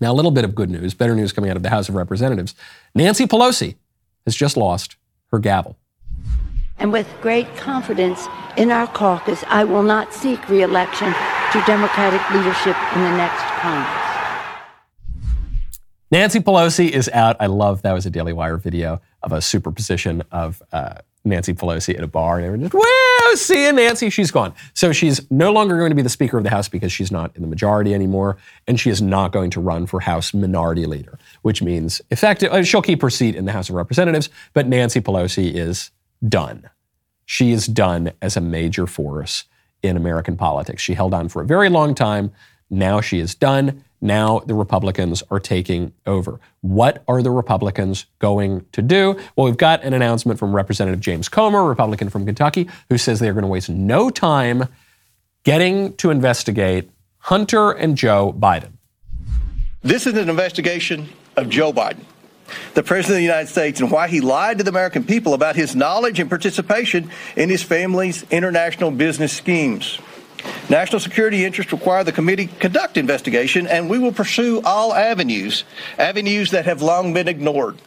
Now, 0.00 0.10
a 0.10 0.14
little 0.14 0.32
bit 0.32 0.44
of 0.44 0.56
good 0.56 0.68
news, 0.68 0.94
better 0.94 1.14
news 1.14 1.32
coming 1.32 1.48
out 1.48 1.56
of 1.56 1.62
the 1.62 1.70
House 1.70 1.88
of 1.88 1.94
Representatives. 1.94 2.56
Nancy 2.92 3.28
Pelosi 3.28 3.76
has 4.26 4.34
just 4.34 4.56
lost 4.56 4.96
her 5.30 5.38
gavel. 5.38 5.78
And 6.82 6.90
with 6.92 7.08
great 7.20 7.46
confidence 7.56 8.26
in 8.56 8.72
our 8.72 8.88
caucus, 8.88 9.44
I 9.46 9.62
will 9.62 9.84
not 9.84 10.12
seek 10.12 10.48
reelection 10.48 11.14
to 11.52 11.62
Democratic 11.64 12.20
leadership 12.30 12.76
in 12.96 13.02
the 13.02 13.16
next 13.16 13.40
Congress. 13.60 14.02
Nancy 16.10 16.40
Pelosi 16.40 16.90
is 16.90 17.08
out. 17.10 17.36
I 17.38 17.46
love 17.46 17.82
that 17.82 17.92
was 17.92 18.04
a 18.04 18.10
Daily 18.10 18.32
Wire 18.32 18.56
video 18.56 19.00
of 19.22 19.30
a 19.30 19.40
superposition 19.40 20.24
of 20.32 20.60
uh, 20.72 20.94
Nancy 21.24 21.54
Pelosi 21.54 21.94
at 21.96 22.02
a 22.02 22.08
bar, 22.08 22.38
and 22.38 22.46
everyone 22.46 22.68
just, 22.68 22.74
"Wow, 22.74 23.34
seeing 23.36 23.76
Nancy, 23.76 24.10
she's 24.10 24.32
gone." 24.32 24.52
So 24.74 24.92
she's 24.92 25.30
no 25.30 25.52
longer 25.52 25.78
going 25.78 25.90
to 25.90 25.96
be 25.96 26.02
the 26.02 26.08
Speaker 26.08 26.36
of 26.36 26.42
the 26.42 26.50
House 26.50 26.68
because 26.68 26.90
she's 26.90 27.12
not 27.12 27.34
in 27.36 27.42
the 27.42 27.48
majority 27.48 27.94
anymore, 27.94 28.38
and 28.66 28.78
she 28.80 28.90
is 28.90 29.00
not 29.00 29.30
going 29.30 29.50
to 29.50 29.60
run 29.60 29.86
for 29.86 30.00
House 30.00 30.34
Minority 30.34 30.86
Leader, 30.86 31.16
which 31.42 31.62
means 31.62 32.02
effective. 32.10 32.52
Uh, 32.52 32.64
she'll 32.64 32.82
keep 32.82 33.00
her 33.02 33.08
seat 33.08 33.36
in 33.36 33.44
the 33.44 33.52
House 33.52 33.68
of 33.68 33.76
Representatives, 33.76 34.30
but 34.52 34.66
Nancy 34.66 35.00
Pelosi 35.00 35.54
is 35.54 35.92
done. 36.26 36.70
She 37.24 37.52
is 37.52 37.66
done 37.66 38.12
as 38.20 38.36
a 38.36 38.40
major 38.40 38.86
force 38.86 39.44
in 39.82 39.96
American 39.96 40.36
politics. 40.36 40.82
She 40.82 40.94
held 40.94 41.14
on 41.14 41.28
for 41.28 41.42
a 41.42 41.46
very 41.46 41.68
long 41.68 41.94
time. 41.94 42.32
Now 42.70 43.00
she 43.00 43.18
is 43.18 43.34
done. 43.34 43.84
Now 44.00 44.40
the 44.40 44.54
Republicans 44.54 45.22
are 45.30 45.38
taking 45.38 45.92
over. 46.06 46.40
What 46.60 47.04
are 47.06 47.22
the 47.22 47.30
Republicans 47.30 48.06
going 48.18 48.66
to 48.72 48.82
do? 48.82 49.16
Well, 49.36 49.46
we've 49.46 49.56
got 49.56 49.84
an 49.84 49.94
announcement 49.94 50.38
from 50.38 50.54
Representative 50.54 51.00
James 51.00 51.28
Comer, 51.28 51.64
Republican 51.64 52.08
from 52.10 52.26
Kentucky, 52.26 52.68
who 52.88 52.98
says 52.98 53.20
they 53.20 53.28
are 53.28 53.34
going 53.34 53.42
to 53.42 53.48
waste 53.48 53.68
no 53.68 54.10
time 54.10 54.68
getting 55.44 55.94
to 55.96 56.10
investigate 56.10 56.90
Hunter 57.18 57.70
and 57.70 57.96
Joe 57.96 58.32
Biden. 58.32 58.72
This 59.82 60.06
is 60.06 60.14
an 60.14 60.28
investigation 60.28 61.08
of 61.36 61.48
Joe 61.48 61.72
Biden, 61.72 62.04
the 62.74 62.82
President 62.82 63.14
of 63.14 63.18
the 63.18 63.22
United 63.22 63.48
States, 63.48 63.80
and 63.80 63.90
why 63.90 64.08
he 64.08 64.20
lied 64.20 64.58
to 64.58 64.64
the 64.64 64.70
American 64.70 65.04
people 65.04 65.34
about 65.34 65.56
his 65.56 65.76
knowledge 65.76 66.20
and 66.20 66.28
participation 66.28 67.10
in 67.36 67.48
his 67.48 67.62
family's 67.62 68.24
international 68.30 68.90
business 68.90 69.32
schemes. 69.32 69.98
National 70.68 71.00
security 71.00 71.44
interests 71.44 71.72
require 71.72 72.02
the 72.04 72.12
committee 72.12 72.46
conduct 72.46 72.96
investigation, 72.96 73.66
and 73.66 73.88
we 73.88 73.98
will 73.98 74.12
pursue 74.12 74.60
all 74.64 74.92
avenues, 74.92 75.64
avenues 75.98 76.50
that 76.50 76.64
have 76.64 76.82
long 76.82 77.12
been 77.12 77.28
ignored. 77.28 77.78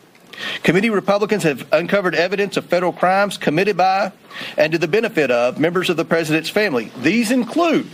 Committee 0.64 0.90
Republicans 0.90 1.44
have 1.44 1.66
uncovered 1.72 2.16
evidence 2.16 2.58
of 2.58 2.66
federal 2.66 2.92
crimes 2.92 3.38
committed 3.38 3.78
by 3.78 4.12
and 4.58 4.74
to 4.74 4.78
the 4.78 4.88
benefit 4.88 5.32
of 5.32 5.60
members 5.60 5.90
of 5.90 5.98
the 5.98 6.06
president's 6.06 6.50
family. 6.50 6.92
These 6.98 7.32
include 7.32 7.88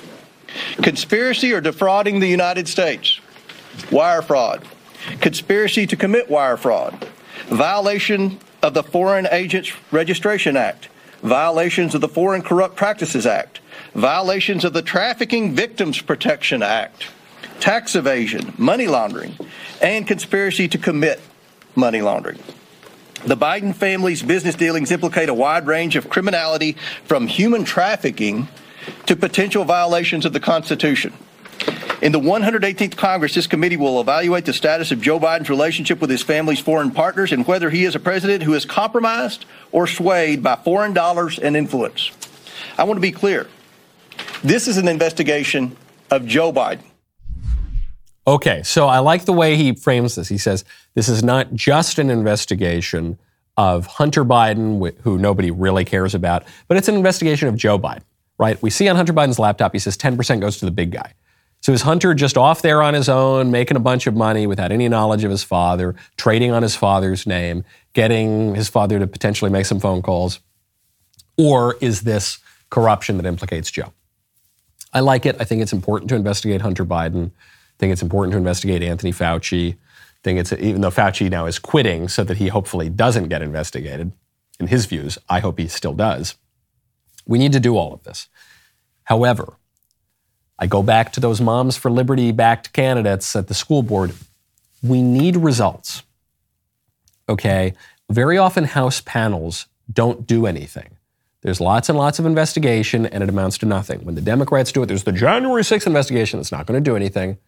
conspiracy 0.81 1.53
or 1.53 1.61
defrauding 1.61 2.19
the 2.19 2.27
United 2.27 2.67
States, 2.67 3.19
wire 3.91 4.21
fraud, 4.21 4.67
conspiracy 5.19 5.87
to 5.87 5.95
commit 5.95 6.29
wire 6.29 6.57
fraud, 6.57 7.07
violation 7.47 8.39
of 8.61 8.73
the 8.73 8.83
Foreign 8.83 9.27
Agents 9.31 9.71
Registration 9.91 10.55
Act, 10.55 10.89
violations 11.21 11.95
of 11.95 12.01
the 12.01 12.07
Foreign 12.07 12.41
Corrupt 12.41 12.75
Practices 12.75 13.25
Act, 13.25 13.59
violations 13.93 14.63
of 14.63 14.73
the 14.73 14.81
Trafficking 14.81 15.55
Victims 15.55 16.01
Protection 16.01 16.63
Act, 16.63 17.07
tax 17.59 17.95
evasion, 17.95 18.53
money 18.57 18.87
laundering, 18.87 19.37
and 19.81 20.07
conspiracy 20.07 20.67
to 20.67 20.77
commit 20.77 21.19
money 21.75 22.01
laundering. 22.01 22.39
The 23.25 23.37
Biden 23.37 23.75
family's 23.75 24.23
business 24.23 24.55
dealings 24.55 24.91
implicate 24.91 25.29
a 25.29 25.33
wide 25.33 25.67
range 25.67 25.95
of 25.95 26.09
criminality 26.09 26.75
from 27.05 27.27
human 27.27 27.63
trafficking 27.63 28.47
to 29.05 29.15
potential 29.15 29.63
violations 29.63 30.25
of 30.25 30.33
the 30.33 30.39
Constitution. 30.39 31.13
In 32.01 32.11
the 32.11 32.19
118th 32.19 32.97
Congress, 32.97 33.35
this 33.35 33.45
committee 33.45 33.77
will 33.77 34.01
evaluate 34.01 34.45
the 34.45 34.53
status 34.53 34.91
of 34.91 35.01
Joe 35.01 35.19
Biden's 35.19 35.51
relationship 35.51 36.01
with 36.01 36.09
his 36.09 36.23
family's 36.23 36.59
foreign 36.59 36.89
partners 36.89 37.31
and 37.31 37.45
whether 37.45 37.69
he 37.69 37.85
is 37.85 37.93
a 37.93 37.99
president 37.99 38.41
who 38.41 38.55
is 38.55 38.65
compromised 38.65 39.45
or 39.71 39.85
swayed 39.85 40.41
by 40.41 40.55
foreign 40.55 40.93
dollars 40.93 41.37
and 41.37 41.55
influence. 41.55 42.09
I 42.77 42.85
want 42.85 42.97
to 42.97 43.01
be 43.01 43.11
clear. 43.11 43.47
This 44.43 44.67
is 44.67 44.77
an 44.77 44.87
investigation 44.87 45.77
of 46.09 46.25
Joe 46.25 46.51
Biden. 46.51 46.81
Okay, 48.25 48.63
so 48.63 48.87
I 48.87 48.99
like 48.99 49.25
the 49.25 49.33
way 49.33 49.55
he 49.55 49.73
frames 49.73 50.15
this. 50.15 50.27
He 50.27 50.39
says 50.39 50.65
this 50.95 51.07
is 51.07 51.23
not 51.23 51.53
just 51.53 51.99
an 51.99 52.09
investigation 52.09 53.19
of 53.57 53.85
Hunter 53.85 54.25
Biden, 54.25 54.95
who 55.01 55.19
nobody 55.19 55.51
really 55.51 55.85
cares 55.85 56.15
about, 56.15 56.43
but 56.67 56.77
it's 56.77 56.87
an 56.87 56.95
investigation 56.95 57.47
of 57.47 57.55
Joe 57.55 57.77
Biden, 57.77 58.03
right? 58.39 58.59
We 58.61 58.71
see 58.71 58.87
on 58.87 58.95
Hunter 58.95 59.13
Biden's 59.13 59.37
laptop, 59.37 59.73
he 59.73 59.79
says 59.79 59.97
10% 59.97 60.39
goes 60.39 60.57
to 60.57 60.65
the 60.65 60.71
big 60.71 60.91
guy. 60.91 61.13
So 61.61 61.71
is 61.73 61.83
Hunter 61.83 62.13
just 62.13 62.37
off 62.37 62.61
there 62.61 62.81
on 62.81 62.93
his 62.93 63.07
own, 63.07 63.51
making 63.51 63.77
a 63.77 63.81
bunch 63.81 64.07
of 64.07 64.15
money 64.15 64.47
without 64.47 64.71
any 64.71 64.89
knowledge 64.89 65.23
of 65.23 65.31
his 65.31 65.43
father, 65.43 65.95
trading 66.17 66.51
on 66.51 66.63
his 66.63 66.75
father's 66.75 67.27
name, 67.27 67.63
getting 67.93 68.55
his 68.55 68.67
father 68.67 68.97
to 68.99 69.07
potentially 69.07 69.51
make 69.51 69.65
some 69.65 69.79
phone 69.79 70.01
calls? 70.01 70.39
Or 71.37 71.75
is 71.79 72.01
this 72.01 72.39
corruption 72.69 73.17
that 73.17 73.25
implicates 73.25 73.69
Joe? 73.69 73.93
I 74.91 75.01
like 75.01 75.25
it. 75.25 75.37
I 75.39 75.43
think 75.43 75.61
it's 75.61 75.71
important 75.71 76.09
to 76.09 76.15
investigate 76.15 76.61
Hunter 76.61 76.83
Biden 76.83 77.31
I 77.81 77.81
think 77.81 77.93
it's 77.93 78.03
important 78.03 78.33
to 78.33 78.37
investigate 78.37 78.83
Anthony 78.83 79.11
Fauci. 79.11 79.73
I 79.73 79.77
think 80.23 80.37
it's 80.37 80.53
even 80.53 80.81
though 80.81 80.91
Fauci 80.91 81.31
now 81.31 81.47
is 81.47 81.57
quitting 81.57 82.09
so 82.09 82.23
that 82.23 82.37
he 82.37 82.49
hopefully 82.49 82.89
doesn't 82.89 83.29
get 83.29 83.41
investigated. 83.41 84.11
In 84.59 84.67
his 84.67 84.85
views, 84.85 85.17
I 85.27 85.39
hope 85.39 85.57
he 85.57 85.67
still 85.67 85.95
does. 85.95 86.35
We 87.25 87.39
need 87.39 87.53
to 87.53 87.59
do 87.59 87.75
all 87.75 87.91
of 87.91 88.03
this. 88.03 88.27
However, 89.05 89.57
I 90.61 90.67
go 90.67 90.83
back 90.83 91.11
to 91.13 91.19
those 91.19 91.41
Moms 91.41 91.75
for 91.75 91.89
Liberty 91.89 92.31
backed 92.31 92.71
candidates 92.71 93.35
at 93.35 93.47
the 93.47 93.55
school 93.55 93.81
board. 93.81 94.13
We 94.83 95.01
need 95.01 95.35
results. 95.35 96.03
Okay? 97.27 97.73
Very 98.09 98.37
often, 98.37 98.65
House 98.65 99.01
panels 99.01 99.65
don't 99.91 100.27
do 100.27 100.45
anything. 100.45 100.97
There's 101.41 101.59
lots 101.59 101.89
and 101.89 101.97
lots 101.97 102.19
of 102.19 102.27
investigation, 102.27 103.07
and 103.07 103.23
it 103.23 103.29
amounts 103.29 103.57
to 103.59 103.65
nothing. 103.65 104.05
When 104.05 104.13
the 104.13 104.21
Democrats 104.21 104.71
do 104.71 104.83
it, 104.83 104.85
there's 104.85 105.03
the 105.03 105.11
January 105.11 105.63
6th 105.63 105.87
investigation 105.87 106.39
that's 106.39 106.51
not 106.51 106.67
going 106.67 106.81
to 106.81 106.87
do 106.87 106.95
anything. 106.95 107.39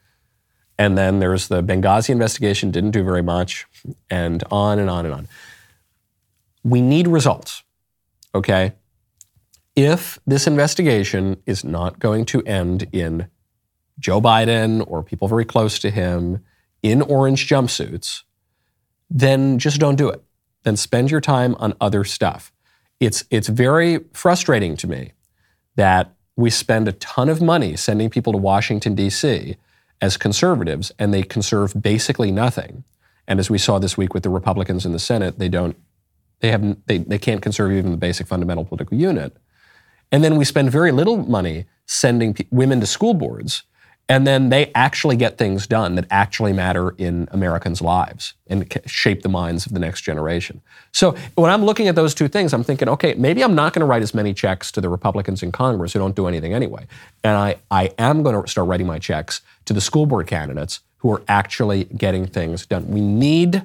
And 0.80 0.98
then 0.98 1.20
there's 1.20 1.50
the 1.50 1.62
Benghazi 1.62 2.10
investigation, 2.10 2.72
didn't 2.72 2.92
do 2.92 3.04
very 3.04 3.22
much, 3.22 3.68
and 4.10 4.44
on 4.50 4.80
and 4.80 4.90
on 4.90 5.06
and 5.06 5.14
on. 5.14 5.28
We 6.64 6.82
need 6.82 7.08
results, 7.08 7.62
okay? 8.34 8.74
If 9.76 10.20
this 10.26 10.48
investigation 10.48 11.42
is 11.46 11.64
not 11.64 12.00
going 12.00 12.26
to 12.26 12.42
end 12.44 12.88
in 12.92 13.28
Joe 14.00 14.22
Biden 14.22 14.84
or 14.88 15.04
people 15.04 15.28
very 15.28 15.46
close 15.46 15.80
to 15.80 15.90
him 15.90 16.44
in 16.82 17.02
orange 17.02 17.48
jumpsuits, 17.48 18.24
then 19.10 19.60
just 19.60 19.80
don't 19.80 19.96
do 19.96 20.10
it. 20.10 20.24
Then 20.64 20.78
spend 20.78 21.12
your 21.12 21.22
time 21.22 21.56
on 21.56 21.74
other 21.82 22.04
stuff. 22.04 22.52
It's, 23.00 23.24
it's 23.30 23.48
very 23.48 24.00
frustrating 24.14 24.78
to 24.78 24.88
me 24.88 25.12
that 25.76 26.14
we 26.36 26.50
spend 26.50 26.88
a 26.88 26.94
ton 26.94 27.30
of 27.30 27.42
money 27.42 27.76
sending 27.76 28.10
people 28.10 28.34
to 28.34 28.40
Washington, 28.40 28.96
D.C 28.96 29.58
as 30.04 30.18
conservatives, 30.18 30.92
and 31.00 31.14
they 31.14 31.24
conserve 31.24 31.82
basically 31.82 32.30
nothing. 32.30 32.84
And 33.26 33.40
as 33.40 33.50
we 33.50 33.58
saw 33.58 33.80
this 33.80 33.98
week 33.98 34.14
with 34.14 34.24
the 34.24 34.30
Republicans 34.30 34.86
in 34.86 34.92
the 34.92 35.00
Senate, 35.00 35.40
they 35.40 35.48
don't, 35.48 35.78
they 36.42 36.52
haven't, 36.52 36.86
they, 36.88 36.98
they 36.98 37.18
can't 37.18 37.42
conserve 37.42 37.72
even 37.72 37.92
the 37.92 37.98
basic 37.98 38.28
fundamental 38.28 38.66
political 38.66 38.98
unit. 38.98 39.38
And 40.14 40.24
then 40.24 40.38
we 40.38 40.46
spend 40.46 40.72
very 40.72 40.94
little 40.94 41.18
money 41.18 41.66
sending 41.86 42.38
women 42.52 42.80
to 42.80 42.86
school 42.86 43.14
boards 43.14 43.64
and 44.10 44.28
then 44.28 44.50
they 44.50 44.70
actually 44.76 45.16
get 45.16 45.38
things 45.38 45.66
done 45.66 45.96
that 45.96 46.06
actually 46.12 46.52
matter 46.52 46.94
in 46.98 47.28
Americans' 47.32 47.82
lives 47.82 48.34
and 48.48 48.72
shape 48.86 49.22
the 49.22 49.30
minds 49.30 49.66
of 49.66 49.72
the 49.72 49.80
next 49.80 50.02
generation. 50.02 50.62
So 50.92 51.16
when 51.36 51.50
I'm 51.50 51.64
looking 51.64 51.88
at 51.88 51.96
those 51.96 52.14
two 52.14 52.28
things, 52.28 52.54
I'm 52.54 52.66
thinking, 52.66 52.90
okay, 52.90 53.14
maybe 53.14 53.42
I'm 53.44 53.56
not 53.56 53.72
going 53.72 53.80
to 53.80 53.86
write 53.86 54.02
as 54.02 54.14
many 54.14 54.34
checks 54.34 54.72
to 54.74 54.82
the 54.82 54.90
Republicans 54.90 55.42
in 55.42 55.54
Congress 55.54 55.94
who 55.94 56.00
don't 56.00 56.16
do 56.16 56.28
anything 56.28 56.54
anyway. 56.54 56.86
And 57.24 57.38
I, 57.38 57.56
I 57.72 57.92
am 57.98 58.24
going 58.24 58.42
to 58.42 58.50
start 58.50 58.68
writing 58.68 58.88
my 58.88 59.00
checks 59.00 59.42
to 59.66 59.74
the 59.74 59.82
school 59.82 60.06
board 60.06 60.28
candidates 60.28 60.82
who 60.98 61.12
are 61.14 61.22
actually 61.30 61.86
getting 61.86 62.28
things 62.28 62.66
done. 62.66 62.90
We 62.90 63.00
need 63.00 63.64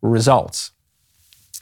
results. 0.00 0.70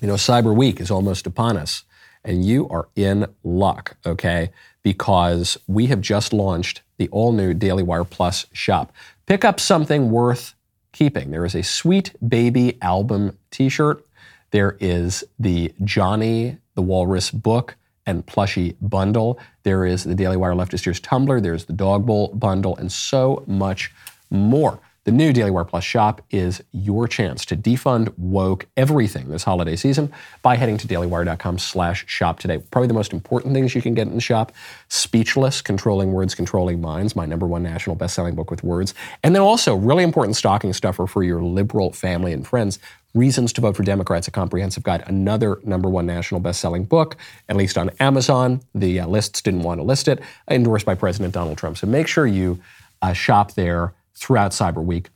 You 0.00 0.06
know, 0.06 0.14
Cyber 0.14 0.54
Week 0.54 0.80
is 0.80 0.90
almost 0.92 1.26
upon 1.26 1.56
us, 1.56 1.82
and 2.24 2.44
you 2.44 2.68
are 2.68 2.88
in 2.96 3.26
luck, 3.44 3.96
okay? 4.04 4.50
Because 4.82 5.58
we 5.66 5.86
have 5.86 6.00
just 6.00 6.32
launched 6.32 6.82
the 6.98 7.08
all 7.08 7.32
new 7.32 7.54
Daily 7.54 7.82
Wire 7.82 8.04
Plus 8.04 8.46
shop. 8.52 8.92
Pick 9.26 9.44
up 9.44 9.60
something 9.60 10.10
worth 10.10 10.54
keeping. 10.92 11.30
There 11.30 11.44
is 11.44 11.54
a 11.54 11.62
Sweet 11.62 12.14
Baby 12.26 12.80
album 12.82 13.38
t 13.50 13.68
shirt. 13.68 14.04
There 14.50 14.76
is 14.80 15.24
the 15.38 15.72
Johnny 15.84 16.58
the 16.74 16.82
Walrus 16.82 17.30
book 17.30 17.76
and 18.06 18.26
plushie 18.26 18.76
bundle. 18.80 19.38
There 19.62 19.84
is 19.84 20.04
the 20.04 20.14
Daily 20.14 20.36
Wire 20.36 20.54
Leftist 20.54 20.84
Tears 20.84 21.00
tumbler. 21.00 21.40
There's 21.40 21.66
the 21.66 21.72
Dog 21.72 22.06
Bowl 22.06 22.28
bundle, 22.28 22.76
and 22.76 22.90
so 22.90 23.44
much 23.46 23.92
more. 24.30 24.80
The 25.10 25.16
new 25.16 25.32
Daily 25.32 25.50
Wire 25.50 25.64
Plus 25.64 25.82
shop 25.82 26.22
is 26.30 26.62
your 26.70 27.08
chance 27.08 27.44
to 27.46 27.56
defund 27.56 28.16
woke 28.16 28.66
everything 28.76 29.28
this 29.28 29.42
holiday 29.42 29.74
season 29.74 30.12
by 30.40 30.54
heading 30.54 30.76
to 30.76 30.86
dailywire.com 30.86 31.58
slash 31.58 32.04
shop 32.06 32.38
today. 32.38 32.58
Probably 32.70 32.86
the 32.86 32.94
most 32.94 33.12
important 33.12 33.52
things 33.52 33.74
you 33.74 33.82
can 33.82 33.94
get 33.94 34.06
in 34.06 34.14
the 34.14 34.20
shop, 34.20 34.52
Speechless, 34.88 35.62
Controlling 35.62 36.12
Words, 36.12 36.36
Controlling 36.36 36.80
Minds, 36.80 37.16
my 37.16 37.26
number 37.26 37.44
one 37.44 37.64
national 37.64 37.96
best-selling 37.96 38.36
book 38.36 38.52
with 38.52 38.62
words. 38.62 38.94
And 39.24 39.34
then 39.34 39.42
also 39.42 39.74
really 39.74 40.04
important 40.04 40.36
stocking 40.36 40.72
stuffer 40.72 41.08
for 41.08 41.24
your 41.24 41.42
liberal 41.42 41.92
family 41.92 42.32
and 42.32 42.46
friends, 42.46 42.78
Reasons 43.12 43.52
to 43.54 43.60
Vote 43.60 43.74
for 43.74 43.82
Democrats, 43.82 44.28
a 44.28 44.30
comprehensive 44.30 44.84
guide, 44.84 45.02
another 45.08 45.58
number 45.64 45.90
one 45.90 46.06
national 46.06 46.38
best-selling 46.38 46.84
book, 46.84 47.16
at 47.48 47.56
least 47.56 47.76
on 47.76 47.90
Amazon. 47.98 48.60
The 48.76 49.00
uh, 49.00 49.08
lists 49.08 49.42
didn't 49.42 49.64
want 49.64 49.80
to 49.80 49.82
list 49.82 50.06
it, 50.06 50.20
endorsed 50.48 50.86
by 50.86 50.94
President 50.94 51.34
Donald 51.34 51.58
Trump. 51.58 51.78
So 51.78 51.88
make 51.88 52.06
sure 52.06 52.28
you 52.28 52.60
uh, 53.02 53.12
shop 53.12 53.54
there 53.54 53.92
throughout 54.20 54.52
Cyber 54.52 54.84
Week. 54.84 55.08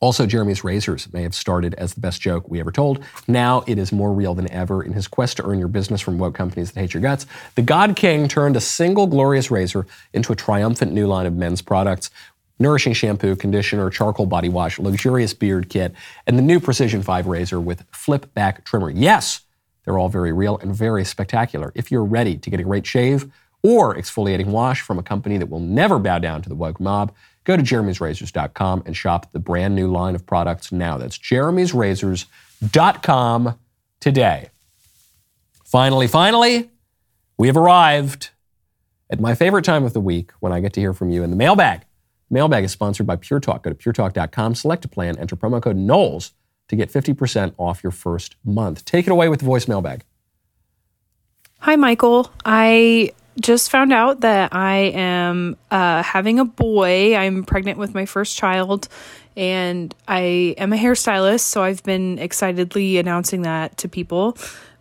Also, 0.00 0.26
Jeremy's 0.26 0.64
razors 0.64 1.10
may 1.14 1.22
have 1.22 1.34
started 1.34 1.72
as 1.74 1.94
the 1.94 2.00
best 2.00 2.20
joke 2.20 2.48
we 2.48 2.60
ever 2.60 2.72
told. 2.72 3.02
Now 3.26 3.64
it 3.66 3.78
is 3.78 3.92
more 3.92 4.12
real 4.12 4.34
than 4.34 4.50
ever. 4.50 4.82
In 4.82 4.92
his 4.92 5.06
quest 5.06 5.36
to 5.38 5.46
earn 5.46 5.58
your 5.58 5.68
business 5.68 6.00
from 6.00 6.18
woke 6.18 6.34
companies 6.34 6.72
that 6.72 6.80
hate 6.80 6.92
your 6.92 7.00
guts, 7.00 7.26
the 7.54 7.62
God 7.62 7.96
King 7.96 8.28
turned 8.28 8.56
a 8.56 8.60
single 8.60 9.06
glorious 9.06 9.50
razor 9.50 9.86
into 10.12 10.32
a 10.32 10.36
triumphant 10.36 10.92
new 10.92 11.06
line 11.06 11.24
of 11.24 11.34
men's 11.34 11.62
products. 11.62 12.10
Nourishing 12.58 12.92
shampoo, 12.92 13.34
conditioner, 13.34 13.88
charcoal 13.88 14.26
body 14.26 14.48
wash, 14.48 14.78
luxurious 14.78 15.32
beard 15.32 15.68
kit, 15.70 15.94
and 16.26 16.36
the 16.38 16.42
new 16.42 16.60
Precision 16.60 17.02
5 17.02 17.26
razor 17.26 17.60
with 17.60 17.84
flip 17.90 18.32
back 18.34 18.64
trimmer. 18.64 18.90
Yes, 18.90 19.40
they're 19.84 19.98
all 19.98 20.08
very 20.08 20.32
real 20.32 20.58
and 20.58 20.74
very 20.74 21.04
spectacular. 21.04 21.72
If 21.74 21.90
you're 21.90 22.04
ready 22.04 22.36
to 22.36 22.50
get 22.50 22.60
a 22.60 22.64
great 22.64 22.86
shave 22.86 23.32
or 23.62 23.96
exfoliating 23.96 24.46
wash 24.46 24.82
from 24.82 24.98
a 24.98 25.02
company 25.02 25.38
that 25.38 25.48
will 25.48 25.60
never 25.60 25.98
bow 25.98 26.18
down 26.18 26.42
to 26.42 26.48
the 26.48 26.54
woke 26.54 26.78
mob, 26.78 27.14
Go 27.44 27.56
to 27.56 27.62
jeremysrazors.com 27.62 28.82
and 28.86 28.96
shop 28.96 29.32
the 29.32 29.38
brand 29.38 29.74
new 29.74 29.90
line 29.90 30.14
of 30.14 30.26
products 30.26 30.70
now. 30.72 30.98
That's 30.98 31.18
jeremysrazors.com 31.18 33.58
today. 34.00 34.50
Finally, 35.64 36.08
finally, 36.08 36.70
we 37.36 37.48
have 37.48 37.56
arrived 37.56 38.30
at 39.10 39.20
my 39.20 39.34
favorite 39.34 39.64
time 39.64 39.84
of 39.84 39.92
the 39.92 40.00
week 40.00 40.30
when 40.40 40.52
I 40.52 40.60
get 40.60 40.72
to 40.74 40.80
hear 40.80 40.94
from 40.94 41.10
you 41.10 41.22
in 41.22 41.30
the 41.30 41.36
mailbag. 41.36 41.82
Mailbag 42.30 42.64
is 42.64 42.72
sponsored 42.72 43.06
by 43.06 43.16
Pure 43.16 43.40
Talk. 43.40 43.62
Go 43.62 43.70
to 43.70 43.76
puretalk.com, 43.76 44.54
select 44.54 44.84
a 44.84 44.88
plan, 44.88 45.18
enter 45.18 45.36
promo 45.36 45.62
code 45.62 45.76
Knowles 45.76 46.32
to 46.68 46.76
get 46.76 46.90
50% 46.90 47.54
off 47.58 47.82
your 47.82 47.92
first 47.92 48.36
month. 48.44 48.84
Take 48.84 49.06
it 49.06 49.10
away 49.10 49.28
with 49.28 49.40
the 49.40 49.46
voice 49.46 49.68
mailbag. 49.68 50.04
Hi, 51.60 51.76
Michael. 51.76 52.30
I 52.44 53.12
just 53.40 53.70
found 53.70 53.92
out 53.92 54.20
that 54.20 54.54
I 54.54 54.92
am 54.94 55.56
uh, 55.70 56.02
having 56.02 56.38
a 56.38 56.44
boy. 56.44 57.16
I'm 57.16 57.44
pregnant 57.44 57.78
with 57.78 57.94
my 57.94 58.06
first 58.06 58.36
child, 58.36 58.88
and 59.36 59.94
I 60.06 60.54
am 60.58 60.72
a 60.72 60.76
hairstylist, 60.76 61.40
so 61.40 61.62
I've 61.62 61.82
been 61.82 62.18
excitedly 62.18 62.98
announcing 62.98 63.42
that 63.42 63.76
to 63.78 63.88
people. 63.88 64.36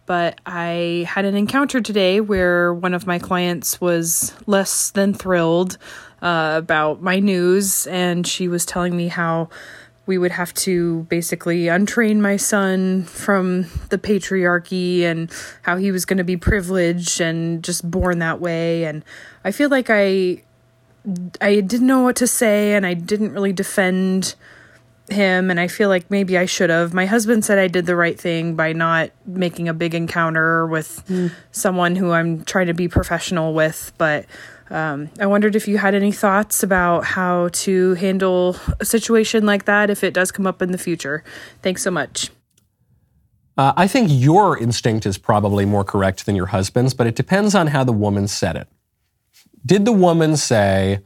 But 0.06 0.40
I 0.46 1.06
had 1.08 1.26
an 1.26 1.36
encounter 1.36 1.80
today 1.80 2.20
where 2.20 2.74
one 2.74 2.94
of 2.94 3.08
my 3.08 3.20
clients 3.20 3.80
was 3.80 4.34
less 4.46 4.92
than 4.92 5.14
thrilled 5.14 5.78
uh, 6.22 6.56
about 6.58 7.02
my 7.02 7.20
news, 7.20 7.88
and 7.88 8.28
she 8.28 8.48
was 8.48 8.66
telling 8.66 8.96
me 8.96 9.08
how 9.08 9.50
we 10.06 10.18
would 10.18 10.32
have 10.32 10.54
to 10.54 11.04
basically 11.04 11.64
untrain 11.64 12.20
my 12.20 12.36
son 12.36 13.04
from 13.04 13.64
the 13.90 13.98
patriarchy 13.98 15.04
and 15.04 15.32
how 15.62 15.78
he 15.78 15.92
was 15.92 16.04
going 16.06 16.18
to 16.18 16.24
be 16.24 16.36
privileged 16.36 17.22
and 17.22 17.64
just 17.64 17.90
born 17.90 18.20
that 18.20 18.40
way. 18.40 18.84
And 18.86 19.04
i 19.46 19.52
feel 19.52 19.70
like 19.70 19.88
i 19.90 20.42
i 21.42 21.60
didn't 21.60 21.88
know 21.88 22.02
what 22.02 22.16
to 22.18 22.28
say 22.28 22.74
and 22.74 22.86
i 22.86 22.94
didn't 22.94 23.34
really 23.34 23.54
defend 23.54 24.36
him. 25.10 25.52
And 25.52 25.60
i 25.60 25.68
feel 25.68 25.90
like 25.90 26.10
maybe 26.10 26.38
i 26.38 26.46
should 26.46 26.70
have. 26.70 26.94
My 26.94 27.06
husband 27.06 27.46
said 27.46 27.58
i 27.58 27.68
did 27.68 27.86
the 27.86 27.96
right 27.96 28.20
thing 28.20 28.56
by 28.56 28.74
not 28.74 29.12
making 29.26 29.70
a 29.70 29.74
big 29.74 29.96
encounter 29.96 30.68
with 30.68 31.06
mm. 31.08 31.32
someone 31.52 31.96
who 31.96 32.12
i'm 32.12 32.44
trying 32.44 32.68
to 32.68 32.74
be 32.74 32.88
professional 32.90 33.54
with 33.54 33.94
but 33.98 34.26
um, 34.74 35.12
I 35.20 35.28
wondered 35.28 35.56
if 35.56 35.68
you 35.68 35.78
had 35.78 35.94
any 35.94 36.12
thoughts 36.12 36.64
about 36.64 37.06
how 37.06 37.50
to 37.50 37.94
handle 37.94 38.58
a 38.80 38.86
situation 38.86 39.46
like 39.46 39.66
that 39.66 39.92
if 39.92 40.04
it 40.04 40.16
does 40.16 40.32
come 40.32 40.48
up 40.48 40.64
in 40.64 40.72
the 40.72 40.80
future. 40.80 41.24
Thanks 41.62 41.84
so 41.84 41.92
much. 41.92 42.32
Uh, 43.56 43.72
I 43.78 43.88
think 43.88 44.10
your 44.12 44.58
instinct 44.58 45.06
is 45.06 45.20
probably 45.20 45.64
more 45.64 45.84
correct 45.84 46.26
than 46.26 46.36
your 46.36 46.48
husband's, 46.48 46.96
but 46.96 47.06
it 47.06 47.16
depends 47.16 47.54
on 47.54 47.68
how 47.68 47.84
the 47.84 47.94
woman 47.94 48.28
said 48.28 48.56
it. 48.56 48.68
Did 49.64 49.86
the 49.86 49.92
woman 49.92 50.36
say, 50.38 51.02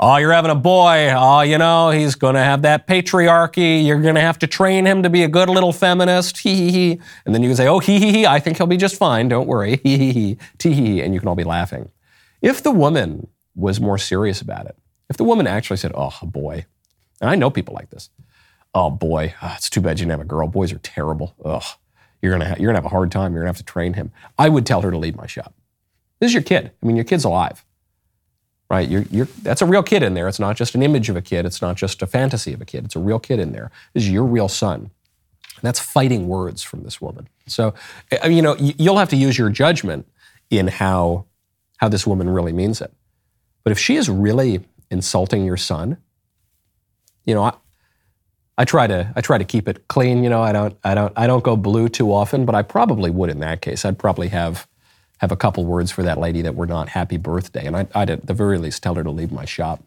Oh, 0.00 0.16
you're 0.16 0.32
having 0.32 0.52
a 0.52 0.54
boy. 0.54 1.12
Oh, 1.12 1.40
you 1.40 1.58
know, 1.58 1.90
he's 1.90 2.14
going 2.14 2.36
to 2.36 2.40
have 2.40 2.62
that 2.62 2.86
patriarchy. 2.86 3.84
You're 3.84 4.00
going 4.00 4.14
to 4.14 4.20
have 4.20 4.38
to 4.38 4.46
train 4.46 4.86
him 4.86 5.02
to 5.02 5.10
be 5.10 5.24
a 5.24 5.28
good 5.28 5.48
little 5.48 5.72
feminist. 5.72 6.38
Hee 6.38 6.54
hee 6.54 6.70
hee. 6.70 7.00
And 7.26 7.34
then 7.34 7.42
you 7.42 7.48
can 7.48 7.56
say, 7.56 7.66
Oh, 7.66 7.80
hee 7.80 7.98
hee 7.98 8.12
hee. 8.12 8.26
I 8.26 8.38
think 8.38 8.58
he'll 8.58 8.68
be 8.68 8.76
just 8.76 8.94
fine. 8.94 9.26
Don't 9.26 9.48
worry. 9.48 9.76
Hee 9.82 9.98
hee 9.98 10.12
hee. 10.12 10.38
Tee 10.58 10.72
hee. 10.72 11.00
And 11.02 11.14
you 11.14 11.18
can 11.18 11.28
all 11.28 11.34
be 11.34 11.42
laughing. 11.42 11.90
If 12.42 12.62
the 12.62 12.70
woman 12.70 13.28
was 13.54 13.80
more 13.80 13.98
serious 13.98 14.40
about 14.40 14.66
it, 14.66 14.76
if 15.08 15.16
the 15.16 15.24
woman 15.24 15.46
actually 15.46 15.78
said, 15.78 15.92
oh, 15.94 16.12
boy, 16.22 16.66
and 17.20 17.30
I 17.30 17.34
know 17.34 17.50
people 17.50 17.74
like 17.74 17.90
this, 17.90 18.10
oh, 18.74 18.90
boy, 18.90 19.34
oh, 19.42 19.54
it's 19.56 19.70
too 19.70 19.80
bad 19.80 19.98
you 19.98 20.04
didn't 20.04 20.12
have 20.12 20.20
a 20.20 20.24
girl. 20.24 20.46
Boys 20.48 20.72
are 20.72 20.78
terrible. 20.78 21.34
Ugh, 21.44 21.64
you're 22.22 22.36
going 22.36 22.48
ha- 22.48 22.56
you're 22.58 22.68
gonna 22.68 22.78
have 22.78 22.84
a 22.84 22.90
hard 22.90 23.10
time. 23.10 23.32
You're 23.32 23.42
going 23.42 23.52
to 23.52 23.58
have 23.58 23.66
to 23.66 23.72
train 23.72 23.94
him. 23.94 24.12
I 24.38 24.48
would 24.48 24.66
tell 24.66 24.82
her 24.82 24.90
to 24.90 24.98
leave 24.98 25.16
my 25.16 25.26
shop. 25.26 25.54
This 26.20 26.28
is 26.28 26.34
your 26.34 26.42
kid. 26.42 26.72
I 26.82 26.86
mean, 26.86 26.96
your 26.96 27.04
kid's 27.04 27.24
alive, 27.24 27.64
right? 28.70 28.88
You're, 28.88 29.02
you're, 29.10 29.28
that's 29.42 29.62
a 29.62 29.66
real 29.66 29.82
kid 29.82 30.02
in 30.02 30.14
there. 30.14 30.28
It's 30.28 30.40
not 30.40 30.56
just 30.56 30.74
an 30.74 30.82
image 30.82 31.08
of 31.08 31.16
a 31.16 31.22
kid. 31.22 31.46
It's 31.46 31.62
not 31.62 31.76
just 31.76 32.02
a 32.02 32.06
fantasy 32.06 32.52
of 32.52 32.60
a 32.60 32.64
kid. 32.64 32.84
It's 32.84 32.96
a 32.96 33.00
real 33.00 33.18
kid 33.18 33.38
in 33.38 33.52
there. 33.52 33.70
This 33.94 34.04
is 34.04 34.10
your 34.10 34.24
real 34.24 34.48
son. 34.48 34.80
And 34.80 35.62
that's 35.62 35.80
fighting 35.80 36.28
words 36.28 36.62
from 36.62 36.82
this 36.82 37.00
woman. 37.00 37.28
So, 37.46 37.74
you 38.24 38.42
know, 38.42 38.56
you'll 38.56 38.98
have 38.98 39.08
to 39.10 39.16
use 39.16 39.38
your 39.38 39.50
judgment 39.50 40.06
in 40.50 40.68
how 40.68 41.26
how 41.78 41.88
this 41.88 42.06
woman 42.06 42.28
really 42.30 42.52
means 42.52 42.80
it. 42.80 42.92
But 43.64 43.72
if 43.72 43.78
she 43.78 43.96
is 43.96 44.08
really 44.08 44.60
insulting 44.90 45.44
your 45.44 45.56
son, 45.56 45.98
you 47.24 47.34
know, 47.34 47.42
I, 47.42 47.52
I 48.56 48.64
try 48.64 48.86
to 48.86 49.12
I 49.14 49.20
try 49.20 49.38
to 49.38 49.44
keep 49.44 49.68
it 49.68 49.88
clean. 49.88 50.22
You 50.22 50.30
know, 50.30 50.42
I 50.42 50.52
don't 50.52 50.76
I 50.84 50.94
don't 50.94 51.12
I 51.16 51.26
don't 51.26 51.44
go 51.44 51.56
blue 51.56 51.88
too 51.88 52.12
often, 52.12 52.44
but 52.44 52.54
I 52.54 52.62
probably 52.62 53.10
would 53.10 53.30
in 53.30 53.40
that 53.40 53.60
case. 53.60 53.84
I'd 53.84 53.98
probably 53.98 54.28
have 54.28 54.66
have 55.18 55.32
a 55.32 55.36
couple 55.36 55.64
words 55.64 55.90
for 55.90 56.02
that 56.02 56.18
lady 56.18 56.42
that 56.42 56.54
were 56.54 56.66
not 56.66 56.90
happy 56.90 57.16
birthday, 57.16 57.66
and 57.66 57.76
I'd, 57.76 57.88
I'd 57.94 58.10
at 58.10 58.26
the 58.26 58.34
very 58.34 58.58
least 58.58 58.82
tell 58.82 58.94
her 58.94 59.04
to 59.04 59.10
leave 59.10 59.32
my 59.32 59.44
shop. 59.44 59.82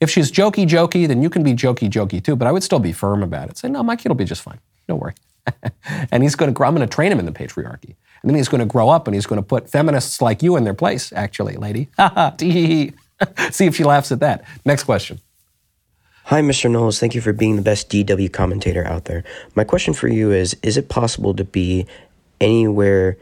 If 0.00 0.10
she's 0.10 0.30
jokey 0.30 0.66
jokey, 0.66 1.08
then 1.08 1.22
you 1.22 1.30
can 1.30 1.42
be 1.42 1.54
jokey 1.54 1.90
jokey 1.90 2.22
too. 2.22 2.36
But 2.36 2.46
I 2.46 2.52
would 2.52 2.62
still 2.62 2.78
be 2.78 2.92
firm 2.92 3.22
about 3.22 3.50
it. 3.50 3.58
Say, 3.58 3.68
no, 3.68 3.82
my 3.82 3.96
kid 3.96 4.08
will 4.08 4.16
be 4.16 4.24
just 4.24 4.42
fine. 4.42 4.60
Don't 4.86 5.00
worry. 5.00 5.14
and 6.12 6.22
he's 6.22 6.34
going 6.34 6.52
to. 6.52 6.64
I'm 6.64 6.74
going 6.74 6.86
to 6.86 6.94
train 6.94 7.12
him 7.12 7.18
in 7.18 7.26
the 7.26 7.32
patriarchy. 7.32 7.94
And 8.22 8.30
then 8.30 8.36
he's 8.36 8.48
going 8.48 8.60
to 8.60 8.66
grow 8.66 8.88
up 8.88 9.06
and 9.06 9.14
he's 9.14 9.26
going 9.26 9.40
to 9.40 9.46
put 9.46 9.70
feminists 9.70 10.20
like 10.20 10.42
you 10.42 10.56
in 10.56 10.64
their 10.64 10.74
place, 10.74 11.12
actually, 11.12 11.54
lady. 11.54 11.88
See 13.50 13.66
if 13.66 13.76
she 13.76 13.84
laughs 13.84 14.10
at 14.12 14.20
that. 14.20 14.44
Next 14.64 14.84
question. 14.84 15.20
Hi, 16.24 16.42
Mr. 16.42 16.70
Knowles. 16.70 16.98
Thank 16.98 17.14
you 17.14 17.20
for 17.20 17.32
being 17.32 17.56
the 17.56 17.62
best 17.62 17.88
DW 17.90 18.32
commentator 18.32 18.86
out 18.86 19.06
there. 19.06 19.24
My 19.54 19.64
question 19.64 19.94
for 19.94 20.08
you 20.08 20.30
is 20.30 20.56
Is 20.62 20.76
it 20.76 20.88
possible 20.88 21.34
to 21.34 21.44
be 21.44 21.86
anywhere 22.40 23.16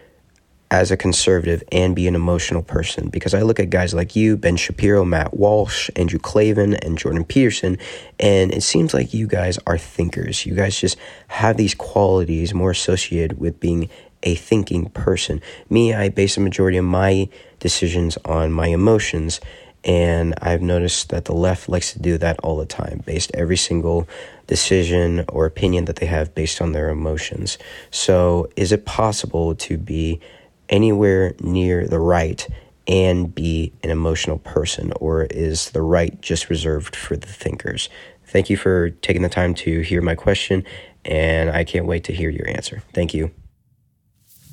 as 0.71 0.91
a 0.91 0.97
conservative 0.97 1.63
and 1.71 1.95
be 1.95 2.09
an 2.09 2.15
emotional 2.15 2.63
person 2.63 3.09
because 3.09 3.35
I 3.35 3.43
look 3.43 3.61
at 3.61 3.71
guys 3.71 3.95
like 3.95 4.17
you, 4.17 4.37
Ben 4.37 4.57
Shapiro, 4.57 5.05
Matt 5.05 5.37
Walsh, 5.37 5.91
Andrew 5.95 6.19
Klavan, 6.19 6.75
and 6.75 6.99
Jordan 6.99 7.25
Peterson, 7.25 7.79
and 8.19 8.53
it 8.53 8.63
seems 8.63 8.93
like 8.93 9.15
you 9.15 9.27
guys 9.27 9.59
are 9.67 9.79
thinkers. 9.79 10.45
You 10.45 10.55
guys 10.55 10.79
just 10.79 10.97
have 11.29 11.57
these 11.57 11.75
qualities 11.75 12.53
more 12.53 12.71
associated 12.71 13.39
with 13.39 13.61
being 13.61 13.89
a 14.23 14.35
thinking 14.35 14.89
person. 14.91 15.41
Me, 15.71 15.95
I 15.95 16.09
base 16.09 16.37
a 16.37 16.41
majority 16.41 16.79
of 16.79 16.85
my 16.85 17.29
decisions 17.61 18.19
on 18.25 18.53
my 18.53 18.67
emotions, 18.67 19.41
and 19.85 20.35
I've 20.43 20.63
noticed 20.63 21.11
that 21.11 21.27
the 21.27 21.35
left 21.35 21.69
likes 21.69 21.93
to 21.93 22.01
do 22.01 22.19
that 22.19 22.41
all 22.41 22.57
the 22.57 22.67
time, 22.67 23.03
based 23.07 23.31
every 23.35 23.57
single 23.57 24.09
decision 24.49 25.25
or 25.29 25.47
opinion 25.47 25.85
that 25.85 25.97
they 25.97 26.07
have 26.07 26.35
based 26.35 26.61
on 26.61 26.73
their 26.73 26.91
emotions. 26.91 27.57
So, 27.93 28.51
is 28.57 28.73
it 28.73 28.85
possible 28.85 29.55
to 29.55 29.79
be 29.79 30.21
anywhere 30.69 31.35
near 31.41 31.87
the 31.87 31.99
right 31.99 32.47
and 32.87 33.35
be 33.35 33.73
an 33.83 33.91
emotional 33.91 34.39
person, 34.39 34.93
or 35.01 35.25
is 35.25 35.71
the 35.71 35.83
right 35.83 36.21
just 36.21 36.49
reserved 36.49 36.95
for 36.95 37.17
the 37.17 37.27
thinkers? 37.27 37.89
Thank 38.25 38.51
you 38.51 38.57
for 38.57 38.91
taking 38.91 39.23
the 39.23 39.29
time 39.29 39.55
to 39.55 39.81
hear 39.81 40.03
my 40.03 40.15
question, 40.15 40.65
and 41.05 41.51
I 41.51 41.65
can't 41.65 41.87
wait 41.87 42.05
to 42.05 42.13
hear 42.13 42.31
your 42.31 42.49
answer. 42.49 42.83
Thank 42.93 43.15
you. 43.15 43.31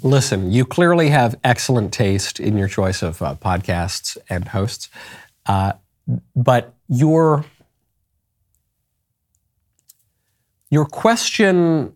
Listen, 0.02 0.52
you 0.52 0.66
clearly 0.66 1.10
have 1.10 1.36
excellent 1.44 1.94
taste 1.94 2.40
in 2.40 2.58
your 2.58 2.68
choice 2.68 3.02
of 3.02 3.22
uh, 3.22 3.36
podcasts 3.36 4.18
and 4.30 4.50
hosts, 4.50 4.90
uh, 5.46 5.74
but 6.36 6.74
your 6.88 7.46
your 10.70 10.86
question 10.86 11.94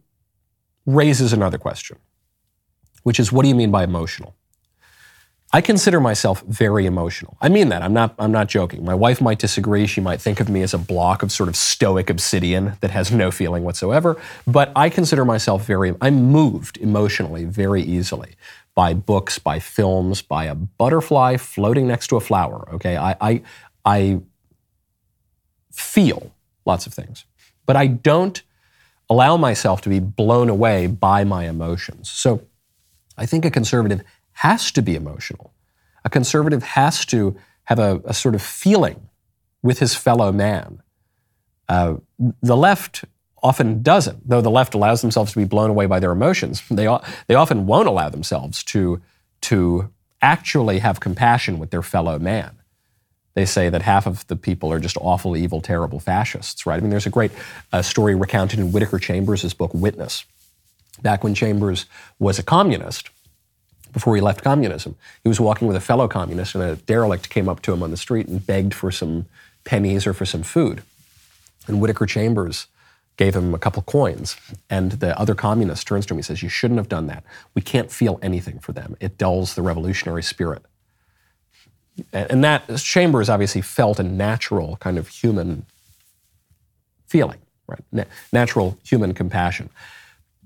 raises 0.85 1.33
another 1.33 1.57
question 1.57 1.97
which 3.07 3.21
is 3.21 3.31
what 3.31 3.43
do 3.43 3.47
you 3.47 3.55
mean 3.55 3.71
by 3.71 3.85
emotional? 3.85 4.35
I 5.53 5.61
consider 5.61 6.01
myself 6.01 6.41
very 6.41 6.85
emotional. 6.85 7.37
I 7.39 7.47
mean 7.47 7.69
that. 7.69 7.81
I'm 7.81 7.93
not 7.93 8.13
I'm 8.19 8.33
not 8.33 8.49
joking. 8.49 8.83
My 8.83 8.95
wife 8.95 9.21
might 9.21 9.39
disagree. 9.39 9.87
She 9.87 10.01
might 10.01 10.19
think 10.19 10.41
of 10.41 10.49
me 10.49 10.61
as 10.61 10.73
a 10.73 10.77
block 10.77 11.23
of 11.23 11.31
sort 11.31 11.47
of 11.47 11.55
stoic 11.55 12.09
obsidian 12.09 12.73
that 12.81 12.91
has 12.91 13.09
no 13.09 13.31
feeling 13.31 13.63
whatsoever, 13.63 14.21
but 14.45 14.73
I 14.75 14.89
consider 14.89 15.23
myself 15.23 15.65
very 15.65 15.95
I'm 16.01 16.25
moved 16.33 16.75
emotionally 16.79 17.45
very 17.45 17.81
easily 17.81 18.35
by 18.75 18.93
books, 18.93 19.39
by 19.39 19.59
films, 19.59 20.21
by 20.21 20.43
a 20.43 20.53
butterfly 20.53 21.37
floating 21.37 21.87
next 21.87 22.07
to 22.07 22.17
a 22.17 22.19
flower, 22.19 22.67
okay? 22.73 22.97
I 22.97 23.15
I 23.21 23.41
I 23.85 24.19
feel 25.71 26.33
lots 26.65 26.85
of 26.87 26.93
things, 26.93 27.23
but 27.65 27.77
I 27.77 27.87
don't 27.87 28.43
allow 29.09 29.37
myself 29.37 29.79
to 29.83 29.89
be 29.89 29.99
blown 29.99 30.49
away 30.49 30.87
by 30.87 31.23
my 31.23 31.47
emotions. 31.47 32.09
So 32.09 32.41
I 33.17 33.25
think 33.25 33.45
a 33.45 33.51
conservative 33.51 34.03
has 34.33 34.71
to 34.71 34.81
be 34.81 34.95
emotional. 34.95 35.53
A 36.05 36.09
conservative 36.09 36.63
has 36.63 37.05
to 37.07 37.35
have 37.65 37.79
a, 37.79 38.01
a 38.05 38.13
sort 38.13 38.35
of 38.35 38.41
feeling 38.41 39.09
with 39.61 39.79
his 39.79 39.95
fellow 39.95 40.31
man. 40.31 40.81
Uh, 41.67 41.95
the 42.41 42.55
left 42.55 43.03
often 43.43 43.81
doesn't, 43.81 44.27
though 44.27 44.41
the 44.41 44.49
left 44.49 44.73
allows 44.73 45.01
themselves 45.01 45.31
to 45.33 45.37
be 45.37 45.45
blown 45.45 45.69
away 45.69 45.85
by 45.85 45.99
their 45.99 46.11
emotions. 46.11 46.63
They, 46.69 46.87
they 47.27 47.35
often 47.35 47.65
won't 47.65 47.87
allow 47.87 48.09
themselves 48.09 48.63
to, 48.65 49.01
to 49.41 49.91
actually 50.21 50.79
have 50.79 50.99
compassion 50.99 51.59
with 51.59 51.71
their 51.71 51.81
fellow 51.81 52.19
man. 52.19 52.57
They 53.33 53.45
say 53.45 53.69
that 53.69 53.83
half 53.83 54.07
of 54.07 54.25
the 54.27 54.35
people 54.35 54.71
are 54.71 54.79
just 54.79 54.97
awful, 54.99 55.37
evil, 55.37 55.61
terrible 55.61 55.99
fascists, 55.99 56.65
right? 56.65 56.77
I 56.77 56.79
mean, 56.79 56.89
there's 56.89 57.05
a 57.05 57.11
great 57.11 57.31
uh, 57.71 57.83
story 57.83 58.15
recounted 58.15 58.59
in 58.59 58.71
Whittaker 58.71 58.97
Chambers' 58.97 59.53
book, 59.53 59.71
Witness, 59.73 60.25
back 61.01 61.23
when 61.23 61.33
Chambers 61.33 61.85
was 62.19 62.39
a 62.39 62.43
communist, 62.43 63.09
before 63.93 64.15
he 64.15 64.21
left 64.21 64.43
communism. 64.43 64.95
He 65.23 65.29
was 65.29 65.39
walking 65.39 65.67
with 65.67 65.75
a 65.75 65.81
fellow 65.81 66.07
communist, 66.07 66.55
and 66.55 66.63
a 66.63 66.75
derelict 66.75 67.29
came 67.29 67.49
up 67.49 67.61
to 67.63 67.73
him 67.73 67.81
on 67.81 67.91
the 67.91 67.97
street 67.97 68.27
and 68.27 68.45
begged 68.45 68.73
for 68.73 68.91
some 68.91 69.25
pennies 69.63 70.05
or 70.05 70.13
for 70.13 70.25
some 70.25 70.43
food. 70.43 70.83
And 71.67 71.81
Whittaker 71.81 72.05
Chambers 72.05 72.67
gave 73.17 73.35
him 73.35 73.53
a 73.53 73.59
couple 73.59 73.81
coins. 73.81 74.37
And 74.69 74.93
the 74.93 75.19
other 75.19 75.35
communist 75.35 75.87
turns 75.87 76.05
to 76.05 76.13
him 76.13 76.19
and 76.19 76.25
says, 76.25 76.43
You 76.43 76.49
shouldn't 76.49 76.77
have 76.77 76.89
done 76.89 77.07
that. 77.07 77.23
We 77.55 77.61
can't 77.61 77.91
feel 77.91 78.19
anything 78.21 78.59
for 78.59 78.71
them. 78.71 78.95
It 78.99 79.17
dulls 79.17 79.55
the 79.55 79.61
revolutionary 79.61 80.23
spirit. 80.23 80.63
And 82.13 82.43
that 82.43 82.77
Chambers 82.77 83.27
obviously 83.27 83.61
felt 83.61 83.99
a 83.99 84.03
natural 84.03 84.77
kind 84.77 84.99
of 84.99 85.07
human 85.07 85.65
feeling, 87.07 87.39
right? 87.67 88.07
natural 88.31 88.77
human 88.83 89.15
compassion. 89.15 89.71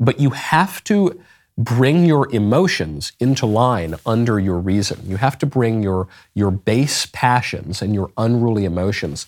But 0.02 0.20
you 0.20 0.32
have 0.32 0.84
to 0.86 1.22
bring 1.58 2.06
your 2.06 2.30
emotions 2.34 3.12
into 3.20 3.45
line 3.45 3.95
under 4.06 4.39
your 4.39 4.58
reason. 4.58 4.99
You 5.06 5.18
have 5.18 5.38
to 5.38 5.45
bring 5.45 5.84
your, 5.84 6.08
your 6.34 6.49
base 6.49 7.06
passions 7.06 7.82
and 7.82 7.93
your 7.93 8.12
unruly 8.18 8.66
emotions 8.66 9.28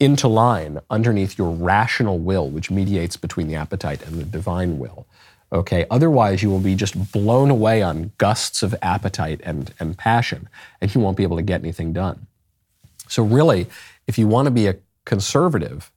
into 0.00 0.26
line 0.26 0.80
underneath 0.90 1.38
your 1.38 1.50
rational 1.50 2.18
will, 2.18 2.48
which 2.48 2.70
mediates 2.70 3.16
between 3.16 3.46
the 3.46 3.54
appetite 3.54 4.02
and 4.06 4.18
the 4.18 4.24
divine 4.24 4.78
will. 4.78 5.06
Okay, 5.52 5.86
otherwise 5.90 6.42
you 6.42 6.50
will 6.50 6.60
be 6.60 6.74
just 6.74 7.12
blown 7.12 7.50
away 7.50 7.82
on 7.82 8.12
gusts 8.18 8.62
of 8.62 8.74
appetite 8.82 9.40
and, 9.44 9.72
and 9.78 9.96
passion, 9.96 10.48
and 10.80 10.92
you 10.94 11.00
won't 11.00 11.16
be 11.16 11.22
able 11.22 11.36
to 11.36 11.42
get 11.42 11.60
anything 11.60 11.92
done. 11.92 12.26
So, 13.08 13.22
really, 13.22 13.68
if 14.06 14.18
you 14.18 14.26
want 14.26 14.46
to 14.46 14.50
be 14.50 14.66
a 14.66 14.76
conservative, 15.04 15.92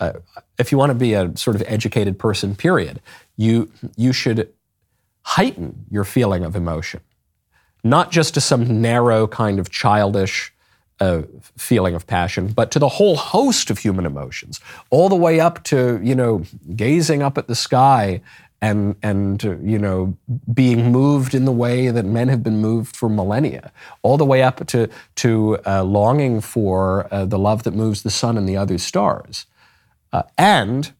uh, 0.00 0.12
if 0.58 0.72
you 0.72 0.78
want 0.78 0.90
to 0.90 0.94
be 0.94 1.14
a 1.14 1.36
sort 1.36 1.56
of 1.56 1.62
educated 1.66 2.18
person, 2.18 2.54
period, 2.54 3.00
you 3.36 3.70
you 3.96 4.12
should 4.12 4.52
heighten 5.22 5.86
your 5.90 6.04
feeling 6.04 6.44
of 6.44 6.54
emotion, 6.54 7.00
not 7.82 8.10
just 8.10 8.34
to 8.34 8.40
some 8.40 8.80
narrow 8.80 9.26
kind 9.26 9.58
of 9.58 9.70
childish 9.70 10.52
uh, 11.00 11.22
feeling 11.56 11.94
of 11.94 12.06
passion, 12.06 12.48
but 12.48 12.70
to 12.70 12.78
the 12.78 12.88
whole 12.88 13.16
host 13.16 13.70
of 13.70 13.78
human 13.78 14.06
emotions, 14.06 14.60
all 14.90 15.08
the 15.08 15.16
way 15.16 15.40
up 15.40 15.62
to 15.64 16.00
you 16.02 16.14
know 16.14 16.44
gazing 16.74 17.22
up 17.22 17.38
at 17.38 17.48
the 17.48 17.54
sky 17.54 18.20
and 18.62 18.96
and 19.02 19.42
you 19.62 19.78
know 19.78 20.16
being 20.52 20.90
moved 20.90 21.34
in 21.34 21.44
the 21.44 21.52
way 21.52 21.88
that 21.88 22.04
men 22.04 22.28
have 22.28 22.42
been 22.42 22.58
moved 22.58 22.96
for 22.96 23.08
millennia, 23.08 23.72
all 24.02 24.16
the 24.16 24.24
way 24.24 24.42
up 24.42 24.66
to 24.66 24.88
to 25.16 25.58
uh, 25.66 25.82
longing 25.82 26.40
for 26.40 27.06
uh, 27.12 27.24
the 27.24 27.38
love 27.38 27.62
that 27.64 27.74
moves 27.74 28.02
the 28.02 28.10
sun 28.10 28.38
and 28.38 28.48
the 28.48 28.56
other 28.56 28.78
stars, 28.78 29.46
uh, 30.12 30.22
and 30.38 30.92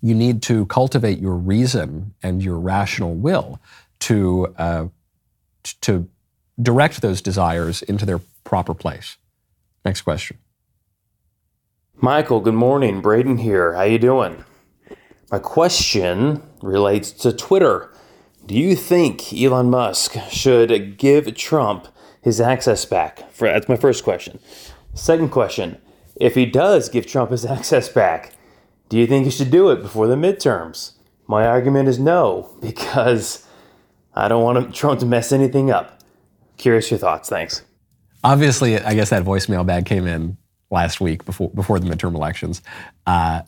you 0.00 0.14
need 0.14 0.42
to 0.42 0.66
cultivate 0.66 1.18
your 1.18 1.34
reason 1.36 2.14
and 2.22 2.42
your 2.42 2.58
rational 2.58 3.14
will 3.14 3.60
to 4.00 4.54
uh, 4.58 4.86
to 5.80 6.08
direct 6.60 7.00
those 7.00 7.20
desires 7.20 7.82
into 7.82 8.06
their 8.06 8.20
proper 8.44 8.74
place. 8.74 9.16
Next 9.84 10.02
question. 10.02 10.38
Michael, 11.96 12.40
good 12.40 12.54
morning. 12.54 13.00
Braden 13.00 13.38
here. 13.38 13.74
How 13.74 13.82
you 13.82 13.98
doing? 13.98 14.44
My 15.30 15.38
question 15.38 16.42
relates 16.62 17.10
to 17.12 17.32
Twitter. 17.32 17.92
Do 18.44 18.54
you 18.54 18.76
think 18.76 19.32
Elon 19.32 19.70
Musk 19.70 20.16
should 20.30 20.98
give 20.98 21.34
Trump 21.34 21.88
his 22.20 22.40
access 22.40 22.84
back? 22.84 23.22
That's 23.38 23.68
my 23.68 23.76
first 23.76 24.04
question. 24.04 24.38
Second 24.94 25.30
question: 25.30 25.78
If 26.16 26.34
he 26.34 26.46
does 26.46 26.88
give 26.88 27.06
Trump 27.06 27.30
his 27.30 27.44
access 27.56 27.88
back, 27.88 28.32
do 28.88 28.98
you 28.98 29.06
think 29.06 29.24
he 29.24 29.30
should 29.30 29.50
do 29.50 29.70
it 29.70 29.82
before 29.82 30.06
the 30.06 30.16
midterms? 30.16 30.92
My 31.26 31.46
argument 31.46 31.88
is 31.88 31.98
no, 31.98 32.56
because 32.60 33.46
I 34.14 34.28
don't 34.28 34.42
want 34.42 34.74
Trump 34.74 35.00
to 35.00 35.06
mess 35.06 35.32
anything 35.32 35.70
up. 35.70 36.00
Curious 36.56 36.90
your 36.90 36.98
thoughts. 36.98 37.28
Thanks. 37.28 37.62
Obviously, 38.24 38.78
I 38.78 38.94
guess 38.94 39.10
that 39.10 39.22
voicemail 39.24 39.64
bag 39.64 39.86
came 39.86 40.06
in 40.06 40.36
last 40.70 41.00
week 41.00 41.24
before 41.24 41.50
before 41.50 41.78
the 41.78 41.86
midterm 41.86 42.14
elections. 42.14 42.62
Uh, 43.06 43.42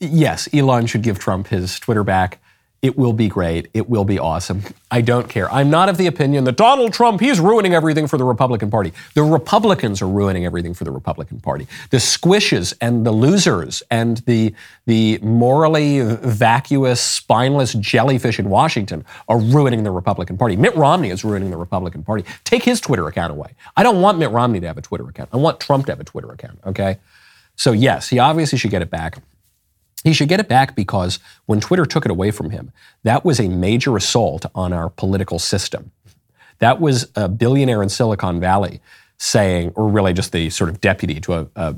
yes, 0.00 0.48
Elon 0.52 0.86
should 0.86 1.02
give 1.02 1.18
Trump 1.18 1.46
his 1.46 1.78
Twitter 1.78 2.04
back. 2.04 2.40
It 2.86 2.96
will 2.96 3.12
be 3.12 3.26
great. 3.26 3.66
It 3.74 3.90
will 3.90 4.04
be 4.04 4.16
awesome. 4.20 4.62
I 4.92 5.00
don't 5.00 5.28
care. 5.28 5.52
I'm 5.52 5.70
not 5.70 5.88
of 5.88 5.96
the 5.96 6.06
opinion 6.06 6.44
that 6.44 6.56
Donald 6.56 6.92
Trump, 6.92 7.20
he's 7.20 7.40
ruining 7.40 7.74
everything 7.74 8.06
for 8.06 8.16
the 8.16 8.22
Republican 8.22 8.70
Party. 8.70 8.92
The 9.14 9.24
Republicans 9.24 10.00
are 10.02 10.08
ruining 10.08 10.46
everything 10.46 10.72
for 10.72 10.84
the 10.84 10.92
Republican 10.92 11.40
Party. 11.40 11.66
The 11.90 11.96
squishes 11.96 12.74
and 12.80 13.04
the 13.04 13.10
losers 13.10 13.82
and 13.90 14.18
the, 14.18 14.54
the 14.86 15.18
morally 15.18 16.00
vacuous, 16.02 17.00
spineless 17.00 17.72
jellyfish 17.72 18.38
in 18.38 18.48
Washington 18.48 19.04
are 19.28 19.40
ruining 19.40 19.82
the 19.82 19.90
Republican 19.90 20.38
Party. 20.38 20.54
Mitt 20.54 20.76
Romney 20.76 21.10
is 21.10 21.24
ruining 21.24 21.50
the 21.50 21.56
Republican 21.56 22.04
Party. 22.04 22.24
Take 22.44 22.62
his 22.62 22.80
Twitter 22.80 23.08
account 23.08 23.32
away. 23.32 23.56
I 23.76 23.82
don't 23.82 24.00
want 24.00 24.18
Mitt 24.18 24.30
Romney 24.30 24.60
to 24.60 24.66
have 24.68 24.78
a 24.78 24.82
Twitter 24.82 25.08
account. 25.08 25.30
I 25.32 25.38
want 25.38 25.58
Trump 25.58 25.86
to 25.86 25.92
have 25.92 25.98
a 25.98 26.04
Twitter 26.04 26.30
account, 26.30 26.60
okay? 26.64 26.98
So, 27.56 27.72
yes, 27.72 28.10
he 28.10 28.20
obviously 28.20 28.58
should 28.58 28.70
get 28.70 28.80
it 28.80 28.90
back. 28.90 29.18
He 30.06 30.12
should 30.12 30.28
get 30.28 30.38
it 30.38 30.46
back 30.46 30.76
because 30.76 31.18
when 31.46 31.58
Twitter 31.58 31.84
took 31.84 32.04
it 32.04 32.12
away 32.12 32.30
from 32.30 32.50
him, 32.50 32.70
that 33.02 33.24
was 33.24 33.40
a 33.40 33.48
major 33.48 33.96
assault 33.96 34.46
on 34.54 34.72
our 34.72 34.88
political 34.88 35.40
system. 35.40 35.90
That 36.60 36.80
was 36.80 37.10
a 37.16 37.28
billionaire 37.28 37.82
in 37.82 37.88
Silicon 37.88 38.38
Valley 38.38 38.80
saying, 39.18 39.72
or 39.74 39.88
really 39.88 40.12
just 40.12 40.30
the 40.30 40.48
sort 40.50 40.70
of 40.70 40.80
deputy 40.80 41.18
to 41.22 41.34
a, 41.34 41.48
a 41.56 41.74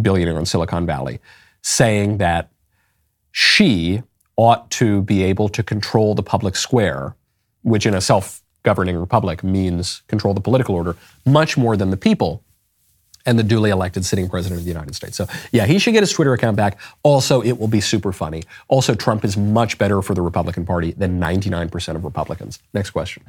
billionaire 0.00 0.40
in 0.40 0.44
Silicon 0.44 0.86
Valley, 0.86 1.20
saying 1.62 2.18
that 2.18 2.50
she 3.30 4.02
ought 4.34 4.68
to 4.72 5.02
be 5.02 5.22
able 5.22 5.48
to 5.50 5.62
control 5.62 6.16
the 6.16 6.22
public 6.24 6.56
square, 6.56 7.14
which 7.62 7.86
in 7.86 7.94
a 7.94 8.00
self 8.00 8.42
governing 8.64 8.96
republic 8.96 9.44
means 9.44 10.02
control 10.08 10.34
the 10.34 10.40
political 10.40 10.74
order 10.74 10.96
much 11.24 11.56
more 11.56 11.76
than 11.76 11.90
the 11.90 11.96
people 11.96 12.42
and 13.26 13.38
the 13.38 13.42
duly 13.42 13.70
elected 13.70 14.04
sitting 14.04 14.28
president 14.28 14.60
of 14.60 14.64
the 14.64 14.70
United 14.70 14.94
States. 14.94 15.16
So, 15.16 15.26
yeah, 15.52 15.66
he 15.66 15.78
should 15.78 15.92
get 15.92 16.02
his 16.02 16.12
Twitter 16.12 16.32
account 16.32 16.56
back. 16.56 16.78
Also, 17.02 17.42
it 17.42 17.58
will 17.58 17.68
be 17.68 17.80
super 17.80 18.12
funny. 18.12 18.42
Also, 18.68 18.94
Trump 18.94 19.24
is 19.24 19.36
much 19.36 19.78
better 19.78 20.02
for 20.02 20.14
the 20.14 20.22
Republican 20.22 20.66
Party 20.66 20.92
than 20.92 21.20
99% 21.20 21.96
of 21.96 22.04
Republicans. 22.04 22.58
Next 22.74 22.90
question. 22.90 23.22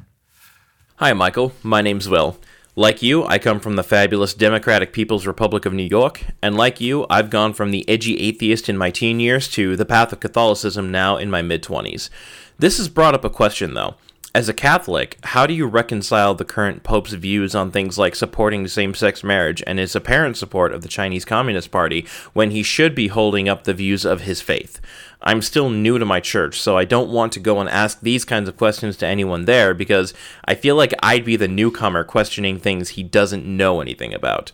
Hi, 0.96 1.12
Michael. 1.12 1.52
My 1.62 1.82
name's 1.82 2.08
Will. 2.08 2.38
Like 2.76 3.02
you, 3.02 3.24
I 3.24 3.38
come 3.38 3.60
from 3.60 3.76
the 3.76 3.84
fabulous 3.84 4.34
Democratic 4.34 4.92
People's 4.92 5.28
Republic 5.28 5.64
of 5.64 5.72
New 5.72 5.84
York, 5.84 6.24
and 6.42 6.56
like 6.56 6.80
you, 6.80 7.06
I've 7.08 7.30
gone 7.30 7.52
from 7.52 7.70
the 7.70 7.88
edgy 7.88 8.18
atheist 8.18 8.68
in 8.68 8.76
my 8.76 8.90
teen 8.90 9.20
years 9.20 9.48
to 9.50 9.76
the 9.76 9.84
path 9.84 10.12
of 10.12 10.18
Catholicism 10.18 10.90
now 10.90 11.16
in 11.16 11.30
my 11.30 11.40
mid 11.40 11.62
20s. 11.62 12.10
This 12.58 12.78
has 12.78 12.88
brought 12.88 13.14
up 13.14 13.24
a 13.24 13.30
question, 13.30 13.74
though. 13.74 13.94
As 14.36 14.48
a 14.48 14.52
Catholic, 14.52 15.16
how 15.22 15.46
do 15.46 15.54
you 15.54 15.64
reconcile 15.64 16.34
the 16.34 16.44
current 16.44 16.82
Pope's 16.82 17.12
views 17.12 17.54
on 17.54 17.70
things 17.70 17.98
like 17.98 18.16
supporting 18.16 18.66
same 18.66 18.92
sex 18.92 19.22
marriage 19.22 19.62
and 19.64 19.78
his 19.78 19.94
apparent 19.94 20.36
support 20.36 20.72
of 20.72 20.82
the 20.82 20.88
Chinese 20.88 21.24
Communist 21.24 21.70
Party 21.70 22.04
when 22.32 22.50
he 22.50 22.64
should 22.64 22.96
be 22.96 23.06
holding 23.06 23.48
up 23.48 23.62
the 23.62 23.72
views 23.72 24.04
of 24.04 24.22
his 24.22 24.40
faith? 24.40 24.80
I'm 25.22 25.40
still 25.40 25.70
new 25.70 26.00
to 26.00 26.04
my 26.04 26.18
church, 26.18 26.60
so 26.60 26.76
I 26.76 26.84
don't 26.84 27.12
want 27.12 27.32
to 27.34 27.38
go 27.40 27.60
and 27.60 27.68
ask 27.68 28.00
these 28.00 28.24
kinds 28.24 28.48
of 28.48 28.56
questions 28.56 28.96
to 28.96 29.06
anyone 29.06 29.44
there 29.44 29.72
because 29.72 30.12
I 30.44 30.56
feel 30.56 30.74
like 30.74 30.92
I'd 31.00 31.24
be 31.24 31.36
the 31.36 31.46
newcomer 31.46 32.02
questioning 32.02 32.58
things 32.58 32.90
he 32.90 33.04
doesn't 33.04 33.46
know 33.46 33.80
anything 33.80 34.12
about. 34.12 34.50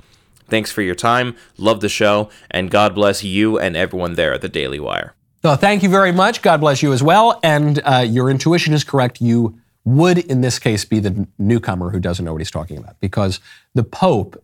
Thanks 0.47 0.71
for 0.71 0.83
your 0.83 0.95
time, 0.95 1.37
love 1.57 1.81
the 1.81 1.89
show, 1.89 2.29
and 2.51 2.71
God 2.71 2.95
bless 2.95 3.25
you 3.25 3.59
and 3.59 3.79
everyone 3.79 4.13
there 4.13 4.35
at 4.35 4.43
the 4.43 4.49
Daily 4.51 4.79
Wire. 4.79 5.15
So, 5.41 5.57
thank 5.57 5.83
you 5.83 5.89
very 5.89 6.13
much. 6.13 6.43
God 6.43 6.61
bless 6.61 6.83
you 6.83 6.93
as 6.93 7.03
well. 7.03 7.41
And 7.43 7.81
uh, 7.83 8.05
your 8.07 8.29
intuition 8.29 8.75
is 8.75 8.85
correct. 8.85 9.23
You 9.23 9.59
would 9.85 10.19
in 10.19 10.41
this 10.41 10.59
case 10.59 10.85
be 10.85 10.99
the 11.01 11.27
newcomer 11.39 11.91
who 11.91 12.01
doesn't 12.01 12.25
know 12.25 12.33
what 12.33 12.41
he's 12.41 12.51
talking 12.51 12.79
about 12.79 12.99
because 13.01 13.41
the 13.75 13.85
Pope 13.85 14.43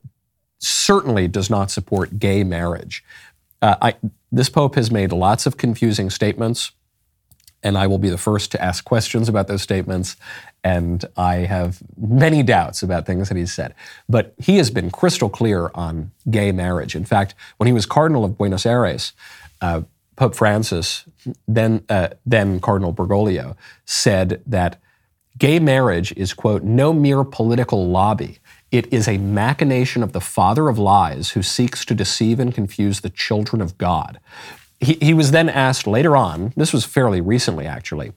certainly 0.59 1.29
does 1.29 1.51
not 1.51 1.71
support 1.71 2.19
gay 2.19 2.43
marriage. 2.43 3.05
Uh, 3.61 3.77
I, 3.83 3.95
this 4.33 4.49
Pope 4.49 4.75
has 4.75 4.91
made 4.91 5.13
lots 5.13 5.47
of 5.47 5.57
confusing 5.57 6.11
statements, 6.11 6.73
and 7.63 7.77
I 7.77 7.87
will 7.87 7.99
be 7.99 8.11
the 8.11 8.19
first 8.19 8.53
to 8.53 8.63
ask 8.63 8.85
questions 8.85 9.29
about 9.29 9.49
those 9.49 9.63
statements. 9.63 10.17
And 10.63 11.05
I 11.17 11.37
have 11.37 11.83
many 11.97 12.43
doubts 12.43 12.83
about 12.83 13.07
things 13.07 13.29
that 13.29 13.37
he's 13.37 13.53
said. 13.53 13.75
But 14.09 14.35
he 14.39 14.57
has 14.57 14.71
been 14.71 14.91
crystal 14.91 15.29
clear 15.29 15.71
on 15.75 16.13
gay 16.31 16.53
marriage. 16.53 16.95
In 16.95 17.05
fact, 17.05 17.35
when 17.57 17.67
he 17.67 17.73
was 17.73 17.87
Cardinal 17.87 18.25
of 18.25 18.37
Buenos 18.37 18.67
Aires, 18.67 19.13
uh, 19.61 19.83
Pope 20.17 20.35
Francis, 20.35 21.05
then, 21.47 21.85
uh, 21.89 22.09
then 22.25 22.61
Cardinal 22.61 22.93
Bergoglio, 22.93 23.57
said 23.85 24.43
that 24.47 24.81
Gay 25.39 25.59
marriage 25.59 26.13
is, 26.17 26.33
quote, 26.33 26.63
no 26.63 26.93
mere 26.93 27.25
political 27.25 27.89
lobby. 27.89 28.39
It 28.71 28.93
is 28.93 29.07
a 29.07 29.19
machination 29.19 30.03
of 30.03 30.13
the 30.13 30.21
father 30.21 30.69
of 30.69 30.79
lies 30.79 31.31
who 31.31 31.43
seeks 31.43 31.85
to 31.85 31.95
deceive 31.95 32.41
and 32.41 32.55
confuse 32.55 33.01
the 33.01 33.11
children 33.11 33.61
of 33.63 33.79
God. 33.79 34.19
He, 34.81 34.95
he 34.95 35.15
was 35.15 35.31
then 35.31 35.49
asked 35.49 35.87
later 35.87 36.17
on, 36.17 36.53
this 36.57 36.73
was 36.73 36.85
fairly 36.85 37.21
recently 37.21 37.67
actually, 37.67 38.13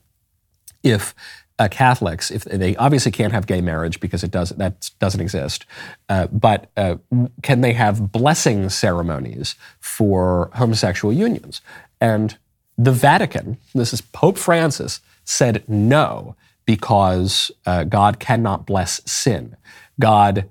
if 0.82 1.14
uh, 1.58 1.68
Catholics, 1.68 2.30
if 2.30 2.44
they 2.44 2.74
obviously 2.76 3.12
can't 3.12 3.34
have 3.34 3.46
gay 3.46 3.60
marriage 3.60 4.00
because 4.00 4.24
it 4.24 4.30
does 4.30 4.48
that 4.50 4.90
doesn't 4.98 5.20
exist, 5.20 5.66
uh, 6.08 6.26
but 6.28 6.70
uh, 6.76 6.96
can 7.42 7.60
they 7.60 7.74
have 7.74 8.10
blessing 8.10 8.70
ceremonies 8.70 9.56
for 9.78 10.50
homosexual 10.54 11.12
unions? 11.12 11.60
And 12.00 12.38
the 12.78 12.92
Vatican, 12.92 13.58
this 13.74 13.92
is 13.92 14.00
Pope 14.00 14.38
Francis, 14.38 15.00
said 15.24 15.62
no 15.68 16.34
because 16.70 17.50
uh, 17.66 17.82
God 17.82 18.20
cannot 18.20 18.64
bless 18.64 19.00
sin. 19.04 19.56
God 19.98 20.48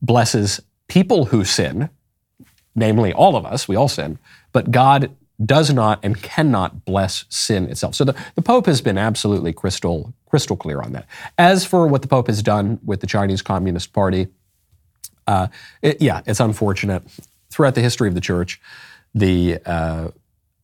blesses 0.00 0.62
people 0.88 1.26
who 1.26 1.44
sin, 1.44 1.90
namely 2.74 3.12
all 3.12 3.36
of 3.36 3.44
us, 3.44 3.68
we 3.68 3.76
all 3.76 3.88
sin, 3.88 4.18
but 4.52 4.70
God 4.70 5.14
does 5.44 5.70
not 5.70 6.00
and 6.02 6.22
cannot 6.22 6.86
bless 6.86 7.26
sin 7.28 7.68
itself. 7.68 7.94
So 7.94 8.04
the, 8.06 8.14
the 8.36 8.40
Pope 8.40 8.64
has 8.64 8.80
been 8.80 8.96
absolutely 8.96 9.52
crystal, 9.52 10.14
crystal 10.30 10.56
clear 10.56 10.80
on 10.80 10.92
that. 10.92 11.06
As 11.36 11.66
for 11.66 11.86
what 11.88 12.00
the 12.00 12.08
Pope 12.08 12.28
has 12.28 12.42
done 12.42 12.80
with 12.82 13.00
the 13.00 13.06
Chinese 13.06 13.42
Communist 13.42 13.92
Party, 13.92 14.28
uh, 15.26 15.48
it, 15.82 16.00
yeah, 16.00 16.22
it's 16.24 16.40
unfortunate. 16.40 17.02
Throughout 17.50 17.74
the 17.74 17.82
history 17.82 18.08
of 18.08 18.14
the 18.14 18.22
church, 18.22 18.62
the, 19.14 19.58
uh, 19.66 20.08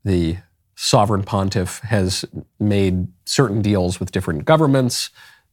the 0.07 0.39
sovereign 0.83 1.22
pontiff 1.22 1.81
has 1.81 2.24
made 2.59 3.07
certain 3.26 3.61
deals 3.61 4.01
with 4.01 4.12
different 4.12 4.47
governments 4.47 5.11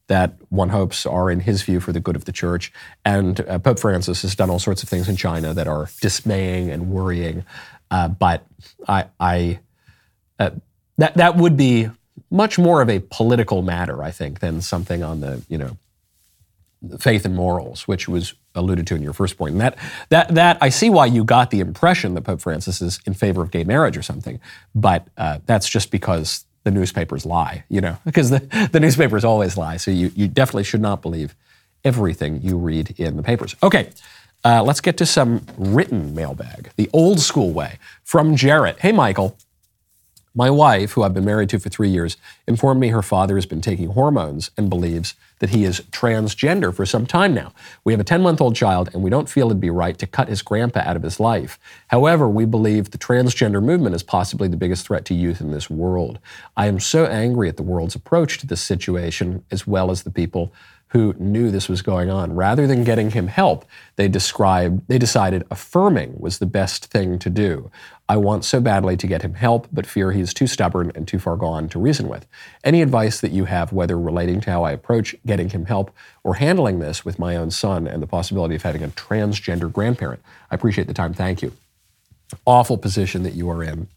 that 0.07 0.33
one 0.47 0.69
hopes 0.69 1.05
are, 1.05 1.29
in 1.29 1.41
his 1.41 1.63
view, 1.63 1.81
for 1.81 1.91
the 1.91 1.99
good 1.99 2.15
of 2.15 2.23
the 2.23 2.31
church. 2.31 2.71
And 3.03 3.41
uh, 3.41 3.59
Pope 3.59 3.77
Francis 3.77 4.21
has 4.21 4.35
done 4.35 4.49
all 4.49 4.57
sorts 4.57 4.83
of 4.83 4.87
things 4.87 5.09
in 5.09 5.17
China 5.17 5.53
that 5.53 5.67
are 5.67 5.89
dismaying 5.99 6.71
and 6.71 6.89
worrying. 6.89 7.43
Uh, 7.91 8.07
but 8.07 8.45
I, 8.87 9.07
I 9.19 9.59
uh, 10.39 10.51
that 10.97 11.15
that 11.15 11.35
would 11.35 11.57
be 11.57 11.89
much 12.31 12.57
more 12.57 12.81
of 12.81 12.89
a 12.89 12.99
political 12.99 13.61
matter, 13.61 14.01
I 14.01 14.11
think, 14.11 14.39
than 14.39 14.61
something 14.61 15.03
on 15.03 15.19
the 15.19 15.43
you 15.49 15.57
know 15.57 15.75
faith 16.99 17.25
and 17.25 17.35
morals, 17.35 17.87
which 17.87 18.07
was 18.07 18.33
alluded 18.55 18.87
to 18.87 18.95
in 18.95 19.01
your 19.01 19.13
first 19.13 19.37
point. 19.37 19.53
And 19.53 19.61
that, 19.61 19.77
that, 20.09 20.35
that 20.35 20.57
I 20.61 20.69
see 20.69 20.89
why 20.89 21.07
you 21.07 21.23
got 21.23 21.49
the 21.49 21.59
impression 21.59 22.13
that 22.13 22.21
Pope 22.21 22.41
Francis 22.41 22.81
is 22.81 22.99
in 23.05 23.13
favor 23.13 23.41
of 23.41 23.51
gay 23.51 23.63
marriage 23.63 23.97
or 23.97 24.01
something, 24.01 24.39
but 24.75 25.07
uh, 25.17 25.39
that's 25.45 25.67
just 25.67 25.91
because 25.91 26.45
the 26.63 26.71
newspapers 26.71 27.25
lie, 27.25 27.63
you 27.69 27.81
know, 27.81 27.97
because 28.05 28.29
the, 28.29 28.69
the 28.71 28.79
newspapers 28.79 29.23
always 29.23 29.57
lie. 29.57 29.77
So 29.77 29.91
you, 29.91 30.11
you 30.15 30.27
definitely 30.27 30.65
should 30.65 30.81
not 30.81 31.01
believe 31.01 31.35
everything 31.83 32.41
you 32.41 32.57
read 32.57 32.99
in 32.99 33.15
the 33.17 33.23
papers. 33.23 33.55
Okay, 33.63 33.89
uh, 34.43 34.63
let's 34.63 34.81
get 34.81 34.97
to 34.97 35.05
some 35.05 35.45
written 35.57 36.13
mailbag, 36.13 36.71
the 36.75 36.89
old 36.93 37.19
school 37.19 37.51
way. 37.51 37.79
From 38.03 38.35
Jarrett 38.35 38.79
Hey, 38.79 38.91
Michael. 38.91 39.37
My 40.35 40.51
wife, 40.51 40.91
who 40.91 41.01
I've 41.01 41.15
been 41.15 41.25
married 41.25 41.49
to 41.49 41.57
for 41.57 41.69
three 41.69 41.89
years, 41.89 42.15
informed 42.45 42.79
me 42.79 42.89
her 42.89 43.01
father 43.01 43.35
has 43.35 43.47
been 43.47 43.59
taking 43.59 43.89
hormones 43.89 44.51
and 44.55 44.69
believes 44.69 45.15
that 45.39 45.51
he 45.51 45.63
is 45.63 45.81
transgender 45.91 46.73
for 46.73 46.85
some 46.85 47.05
time 47.05 47.33
now. 47.33 47.53
We 47.83 47.93
have 47.93 47.99
a 47.99 48.05
10 48.05 48.21
month 48.21 48.41
old 48.41 48.55
child, 48.55 48.89
and 48.93 49.03
we 49.03 49.09
don't 49.09 49.29
feel 49.29 49.47
it'd 49.47 49.59
be 49.59 49.69
right 49.69 49.97
to 49.97 50.07
cut 50.07 50.29
his 50.29 50.41
grandpa 50.41 50.81
out 50.81 50.95
of 50.95 51.03
his 51.03 51.19
life. 51.19 51.59
However, 51.87 52.29
we 52.29 52.45
believe 52.45 52.91
the 52.91 52.97
transgender 52.97 53.63
movement 53.63 53.95
is 53.95 54.03
possibly 54.03 54.47
the 54.47 54.57
biggest 54.57 54.85
threat 54.85 55.05
to 55.05 55.13
youth 55.13 55.41
in 55.41 55.51
this 55.51 55.69
world. 55.69 56.19
I 56.55 56.67
am 56.67 56.79
so 56.79 57.05
angry 57.05 57.49
at 57.49 57.57
the 57.57 57.63
world's 57.63 57.95
approach 57.95 58.37
to 58.39 58.47
this 58.47 58.61
situation, 58.61 59.43
as 59.51 59.67
well 59.67 59.91
as 59.91 60.03
the 60.03 60.11
people 60.11 60.53
who 60.89 61.13
knew 61.19 61.51
this 61.51 61.67
was 61.67 61.81
going 61.81 62.09
on. 62.09 62.33
Rather 62.33 62.65
than 62.65 62.83
getting 62.83 63.11
him 63.11 63.27
help, 63.27 63.65
they 63.97 64.07
described 64.07 64.87
they 64.87 64.97
decided 64.97 65.45
affirming 65.51 66.15
was 66.17 66.39
the 66.39 66.45
best 66.45 66.85
thing 66.85 67.19
to 67.19 67.29
do. 67.29 67.69
I 68.09 68.15
want 68.15 68.45
so 68.45 68.61
badly 68.61 68.95
to 68.97 69.07
get 69.07 69.21
him 69.21 69.33
help, 69.33 69.67
but 69.71 69.85
fear 69.85 70.13
he 70.13 70.21
is 70.21 70.33
too 70.33 70.47
stubborn 70.47 70.93
and 70.95 71.05
too 71.05 71.19
far 71.19 71.35
gone 71.35 71.67
to 71.69 71.79
reason 71.79 72.07
with. 72.07 72.25
Any 72.63 72.81
advice 72.81 73.19
that 73.19 73.31
you 73.31 73.45
have, 73.45 73.73
whether 73.73 73.99
relating 73.99 74.39
to 74.41 74.51
how 74.51 74.63
I 74.63 74.71
approach 74.71 75.13
getting 75.27 75.49
him 75.49 75.65
help 75.65 75.91
or 76.23 76.35
handling 76.35 76.79
this 76.79 77.05
with 77.05 77.19
my 77.19 77.35
own 77.35 77.51
son 77.51 77.87
and 77.87 78.01
the 78.01 78.07
possibility 78.07 78.55
of 78.55 78.63
having 78.63 78.83
a 78.83 78.87
transgender 78.87 79.71
grandparent? 79.71 80.21
I 80.49 80.55
appreciate 80.55 80.87
the 80.87 80.93
time. 80.93 81.13
Thank 81.13 81.43
you. 81.43 81.53
Awful 82.45 82.77
position 82.77 83.23
that 83.23 83.33
you 83.33 83.49
are 83.49 83.63
in. 83.63 83.87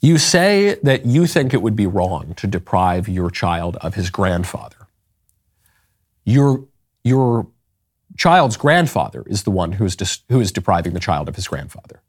You 0.00 0.16
say 0.18 0.76
that 0.82 1.04
you 1.04 1.26
think 1.26 1.52
it 1.52 1.60
would 1.62 1.76
be 1.76 1.86
wrong 1.86 2.32
to 2.36 2.46
deprive 2.46 3.08
your 3.08 3.30
child 3.30 3.76
of 3.76 3.94
his 3.94 4.08
grandfather 4.08 4.76
your, 6.26 6.64
your 7.04 7.46
child's 8.18 8.58
grandfather 8.58 9.22
is 9.26 9.44
the 9.44 9.50
one 9.50 9.72
who 9.72 9.86
is, 9.86 9.96
dis- 9.96 10.20
who 10.28 10.40
is 10.40 10.52
depriving 10.52 10.92
the 10.92 11.00
child 11.00 11.28
of 11.28 11.36
his 11.36 11.48
grandfather. 11.48 12.02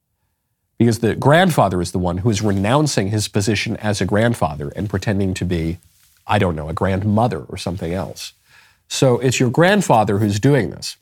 Because 0.78 1.00
the 1.00 1.16
grandfather 1.16 1.82
is 1.82 1.92
the 1.92 2.00
one 2.00 2.20
who 2.20 2.30
is 2.30 2.42
renouncing 2.42 3.10
his 3.10 3.28
position 3.28 3.78
as 3.78 4.02
a 4.02 4.06
grandfather 4.06 4.70
and 4.76 4.90
pretending 4.90 5.34
to 5.36 5.46
be, 5.46 5.78
I 6.28 6.40
don't 6.40 6.56
know, 6.56 6.70
a 6.70 6.74
grandmother 6.74 7.42
or 7.42 7.58
something 7.58 7.94
else. 7.94 8.34
So 8.88 9.20
it's 9.20 9.40
your 9.40 9.50
grandfather 9.50 10.20
who's 10.20 10.40
doing 10.40 10.70
this 10.70 10.98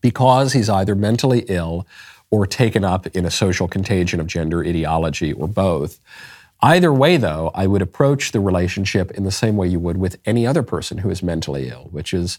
because 0.00 0.52
he's 0.52 0.68
either 0.68 0.94
mentally 0.94 1.44
ill 1.48 1.86
or 2.30 2.46
taken 2.46 2.84
up 2.84 3.06
in 3.08 3.24
a 3.24 3.30
social 3.30 3.68
contagion 3.68 4.20
of 4.20 4.26
gender 4.26 4.62
ideology 4.64 5.32
or 5.32 5.48
both. 5.48 6.00
Either 6.60 6.92
way, 6.92 7.16
though, 7.16 7.50
I 7.54 7.66
would 7.66 7.82
approach 7.82 8.32
the 8.32 8.40
relationship 8.40 9.12
in 9.12 9.24
the 9.24 9.30
same 9.30 9.56
way 9.56 9.68
you 9.68 9.78
would 9.78 9.96
with 9.96 10.18
any 10.26 10.46
other 10.46 10.62
person 10.62 10.98
who 10.98 11.10
is 11.10 11.22
mentally 11.22 11.68
ill, 11.68 11.88
which 11.92 12.12
is, 12.12 12.38